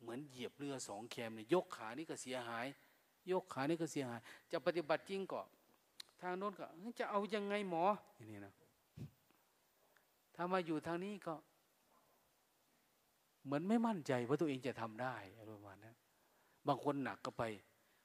[0.00, 2.66] เหมือนเหยียบเรือสองแคมเนี่ยยกขานี่ก็เสียหาย
[3.32, 4.20] ยกขานี่ก็เสียหาย
[4.52, 5.42] จะปฏิบัติจริงก็
[6.20, 6.64] ทางโน้นก็
[6.98, 7.84] จะเอายังไงหมอ
[8.16, 8.54] อย่างนี้นะ
[10.34, 11.34] ถ้ามาอยู่ทางนี้ก็
[13.44, 15.96] เหมือนไม่มั่นใจว่าตัวเองจะทำได้อะไรประมาณนั้น
[16.66, 17.42] บางคนหนักก็ไป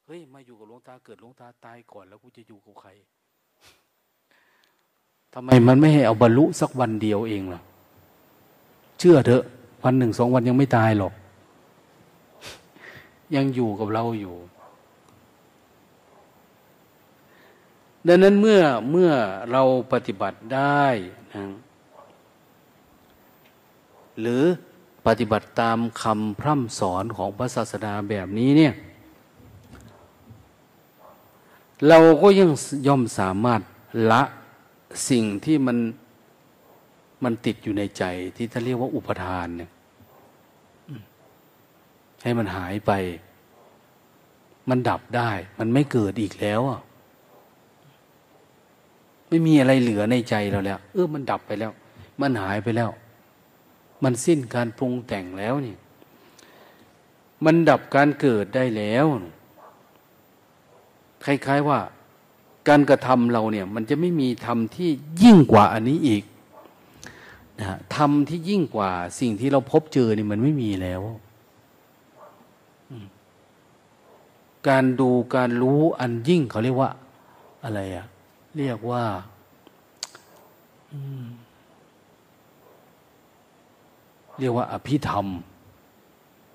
[0.06, 2.90] เฮ้ยมาอยู่กับหลวงตาเกิดหลวงตาตายก่อนแล้วกูจะอยู่กับใคร
[5.34, 7.62] ทำไมมันไม่ให้เอาบรรลุสักวันเดียวเองล่ะ
[9.00, 9.44] เชื่อเถอะ
[9.84, 11.14] วันหนึ่งสองวันยังไม่ตายหรอก
[13.36, 14.36] ยังอยู่กับเราอยู่
[18.08, 18.62] ดังนั้นเมื่อ
[18.92, 19.12] เมื่อ
[19.52, 20.86] เราปฏิบัติได้
[21.36, 21.44] นะ
[24.22, 24.44] หรือ
[25.08, 28.74] ปฏิบัติตามคำพร่ำสอนของพระศาสดาแบบนี้เนี่ย
[31.88, 32.50] เราก็ยัง
[32.88, 33.62] ย่อมสามารถ
[34.12, 34.24] ละ
[35.10, 35.78] สิ่งที่มัน
[37.24, 38.04] มันติดอยู่ในใจ
[38.36, 39.72] ที่ท่านเรียกว่าอุปทานเนี่ย
[42.24, 42.92] ให้มันหายไป
[44.70, 46.82] มันดับได้ มันไม่เกิดอีกแล้วอะ
[49.28, 51.72] ไม่มีอะไรเหลือในใจเราแล้ว เออมันดับไปแล้ว
[52.22, 52.90] มันหายไปแล้ว
[54.04, 55.76] มันสิ้นการปรุงแต่งแล้วนี่
[57.46, 59.06] มันดับการเกิดได้แล้ว
[61.26, 61.80] คล้ายๆว่า
[62.68, 64.90] การกระทำเราเนี่ย มันจะไม่มีธรรมที่
[65.24, 66.24] ยิ่งกว่าอันนี้อีก
[67.60, 71.02] นะธรรมที่ยิ่งกว่าสิ่งที่เราพบเจอเนี่ยมันไม่มีแล้ว
[74.70, 76.90] การดูการรู้อันยิ่งเขาเรียกว่า
[77.64, 78.06] อะไรอะ
[78.58, 79.04] เรียกว่า
[84.40, 85.28] เรียกว่า อภิธรรม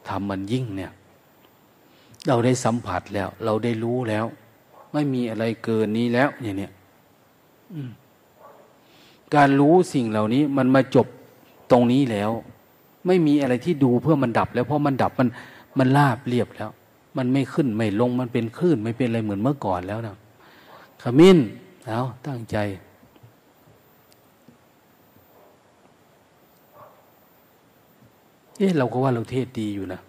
[0.09, 0.93] ธรรมมันยิ่งเนี่ย
[2.29, 4.25] เราได้สัมผัสแล้ว เราได้รู้แล้ว
[4.93, 6.73] ไม่มีอะไรเกินนี้แล้ว อย่างเนี้ย
[9.37, 11.07] การรู้สิ่งเหล่านี้มันมาจบ
[11.71, 12.31] ตรงนี้แล้ว
[13.07, 15.29] ไม่มีอะไรที่ดูเพื่อมันดับ แล้วเพราะมันดับมัน
[15.79, 16.71] มันลาบเรียบแล้ว
[17.17, 20.17] มันไม่ขึ้นไม่ลงมันเป็นคลื่นไม่เป็นอะไรเหมือนเมื่อก่อนแล้วนะ
[21.03, 21.39] ขมิ้น
[21.87, 22.57] เอาตั้งใจ
[28.59, 30.01] เอ๊ะเราก็ว่าเราเทศดีอยู่นะ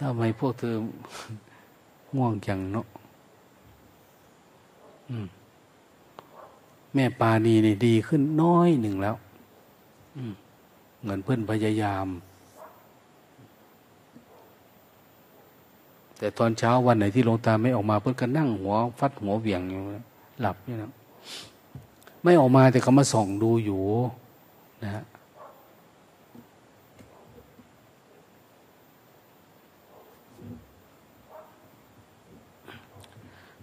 [0.00, 0.74] ทำไมพวกเธอ
[2.16, 2.86] ง่วงจังเนาะ
[6.94, 9.16] แม่ปานีนี่ดีขึ้นน้อยหนึ่งแล้ว
[11.02, 12.06] เหมือนเพื่อนพยายาม
[16.18, 19.80] แต่ตอนเช้าวันไหนที่ลงตาไม่ออกมา เพื่อนก็นั่งหัว ฟัดหัวเวียงอยู่
[20.40, 20.92] หลับนี่นะ
[22.22, 23.82] ไม่ออกมาแต่เขามาส่องดูอยู่
[24.82, 25.04] นะฮะ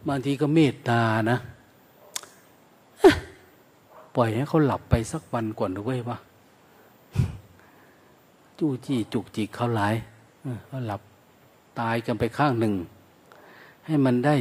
[0.07, 1.01] บางทีก็เมตตา
[1.31, 1.37] นะ
[4.15, 6.17] ปล่อยให้เขาหลับไปสักวันก่อนด้วยวะ
[8.59, 9.95] จู้จี้จุกจิกเขาหลาย
[10.67, 11.01] เขาหลับ
[11.79, 12.73] ตายกันไปข้างหนึ่ง
[13.85, 14.35] ให้มันได้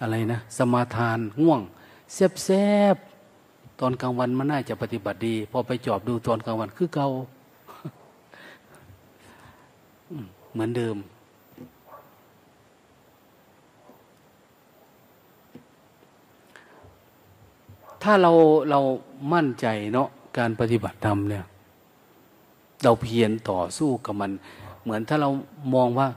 [0.00, 1.60] อะไรนะ สมาทานง่วง
[2.14, 2.50] แซ
[2.94, 7.08] บๆตอนกลางวันมันน่าจะปฏิบัติดี พอไปจอบดูตอนกลางวันคือเกา
[10.52, 10.96] เหมือนเดิม
[18.04, 18.32] ถ้าเรา
[18.70, 18.80] เรา
[19.32, 20.08] มั่นใจเนาะ
[20.38, 21.44] การปฏิบัติธรรมเนี่ย
[22.84, 24.30] เราเพียรต่อสู้กับมัน
[24.82, 25.30] เหมือนถ้าเรา
[25.74, 26.08] มองว่า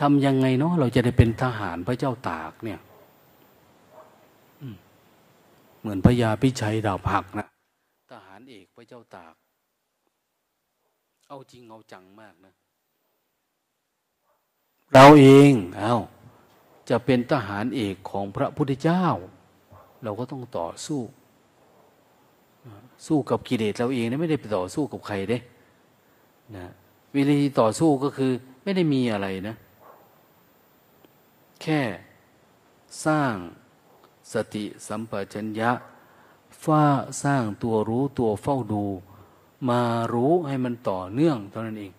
[0.00, 2.78] ทำยังไงเนาะเราจะได้เป็นทหารพระเจ้าตากเนี่ย
[5.80, 7.46] เหมือนพญาพิชัยดาวผักนะ
[8.12, 9.34] ทหารเอกพระเจ้าตาก
[11.28, 12.52] เอาจริงเอาจังมากนะ
[14.94, 15.96] เราเองเอา้า
[16.88, 19.06] จะเป็นทหารเอกของพระพุทธเจ้า
[20.04, 21.00] เราก็ต้องต่อสู้
[23.06, 25.38] สู้กับกิเลสเราเองนะไม่ได้ไปต่อสู้กับใครเด้
[26.56, 26.66] นะ
[27.14, 29.54] วิธีต่อสู้ก็คือไม่ได้มีอะไรนะ
[31.62, 31.80] แค่
[33.06, 33.34] สร้าง
[34.32, 35.70] สติสัมปชัญญะ
[36.64, 36.84] ฝ้า
[37.24, 38.84] สร้างตัวรู้ตัวเฝ้าดู
[39.68, 39.80] มา
[40.14, 41.92] รู้ให้มันต่อเนื่องเท่านั้นเอง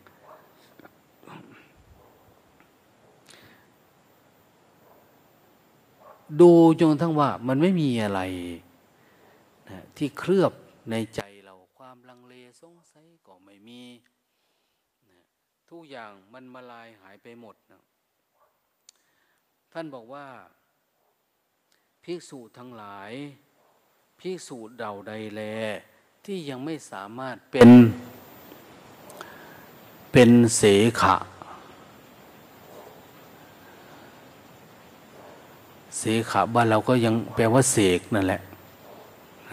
[6.41, 6.52] ดู
[6.82, 8.22] จนทั้งว่ามันไม่มีอะไร
[9.70, 10.52] นะที่เคลือบ
[10.91, 13.82] ในใจเราความลังเลสงสัยก็ไม่มี
[15.10, 15.20] นะ
[15.70, 17.82] ทุกอย่างมันมาลายหายไปหมดนะ
[19.74, 20.26] ท่านบอกว่า
[22.04, 23.12] ภิกษุทั้งหลาย
[24.20, 25.41] ภิกษุเดาใดแล
[26.26, 27.70] ที่ยังไม่สามารถเป็น
[30.12, 30.62] เป็นเส
[31.02, 31.16] ขะ
[36.04, 38.42] เสขะบ้านเราก็ยังแปลว่าเสกนั่นแหละ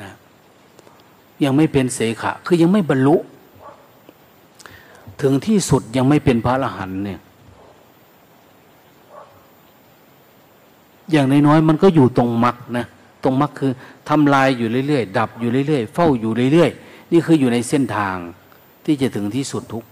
[0.00, 0.10] นะ
[1.44, 3.16] ยังไม่เป็นเสขะ คือยังไม่บรรลุ
[5.20, 7.20] ถึงที่สุดยังไม่เป็นพระอรหันต์เนี่ย
[11.10, 12.86] อย่างน้อยๆมันก็อยู่ตรงมรรคนะ
[13.24, 13.72] ตรงมรรคคือ
[14.08, 18.16] ทำลายอยู่เรื่อยๆ ดับอยู่เรื่อยๆ เฝ้าอยู่เรื่อยๆ นี่คืออยู่ในเส้นทาง
[18.84, 19.84] ที่จะถึงที่สุดทุก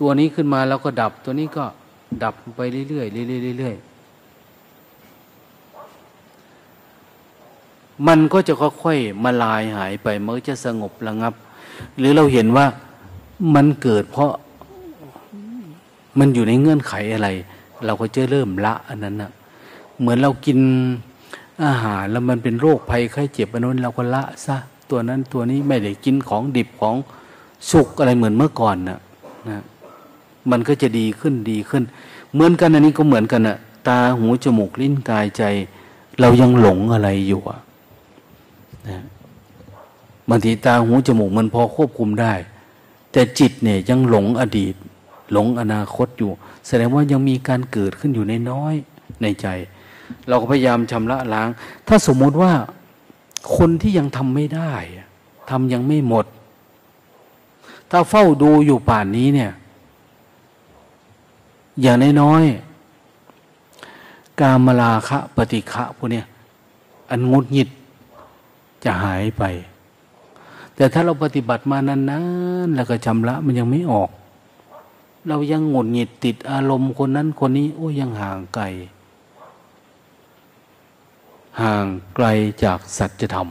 [0.00, 1.64] ตัวนี้ขึ้นมาแล้วก็ดับตัวนี้ก็
[2.22, 3.04] ดับไปเรื่อยๆเรื่อ
[3.54, 3.91] ยๆเรื่อยๆ
[8.08, 8.52] มันก็จะ
[8.82, 11.34] ค่อยๆมาลายหายไปมันจะสงบระงับ
[11.98, 12.66] หรือเราเห็นว่า
[13.54, 14.32] มันเกิดเพราะ
[16.18, 17.28] มันอยู่ในเงื่อนไขอะไร
[17.84, 19.30] เราก็จะเริ่มละอันนั้นนะ
[20.00, 20.58] เหมือนเรากิน
[21.64, 24.56] อาหารแล้วมันเป็นโรคภัยไข้เจ็บอันนั้นเราก็ละซะ
[24.90, 26.96] ตัวนั้นตัวนี้ไม่ได้กินของดิบของ
[27.70, 28.98] สุกอะไรเหมือนเมื่อก่อนนะ
[29.48, 29.62] นะ
[30.50, 31.82] มันก็จะดีขึ้นดีขึ้น
[32.32, 33.58] เหมือนกันอันนี้ก็เหมือนกันนะ
[33.88, 35.42] ตาหูจมูกลิ้นกายใจ
[36.20, 37.58] เรายังหลงอะไรอยู่อะ
[38.88, 39.02] นะ
[40.28, 42.32] บางทีตาหูจมูกมันพอควบคุมได้
[43.12, 44.74] แต่จิตเนี่ยยังหลงอดีต
[45.32, 46.30] หลงอนาคตอยู่
[46.66, 48.74] แสดงว่ายังมีการเกิดขึ้นอยู่ในน้อย
[49.22, 49.46] ในใจ
[50.28, 51.48] เราก็พยายามชำระล้าง
[51.88, 52.52] ถ้าสมมติว่า
[53.56, 54.72] คนที่ยังทำไม่ได้
[55.50, 56.26] ทำยังไม่หมด
[57.90, 59.52] ถ้าเฝ้าดูอยู่ป่านนี้เนี่ย
[61.80, 66.26] อย่างน้อยๆกามลาคะปฏิฆะพวกเนี้ย
[67.10, 67.68] อันงดหงิด
[68.84, 69.44] จะหายไป
[70.74, 72.20] แต่ถ้าเราปฏิบัติมานา
[72.66, 74.10] นๆแล้วก็ชำระมันยังไม่ออก
[75.28, 78.64] เรายังหงุดหงิดติดอารมณ์คนนั้นคนนี้ โอ้ยังห่างไกล
[81.60, 82.26] ห่างไกล
[82.64, 83.48] จากสัจธรรม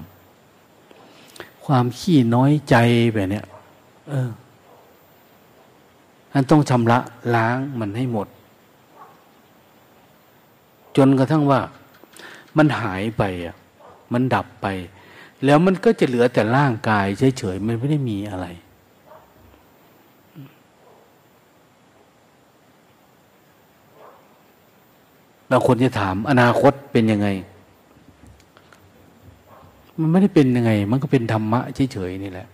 [1.65, 2.75] ความขี้น้อยใจ
[3.13, 3.45] แบบเนี้ย
[4.09, 4.29] เออ
[6.33, 6.99] อันต้องชำระ
[7.35, 8.27] ล้างมันให้หมด
[10.97, 11.59] จนกระทั่งว่า
[12.57, 13.55] มันหายไปอะ
[14.13, 14.67] มันดับไป
[15.45, 17.05] แล้วมันก็จะเหลือแต่ร่างกาย
[17.37, 18.47] เฉยๆมันไม่ได้มีอะไร
[25.49, 27.27] บางคนจะถามอนาคตเป็นยังไง
[29.99, 31.59] มันไม่ได้เป็นยังไง มันก็เป็นธรรมะ
[31.93, 32.47] เฉยๆนี่แหละ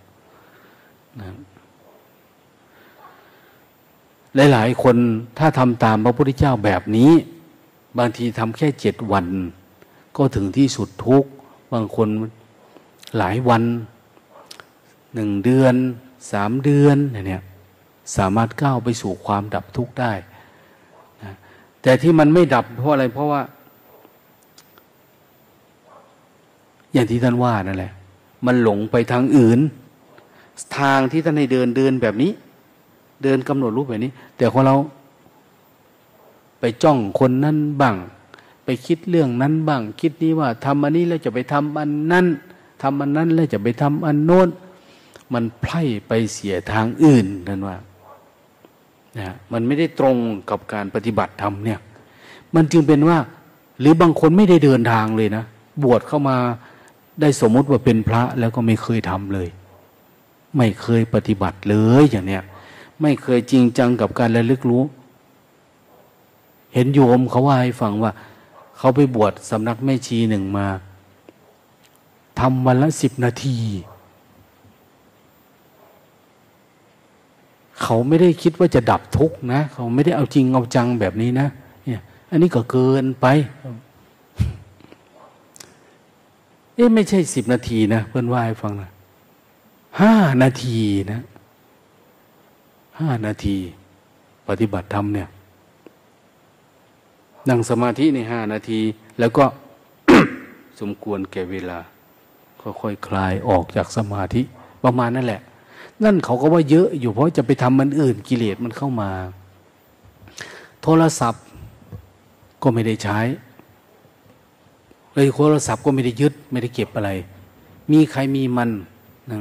[1.20, 1.28] นะ
[4.52, 4.96] หลายๆคน
[5.38, 7.10] ถ้าทำตามพระพุทธเจ้าแบบนี้
[7.98, 9.26] บางทีทำแค่เจ็ดวัน
[10.16, 11.24] ก็ถึงที่สุดทุก
[11.72, 12.08] บางคน
[13.16, 13.62] หลายวัน
[15.14, 15.74] หนึ่งเดือน
[16.32, 17.42] สามเดือนเนี่ย
[18.16, 20.12] สามารถก้าวไปสู่ความดับทุกข์ได้
[21.24, 21.32] นะ
[21.82, 23.42] แต่ที่มันไม่ดับเพราะอะไรเพราะว่า
[26.92, 27.92] อย่างที่ท่านว่านั่นแหละ
[28.46, 29.60] มันหลงไปทางอื่น
[30.78, 32.32] ทางที่ท่านให้เดินเดินแบบนี้
[33.22, 34.76] เดินกำหนดรูปแบบนี้ แต่ของเรา
[36.60, 37.96] ไปจ้องคนนั้นบ้าง
[38.64, 42.26] ไปคิดเรื่องนั้นบ้าง คิดนี้ว่าทำอันนี้แล้วจะไปทำอันนั้น
[42.82, 44.48] ทำอันนั้นแล้วจะไปทำอันโน้น
[45.32, 47.76] มันไพร่ไปเสียทางอื่นนั่นว่า
[49.18, 50.16] นะมันไม่ได้ตรง
[50.50, 51.80] กับการปฏิบัติธรรมเนี่ย
[52.54, 53.18] มันจึงเป็นว่า
[53.80, 55.44] หรือบางคนไม่ได้เดินทางเลยนะ
[55.82, 56.36] บวชเข้ามา
[57.20, 59.48] ได้สมมติว่าเป็นพระแล้วก็ไม่เคยทำเลย
[60.56, 62.42] ไม่เคยปฏิบัติเลยอย่างเนี้ย
[63.02, 64.84] ไม่เคยจริงจังกับการระลึกรู้
[66.74, 68.12] เห็นโยมเขาว่าให้ฟังว่า
[68.78, 70.66] เขาไปบวชสำนักแม่ชีหนึ่งมา
[72.40, 73.56] ทำวันละสิบนาที
[77.82, 81.46] เขาไม่ได้คิดว่าจะดับทุกนะ เขาไม่ได้เอาจริงเอาจังแบบนี้นะ
[81.84, 82.00] เนี่ย
[82.30, 83.26] อันนี้ก็เกินไป
[86.74, 88.90] เอ๊ะไม่ใช่สิบนาทีนะเพื่อนว่าให้ฟังนะ
[90.00, 90.78] ห้านาที
[91.12, 91.20] นะ
[92.98, 93.56] ห้านาที
[94.48, 95.28] ปฏิบัติธรรมเนี่ย
[97.48, 98.80] นั่งสมาธิในห้านาที
[99.18, 99.44] แล้วก็
[100.80, 101.78] สมควรแก่เวลา
[102.82, 104.42] ค่อยๆคลายออกจากสมาธิ
[104.84, 105.40] ประมาณนั่นแหละ
[106.04, 109.10] นั่นเขาก็ว่าเยอะอยู่เพราะจะไปทำมันอื่นกิเลสมันเข้ามา
[110.82, 111.44] โทรศัพท์
[112.62, 113.18] ก็ไม่ได้ใช้
[115.14, 117.10] เลยโทรศัพท์ก็ไม่ได้ยึดไม่ได้เก็บอะไร
[117.92, 118.70] มีใครมีมัน
[119.30, 119.38] นะ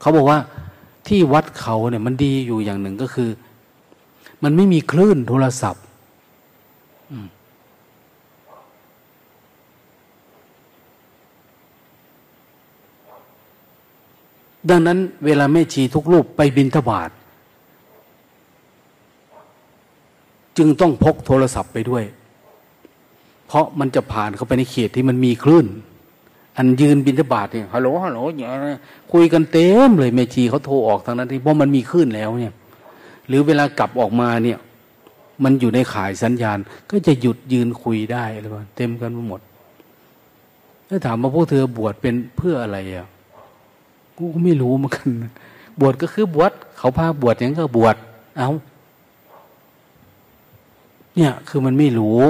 [0.00, 0.38] เขาบอกว่า
[1.06, 3.30] ที่วัดเขาเนี่ยมันดีอยู่อย่างหนึ่งก็คือ
[4.42, 5.83] มันไม่มีคลื่นโทรศัพท์
[14.70, 17.10] ดังนั้นเวลาแม่ชีทุกรูปไปบินทบาท
[20.58, 22.04] จึงต้องพกโทรศัพท์ไปด้วย
[23.46, 25.66] เพราะมันจะผ่านเข้าไปในเขตที่มันมีคลื่น
[26.56, 28.50] อันยืนบินทบาทเนี่ยฮัลโหลฮัลโหลอย่าง
[29.12, 32.54] คุยกันเต็มเลยแม่ชีเขาโทรออกทางนั้นที่เพราะมันมีคลื่นแล้วเนี่ย
[33.28, 34.58] หรือเวลากลับออกมาเนี่ย
[35.44, 36.58] มันอยู่ในข่ายสัญญาณ
[36.90, 39.40] ก็จะหยุดยืนคุยได้อะไรบ้าเต็มกันหมด
[40.88, 43.08] ถ้าถามว่าพวกเธอบวชเป็นเพื่ออะไรอะ
[44.18, 45.08] กูก็ไม่รู้เหมือนกัน
[45.80, 47.96] บวชก็คือบวชเขาพาบวชอย่างก็บวช
[48.38, 48.50] เอา
[51.16, 52.20] เนี่ย คือมันไม่รู้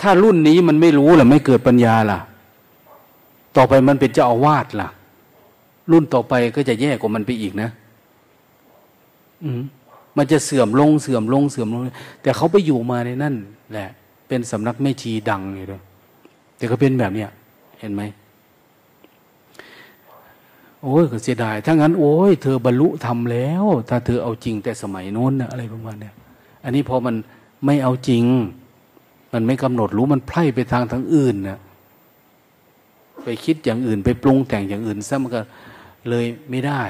[0.00, 2.18] ถ้ารุ่นนี้มันไม่รู้ล่ะ ไม่เกิดปัญญาล่ะ
[3.56, 4.88] ต่อไปมันเป็นเจ้าอาวาสล่ะ
[5.90, 7.68] รุ่นต่อไปก็จะแย่กว่ามันไปอีกนะ
[9.42, 9.60] อืม
[10.16, 11.80] มันจะเสื่อมลงเสื่อมลงเสื่อมลง
[12.22, 13.34] แต่เขาไปอยู่มาในนั่น
[13.72, 13.88] แหละ
[14.28, 15.82] เป็นสำนักไม่ชีดังอยู่ด้วย
[16.56, 17.30] แต่ก็เป็นแบบเนี้ย
[17.80, 18.02] เห็นไหม
[20.84, 26.14] โอ้ยก็เสียดายถ้างั้นโอ้ยเธอบรรลุทำแล้ว ถ้าเธอเอาจริงแต่สมัยโน้นนะอะไรประมาณเนี้ย
[26.64, 27.14] อันนี้พอมัน
[27.66, 28.24] ไม่เอาจริง
[29.32, 31.58] มันไม่กำหนดรู้มันไพร่ไปทางทางอื่นนะ
[33.24, 35.40] ไปคิดอย่างอื่น ไปปรุงแต่งอย่างอื่นซะมันก็
[36.08, 36.82] เลยไม่ได้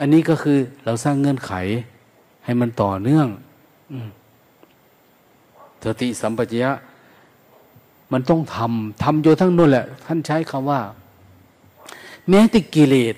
[0.00, 1.52] อันนี้ก็คือเราสร้างเงื่อนไข
[2.44, 3.26] ให้มันต่อเนื่อง
[5.84, 6.70] สติสัมปชัญญะ
[8.12, 10.80] มันต้องทำทำโยทั้งนู้นแหละ ท่านใช้คำว่า
[12.28, 13.14] แม้แต่กิเลส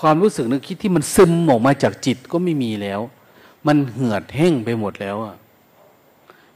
[0.00, 3.00] ความรู้สึกนึกคิดที่มันซึมออกมาจากจิตก็ไม่มีแล้ว
[3.66, 5.36] มันเหือดแห้งไปหมดแล้วอะ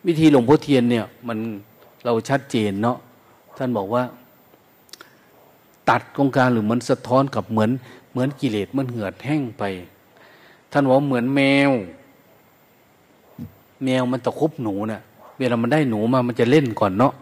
[0.07, 1.39] วิธีหลวงพ่อเทียนเนี่ย มัน
[2.05, 2.99] เราชัดเจนเนาะ
[3.57, 4.03] ท่านบอกว่า
[5.89, 7.71] ตัดกองการหรือมันสะท้อนกับเหมือน
[8.11, 9.63] เหมือนกิเลสมันเหือดแห้งไป
[10.73, 11.71] ท่านบอกเหมือนแมว
[13.85, 15.01] แมวมันตะคุบหนูเนะ่ะ
[15.39, 17.13] เวลามันได้หนูมามันจะเล่นก่อนเนาะ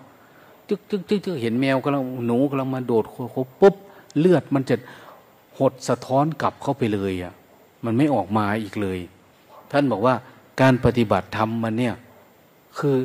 [0.68, 3.04] จึกจึกจึกจึกเห็นแมวกำลังหนูกำลังมาโดด
[3.34, 3.74] คบปุ๊บ
[4.18, 4.76] เลือดมันจะ
[5.58, 7.32] หดสะท้อนกลับเข้าไปเลยอะ่ะ
[7.84, 8.98] มันไม่ออกมาอีกเลย
[9.70, 10.14] ท่านบอกว่า
[10.60, 11.94] การปฏิบัติธรรมมันเนี่ย
[12.78, 12.96] คือ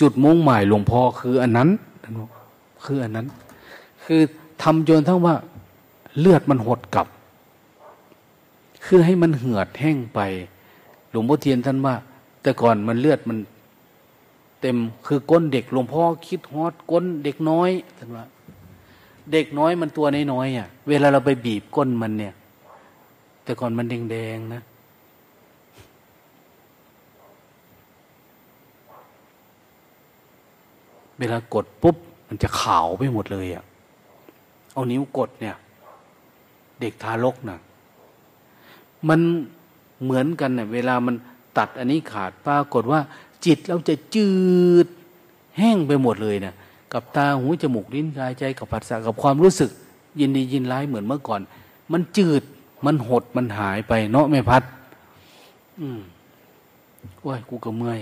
[0.00, 1.68] จุดมุ่งหมายหลวงพ่อคืออันนั้น
[2.02, 2.30] ท่านบอก
[2.84, 3.26] คืออันนั้น
[4.04, 4.20] คือ
[4.62, 5.34] ทำจนทั้งว่า
[6.18, 7.06] เลือดมันหดกลับ
[8.84, 10.20] คือให้มันเหือดแห้งไป
[11.10, 11.94] หลวงพ่อเทียนท่านว่า
[12.42, 13.38] แต่ก่อนมันเลือดมัน
[14.60, 14.76] เต็ม
[15.06, 18.24] คือก้นเด็กหลวงพ่อคิดฮอดก้นเด็กน้อยท่านว่า
[19.32, 22.34] เด็กน้อยมันตัวน้อยๆอะ เวลาเราไปบีบก้นมันเนี่ย
[23.44, 24.62] แต่ก่อนมันแดงๆนะ
[31.18, 31.96] เวลากดปุ๊บ
[32.28, 33.64] มันจะขาวไปหมดเลยอะ
[34.72, 35.56] เอานิ้วกดเนี่ย
[36.80, 37.58] เด็กทารกนะ่ะ
[39.08, 39.20] มัน
[40.02, 41.14] เหมือนกันเนี่ยเวลามัน
[41.58, 43.00] ตัดอันนี้ขาดปรากฏว่า
[43.44, 44.30] จิตเราจะจื
[44.84, 44.86] ด
[45.58, 46.54] แห้งไปหมดเลยเนะี่ย
[46.94, 49.70] กับตาหูจมูกลิ้นกายใจกับผัสสะกับความรู้สึก
[50.20, 51.40] ยินดียินร้ายเหมือนเมื่อก่อน
[51.92, 52.42] มันจืด
[52.86, 54.62] มันหดมันหายไป เนาะไม่พัด
[55.80, 56.00] อืม
[57.24, 58.00] ว้ยกูก็เมื่อย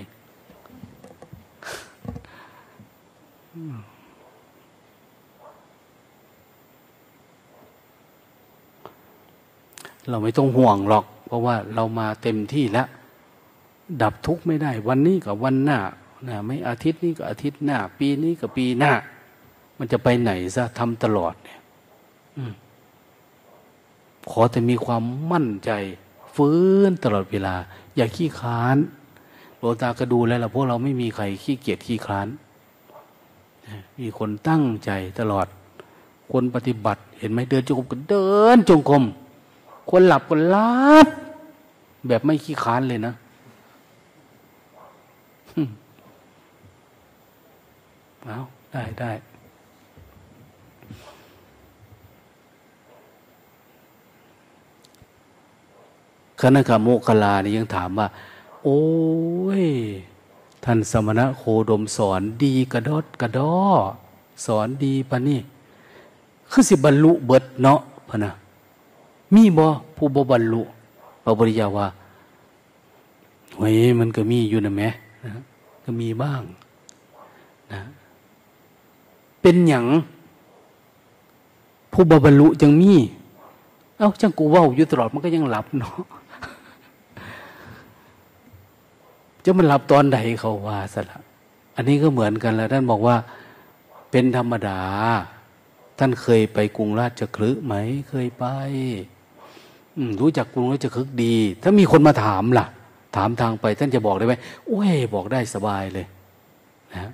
[10.08, 12.86] เราไม่ต้องห่วงหรอก เพราะว่าเรามาเต็มที่แล้ว
[14.02, 15.78] ดับทุกข์ไม่ได้ วันนี้กับวันหน้า
[16.28, 18.92] นะไม่อาทิตย์นี้ก็อาทิตย์หน้า ปีนี้ก็ปีหน้า
[19.78, 21.58] มันจะไปไหนซะทำตลอดเนี่ย
[24.30, 25.70] ขอแต่มีความมั่นใจ
[26.34, 27.54] ฟื้นตลอดเวลา
[27.96, 28.76] อย่าขี้ค้าน
[29.58, 32.28] โลตาก็ดูแล้วล่ะพวกเราไม่มีใครขี้เกียจขี้ค้าน
[34.00, 35.46] มีคนตั้งใจตลอด
[36.32, 39.04] คนปฏิบัติ เห็นไหมเดินจงกรมก็เดินจงกรม
[39.90, 40.72] คนหลับก็หลั
[41.04, 41.06] บ
[42.08, 43.14] แบบไม่ขี้ค้านเลยนะ
[48.26, 48.38] เอา
[48.72, 49.10] ได้ได้
[56.40, 58.06] คณะกรรมโมคลานี่ยังถามว่า
[58.64, 58.80] โอ้
[59.62, 59.64] ย
[60.64, 63.54] ท่านสมณะโคดมสอนดีกระดดกระดอ
[64.46, 65.40] สอนดีปะนี่
[66.50, 68.32] คือสิบรรลุเบิดเนาะพะนะ
[69.34, 69.66] มีบ่
[69.96, 70.62] ผู้บบรรลุ
[71.24, 71.86] พระบริยาว่า
[73.58, 74.88] เฮ้ยมันก็มีอยู่นะแม่
[75.24, 75.30] นะ
[75.84, 76.42] ก็มีบ้าง
[77.72, 77.80] นะ
[79.42, 79.86] เป็นอย่าง
[81.92, 82.94] ผู้บรรลุจังมี
[83.96, 85.96] เอ้าจังกูว่าอยู่ตลอดมันก็ยังหลับเนาะ
[89.44, 91.18] จะมันหลับตอนไหนเขาว่าสละ
[91.76, 93.16] อันนี้ก็เหมือนกันแล้วท่านบอกว่า
[94.10, 94.80] เป็นธรรมดา
[95.98, 97.74] ท่านเคยไปกรุงราชคลึไหม
[98.08, 98.44] เคยไป
[100.20, 102.66] รู้จักกรุงราชคลึดี ถ้ามีคนมาถามล่ะ
[103.16, 104.34] ถามทางไป ท่านจะบอกได้ไหม
[104.66, 106.06] โอ้ยบอกได้สบายเลย
[106.92, 107.10] นะ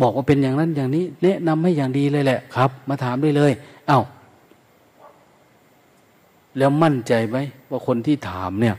[0.00, 3.52] บอกว่าเป็นอย่างนั้นอย่างนี้ แนะนำให้อย่างดีเลยแหละครับ มาถามได้เลย
[3.88, 4.00] เอา้า
[6.58, 7.36] แล้วมั่นใจไหม
[7.70, 8.76] ว่าคนที่ถามเนี่ย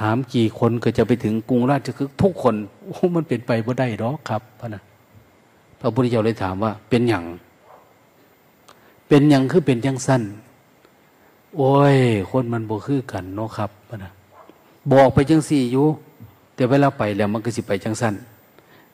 [0.00, 2.54] ถามกี่คนก็จะไปถึงกรุงราชคฤห์ทุกคน
[2.86, 4.82] โอ้มันเป็นไปบ่ได้หรอกครับพระนะ
[5.80, 7.24] พระพุทธเจ้าเลยถามว่า เป็นอย่าง
[9.08, 10.22] เป็นอย่างคือเป็นยังสั้น
[11.56, 11.96] โอ้ย
[12.30, 14.12] คนมันบ่คือกันเนาะครับพระนะ
[14.92, 15.86] บอกไปจังสี่อยู่
[16.54, 18.14] แต่เวลาไปแล้วมันก็สิไปจังสั้น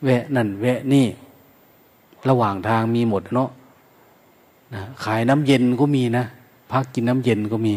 [0.05, 1.07] แวะนั่นแวะนี่
[2.29, 3.51] ระหว่างทางมีหมดเนาะ
[4.75, 6.25] นะขายน้ำเย็นก็มีนะ
[6.73, 7.75] พักกินน้ำเย็นก็มี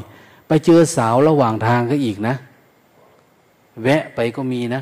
[0.48, 2.36] ไปเจอสาวระหว่างทางก็อีกนะ
[3.82, 4.82] แวะไปก็มีนะ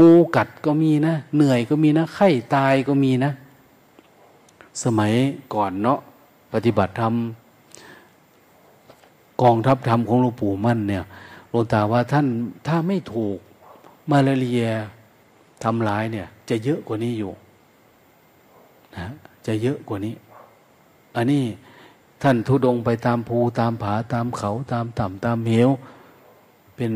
[0.00, 3.30] งูกัดก็มีนะ เหนื่อยก็มีนะ ไข้ตายก็มีนะ
[4.82, 5.12] สมัย
[5.54, 5.98] ก่อนเนาะ
[6.52, 7.14] ปฏิบัติธรรม
[9.42, 11.04] กองทัพธรรมของหลวงปู่มั่นเนี่ย
[11.50, 12.26] หลวงตาว่าท่าน
[12.66, 13.38] ถ้าไม่ถูก
[14.10, 14.64] มาลาเรีย
[15.62, 17.32] ทำร้ายเนี่ย จะเยอะกว่านี้อยู่
[18.96, 19.06] นะ
[19.46, 20.14] จะเยอะกว่านี้
[21.16, 21.44] อันนี้
[22.22, 25.70] ท่านทุดงไปตามภูตามผาตามเขาตามต่ำตามเหว
[26.76, 26.92] เป็น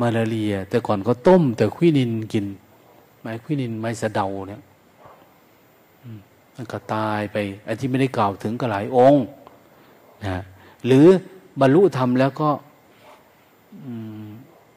[0.00, 2.46] มาลาเรีย แต่ก่อนก็ต้ม แต่ควินินกิน
[3.20, 4.62] ไม้ควินินไม้สะเดาเนี่ย
[6.54, 7.36] มันก็ตายไป
[7.66, 9.24] อันที่ไม่ได้กล่าวถึงก็หลายองค์
[10.26, 10.38] นะ
[10.86, 11.06] หรือ
[11.60, 12.50] บรรลุธรรมแล้วก็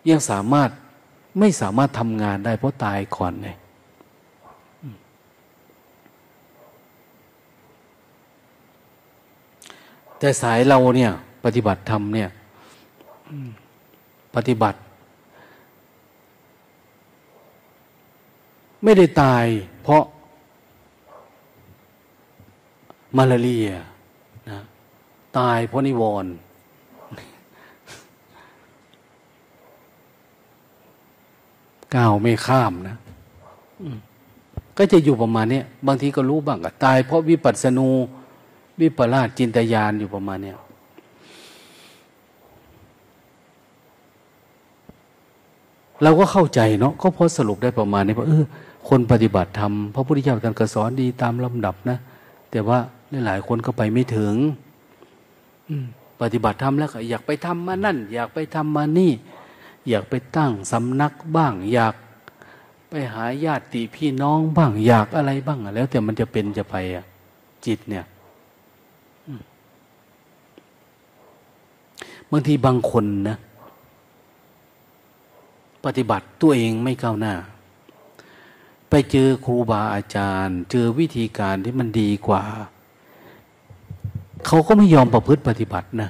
[0.09, 0.69] ยังสามารถ
[1.39, 3.55] ไม่สามารถทำงานได้เพราะตายก่อนเลย
[10.19, 11.11] แต่สายเราเนี่ย
[11.45, 12.29] ปฏิบัติธรรมเนี่ย
[14.35, 14.79] ปฏิบัติ
[18.83, 19.45] ไม่ได้ตาย
[19.83, 20.03] เพราะ
[23.17, 23.67] มาลาเรีย
[24.49, 24.59] นะ
[25.37, 26.31] ตายเพราะนิวรณ์
[31.95, 32.97] ก้าวไม่ข้ามนะ
[34.77, 37.89] ก็จะอยู่ประมาณนี้บางทีก็รู้บ้างก็ตายเพราะวิปัสสนู
[38.79, 40.57] วิปลาสจินตยานอยู่ประมาณเนี้ย
[46.03, 48.43] เราก็เข้าใจเนาะก็พอสรุปได้ประมาณนี้ว่าเออ
[48.89, 51.97] คนปฏิบัติธรรมพระพุทธเจ้าท่านก็สอนดีตามลำดับนะ
[52.51, 52.79] แต่ว่า
[53.25, 54.33] หลายคนก็ไปไม่ถึง
[56.21, 59.11] ปฏิบัติธรรมแล้วก็อยากไปทำมานั่น อยากไปทำมานี่
[59.89, 61.95] อยากไปตั้งสำนักบ้าง อยาก
[62.89, 67.05] ไปหาญาติพี่น้องบ้าง อยากอะไรบ้างแล้วแต่มันจะเป็นจะไปอะ
[67.65, 68.05] จิตเนี่ย
[72.31, 73.37] บางทีบางคนนะ
[75.85, 77.33] ปฏิบัติตัวเองไม่ก้าวหน้า
[78.89, 82.43] ไปเจอครูบาอาจารย์ เจอวิธีการที่มันดีกว่า
[84.45, 86.09] เขาก็ไม่ยอมประพฤติปฏิบัตินะ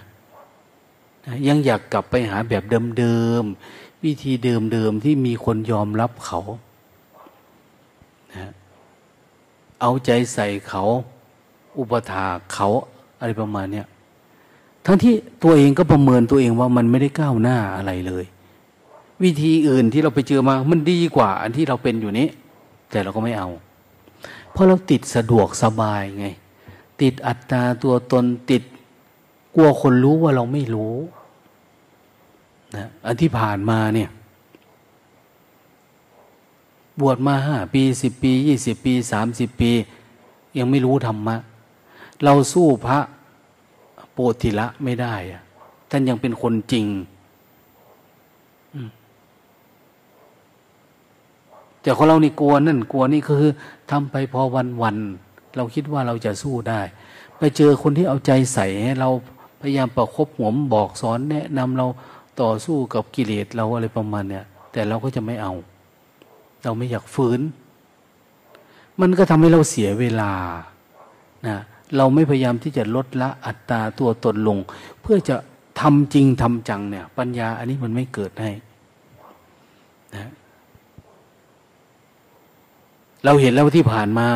[1.47, 2.63] ยังอยากกลับไปหาแบบ
[2.97, 6.39] เดิมๆ วิธีเดิมๆ ที่มีคนยอมรับเขา
[8.35, 8.51] นะ
[9.81, 10.83] เอาใจใส่เขา
[11.79, 12.67] อุปถาเขา
[13.19, 13.87] อะไรประมาณเนี้ย
[14.91, 18.25] ทั้งที่ตัวเองก็ประเมินตัวเองว่ามันไม่ได้ก้าวหน้าอะไรเลย
[19.23, 22.27] วิธีอื่นที่เราไปเจอมา มันดีกว่า อันที่เราเป็นอยู่นี้
[22.91, 23.49] แต่เราก็ไม่เอา
[24.51, 26.27] เพราะเราติดสะดวกสบายไง
[27.01, 28.63] ติดอัตตาตัวตนติด
[29.55, 30.95] กลัวคนรู้ว่าเราไม่รู้
[32.75, 34.09] นะอันที่ผ่านมาเนี่ย
[36.99, 39.71] บวชมาห้าปีสิบปียี่สิบปีสามสิบปี
[40.57, 41.37] ยังไม่รู้ธรรมะ
[42.23, 42.99] เราสู้พระ
[44.41, 45.41] ธิละไม่ได้อะ
[45.89, 46.87] ท่านยังเป็นคนจริง
[51.81, 53.51] แต่ของเรานี่กลัวนั่นกลัวนี่คือ
[53.91, 54.97] ทำไปพอวันวัน
[55.55, 56.81] เราคิดว่าเราจะสู้ได้
[57.37, 59.09] ไปเจอคนที่เอาใจใส่ให้เรา
[59.61, 61.87] พยายามประคบหวมบอกสอนแนะนำเรา
[62.41, 65.53] ต่อสู้กับกิเลสเราอะไรประมาณเนี่ย แต่เราก็จะไม่เอา
[66.63, 67.41] เราไม่อยากฝืน
[68.99, 70.31] มันก็ทำให้เราเสียเวลา
[71.47, 71.57] นะ
[71.97, 74.57] เราไม่พยายามที่จะลดละอัตราตัวตนลง
[75.01, 75.35] เพื่อจะ
[75.81, 78.51] ทำจริงทำจังเนี่ย ปัญญาอันนี้มันไม่เกิดให้
[80.15, 80.31] นะ
[83.23, 84.27] เราเห็นแล้วที่ผ่านมา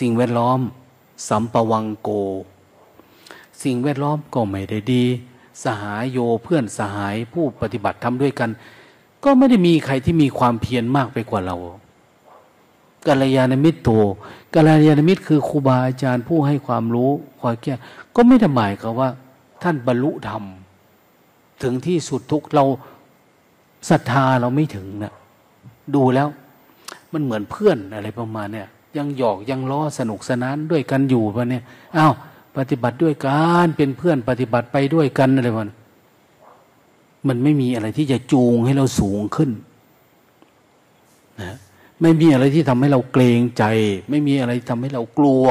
[0.00, 0.58] สิ่งแวดล้อม
[1.28, 2.10] สัมปวังโก
[3.64, 5.04] สิ่งแวดล้อมก็ไม่ได้ดี
[5.64, 8.50] สหายโยเพื่อนสหายผู้ปฏิบัติทำด้วยกัน
[9.24, 11.56] ก็ไม่ได้มีใครที่มีความเพียรมากไปกว่าเรา
[13.06, 13.90] กัลยาณมิตรโต
[14.54, 17.10] กัลยาณมิตรคือครูบาอาจารย์ผู้ให้ความรู้
[17.40, 17.74] คอยแก้
[18.14, 19.08] ก็ไม่ได้หมายกับว่า
[19.62, 20.44] ท่านบรรลุธรรม
[21.62, 22.64] ถึงที่สุดทุกเรา
[23.90, 25.12] ศรัทธาเราไม่ถึงนะ
[25.94, 26.28] ดูแล้ว
[27.12, 31.64] มันเหมือนเพื่อนอะไรประมาณเนี่ย ยังหยอกยังล้อสนุกสนานด้วยกันอยู่ปะเนี่ย
[31.96, 32.12] อ้าว
[32.56, 35.70] ปฏิบัติด้วยกันเป็นเพื่อนปฏิบัติไปด้วยกันอะไรมัน
[37.28, 39.50] มันไม่มีอะไรที่จะจูงให้เราสูงขึ้น
[41.40, 41.56] นะ
[42.00, 43.64] ไม่มีอะไรที่ทำให้เราเกรงใจ
[44.10, 45.44] ไม่มีอะไรทำให้เรากลัว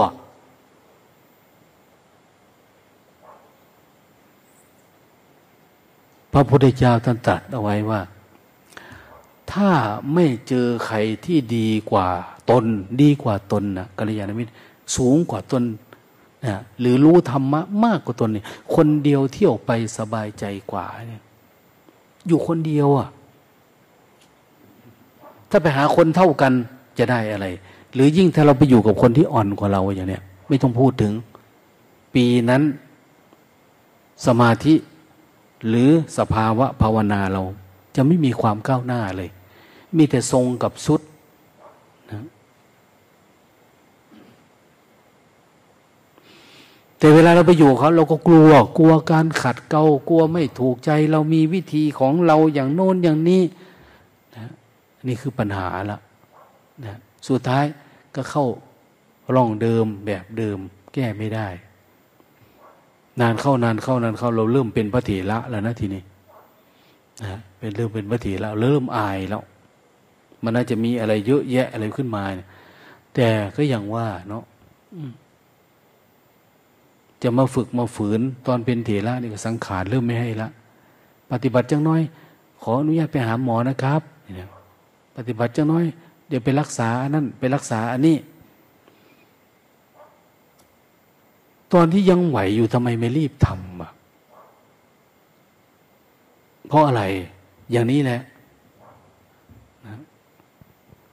[6.34, 8.02] พระพุทธเจ้าท่านตรัสเอาไว้ว่า
[9.52, 9.72] ถ้า
[10.14, 12.08] ไม่เจอใครที่ดีกว่า
[12.50, 12.66] ตน
[13.02, 14.52] ดีกว่าตนนะกัลยาณมิตร
[14.96, 15.64] สูงกว่าตน
[16.46, 18.46] นะหรือรู้ธรรมะมากกว่าตนเนี่ย
[18.76, 21.24] คนเดียวเที่ยวไปสบายใจกว่าเนี่ย
[22.28, 23.10] อยู่คนเดียวอะ
[25.56, 26.54] ถ้าไปหาคนเท่ากัน
[27.00, 27.48] จะได้อะไร
[27.94, 31.14] หรือยิ่งถ้าเราไปอยู่กับคนที่อ่อนกว่าเราอย่างเนี้ยไม่ต้องพูดถึง
[32.14, 32.64] ปีนั้น
[34.26, 34.76] สมาธิ
[35.68, 37.42] หรือสภาวะภาวนาเรา
[37.96, 39.30] จะไม่มีความก้าวหน้าเลย
[39.98, 41.02] มีแต่ทรงกับสุด
[42.12, 42.24] นะ
[46.98, 53.44] แต่เวลาเราไปอยู่เขาเราก็กลัว กลัวการขัดเกลากลัวไม่ถูกใจ เรามีวิธีของเราอย่างโน้นอย่างนี้
[55.08, 56.00] นี่คือปัญหาละ
[56.86, 56.96] นะ
[57.28, 57.66] สุดท้าย
[58.16, 58.46] ก็เข้า
[59.36, 60.58] ร่องเดิมแบบเดิม
[60.94, 61.48] แก้ไม่ได้
[63.22, 66.04] นานเข้านานเข้านานเข้าเราเริ่มเป็นพระเถระแล้วนะทีนี้
[67.22, 69.44] นะเป็นเริ่มเป็นพระเถระเริ่มอายแล้ว
[70.44, 72.48] มันน่าจะมีอะไรเยอะแยะอะไรขึ้นมาเนี่ย
[73.16, 74.44] แต่ก็อย่างว่าเนาะ
[77.24, 80.50] จะมาฝึกมาฝืนตอนเป็นเถระนี่ก็สังขารเริ่มไม่ให้ละ
[81.32, 82.02] ปฏิบัติจังน้อย
[82.62, 84.50] ขออนุญาตไปหาหมอนะครับเนี่ย
[85.16, 85.86] ปฏิบัติจังน้อย
[86.28, 88.18] เดี๋ยวไปรักษาอันนั้นไปรักษาอันนี้
[91.74, 93.92] ตอนที่ยังไหวอยู่ทำไมไม่รีบทำอะ
[96.68, 97.04] เพราะอะไร
[97.72, 98.22] อย่างนี้แหละ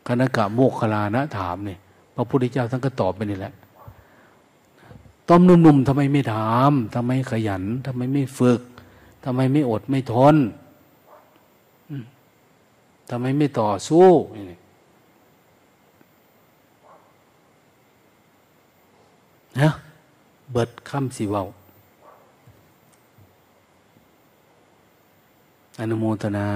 [0.07, 1.79] คณกะโมกขลานะถามเนี่ย
[2.15, 3.53] พระพุทธเจ้าท่านก็ตอบไปนี่แหละ
[5.29, 8.61] ตอมหนุ่มๆทำไมไม่ถามทำไมขยันทำไมไม่ฝึก
[9.25, 10.37] ทำไมไม่อดไม่ทน
[13.11, 14.09] ทำไมไม่ต่อสู้
[19.61, 19.71] นะ
[20.53, 21.43] เบิดคำสิเวา
[25.79, 26.49] อนุโมทนา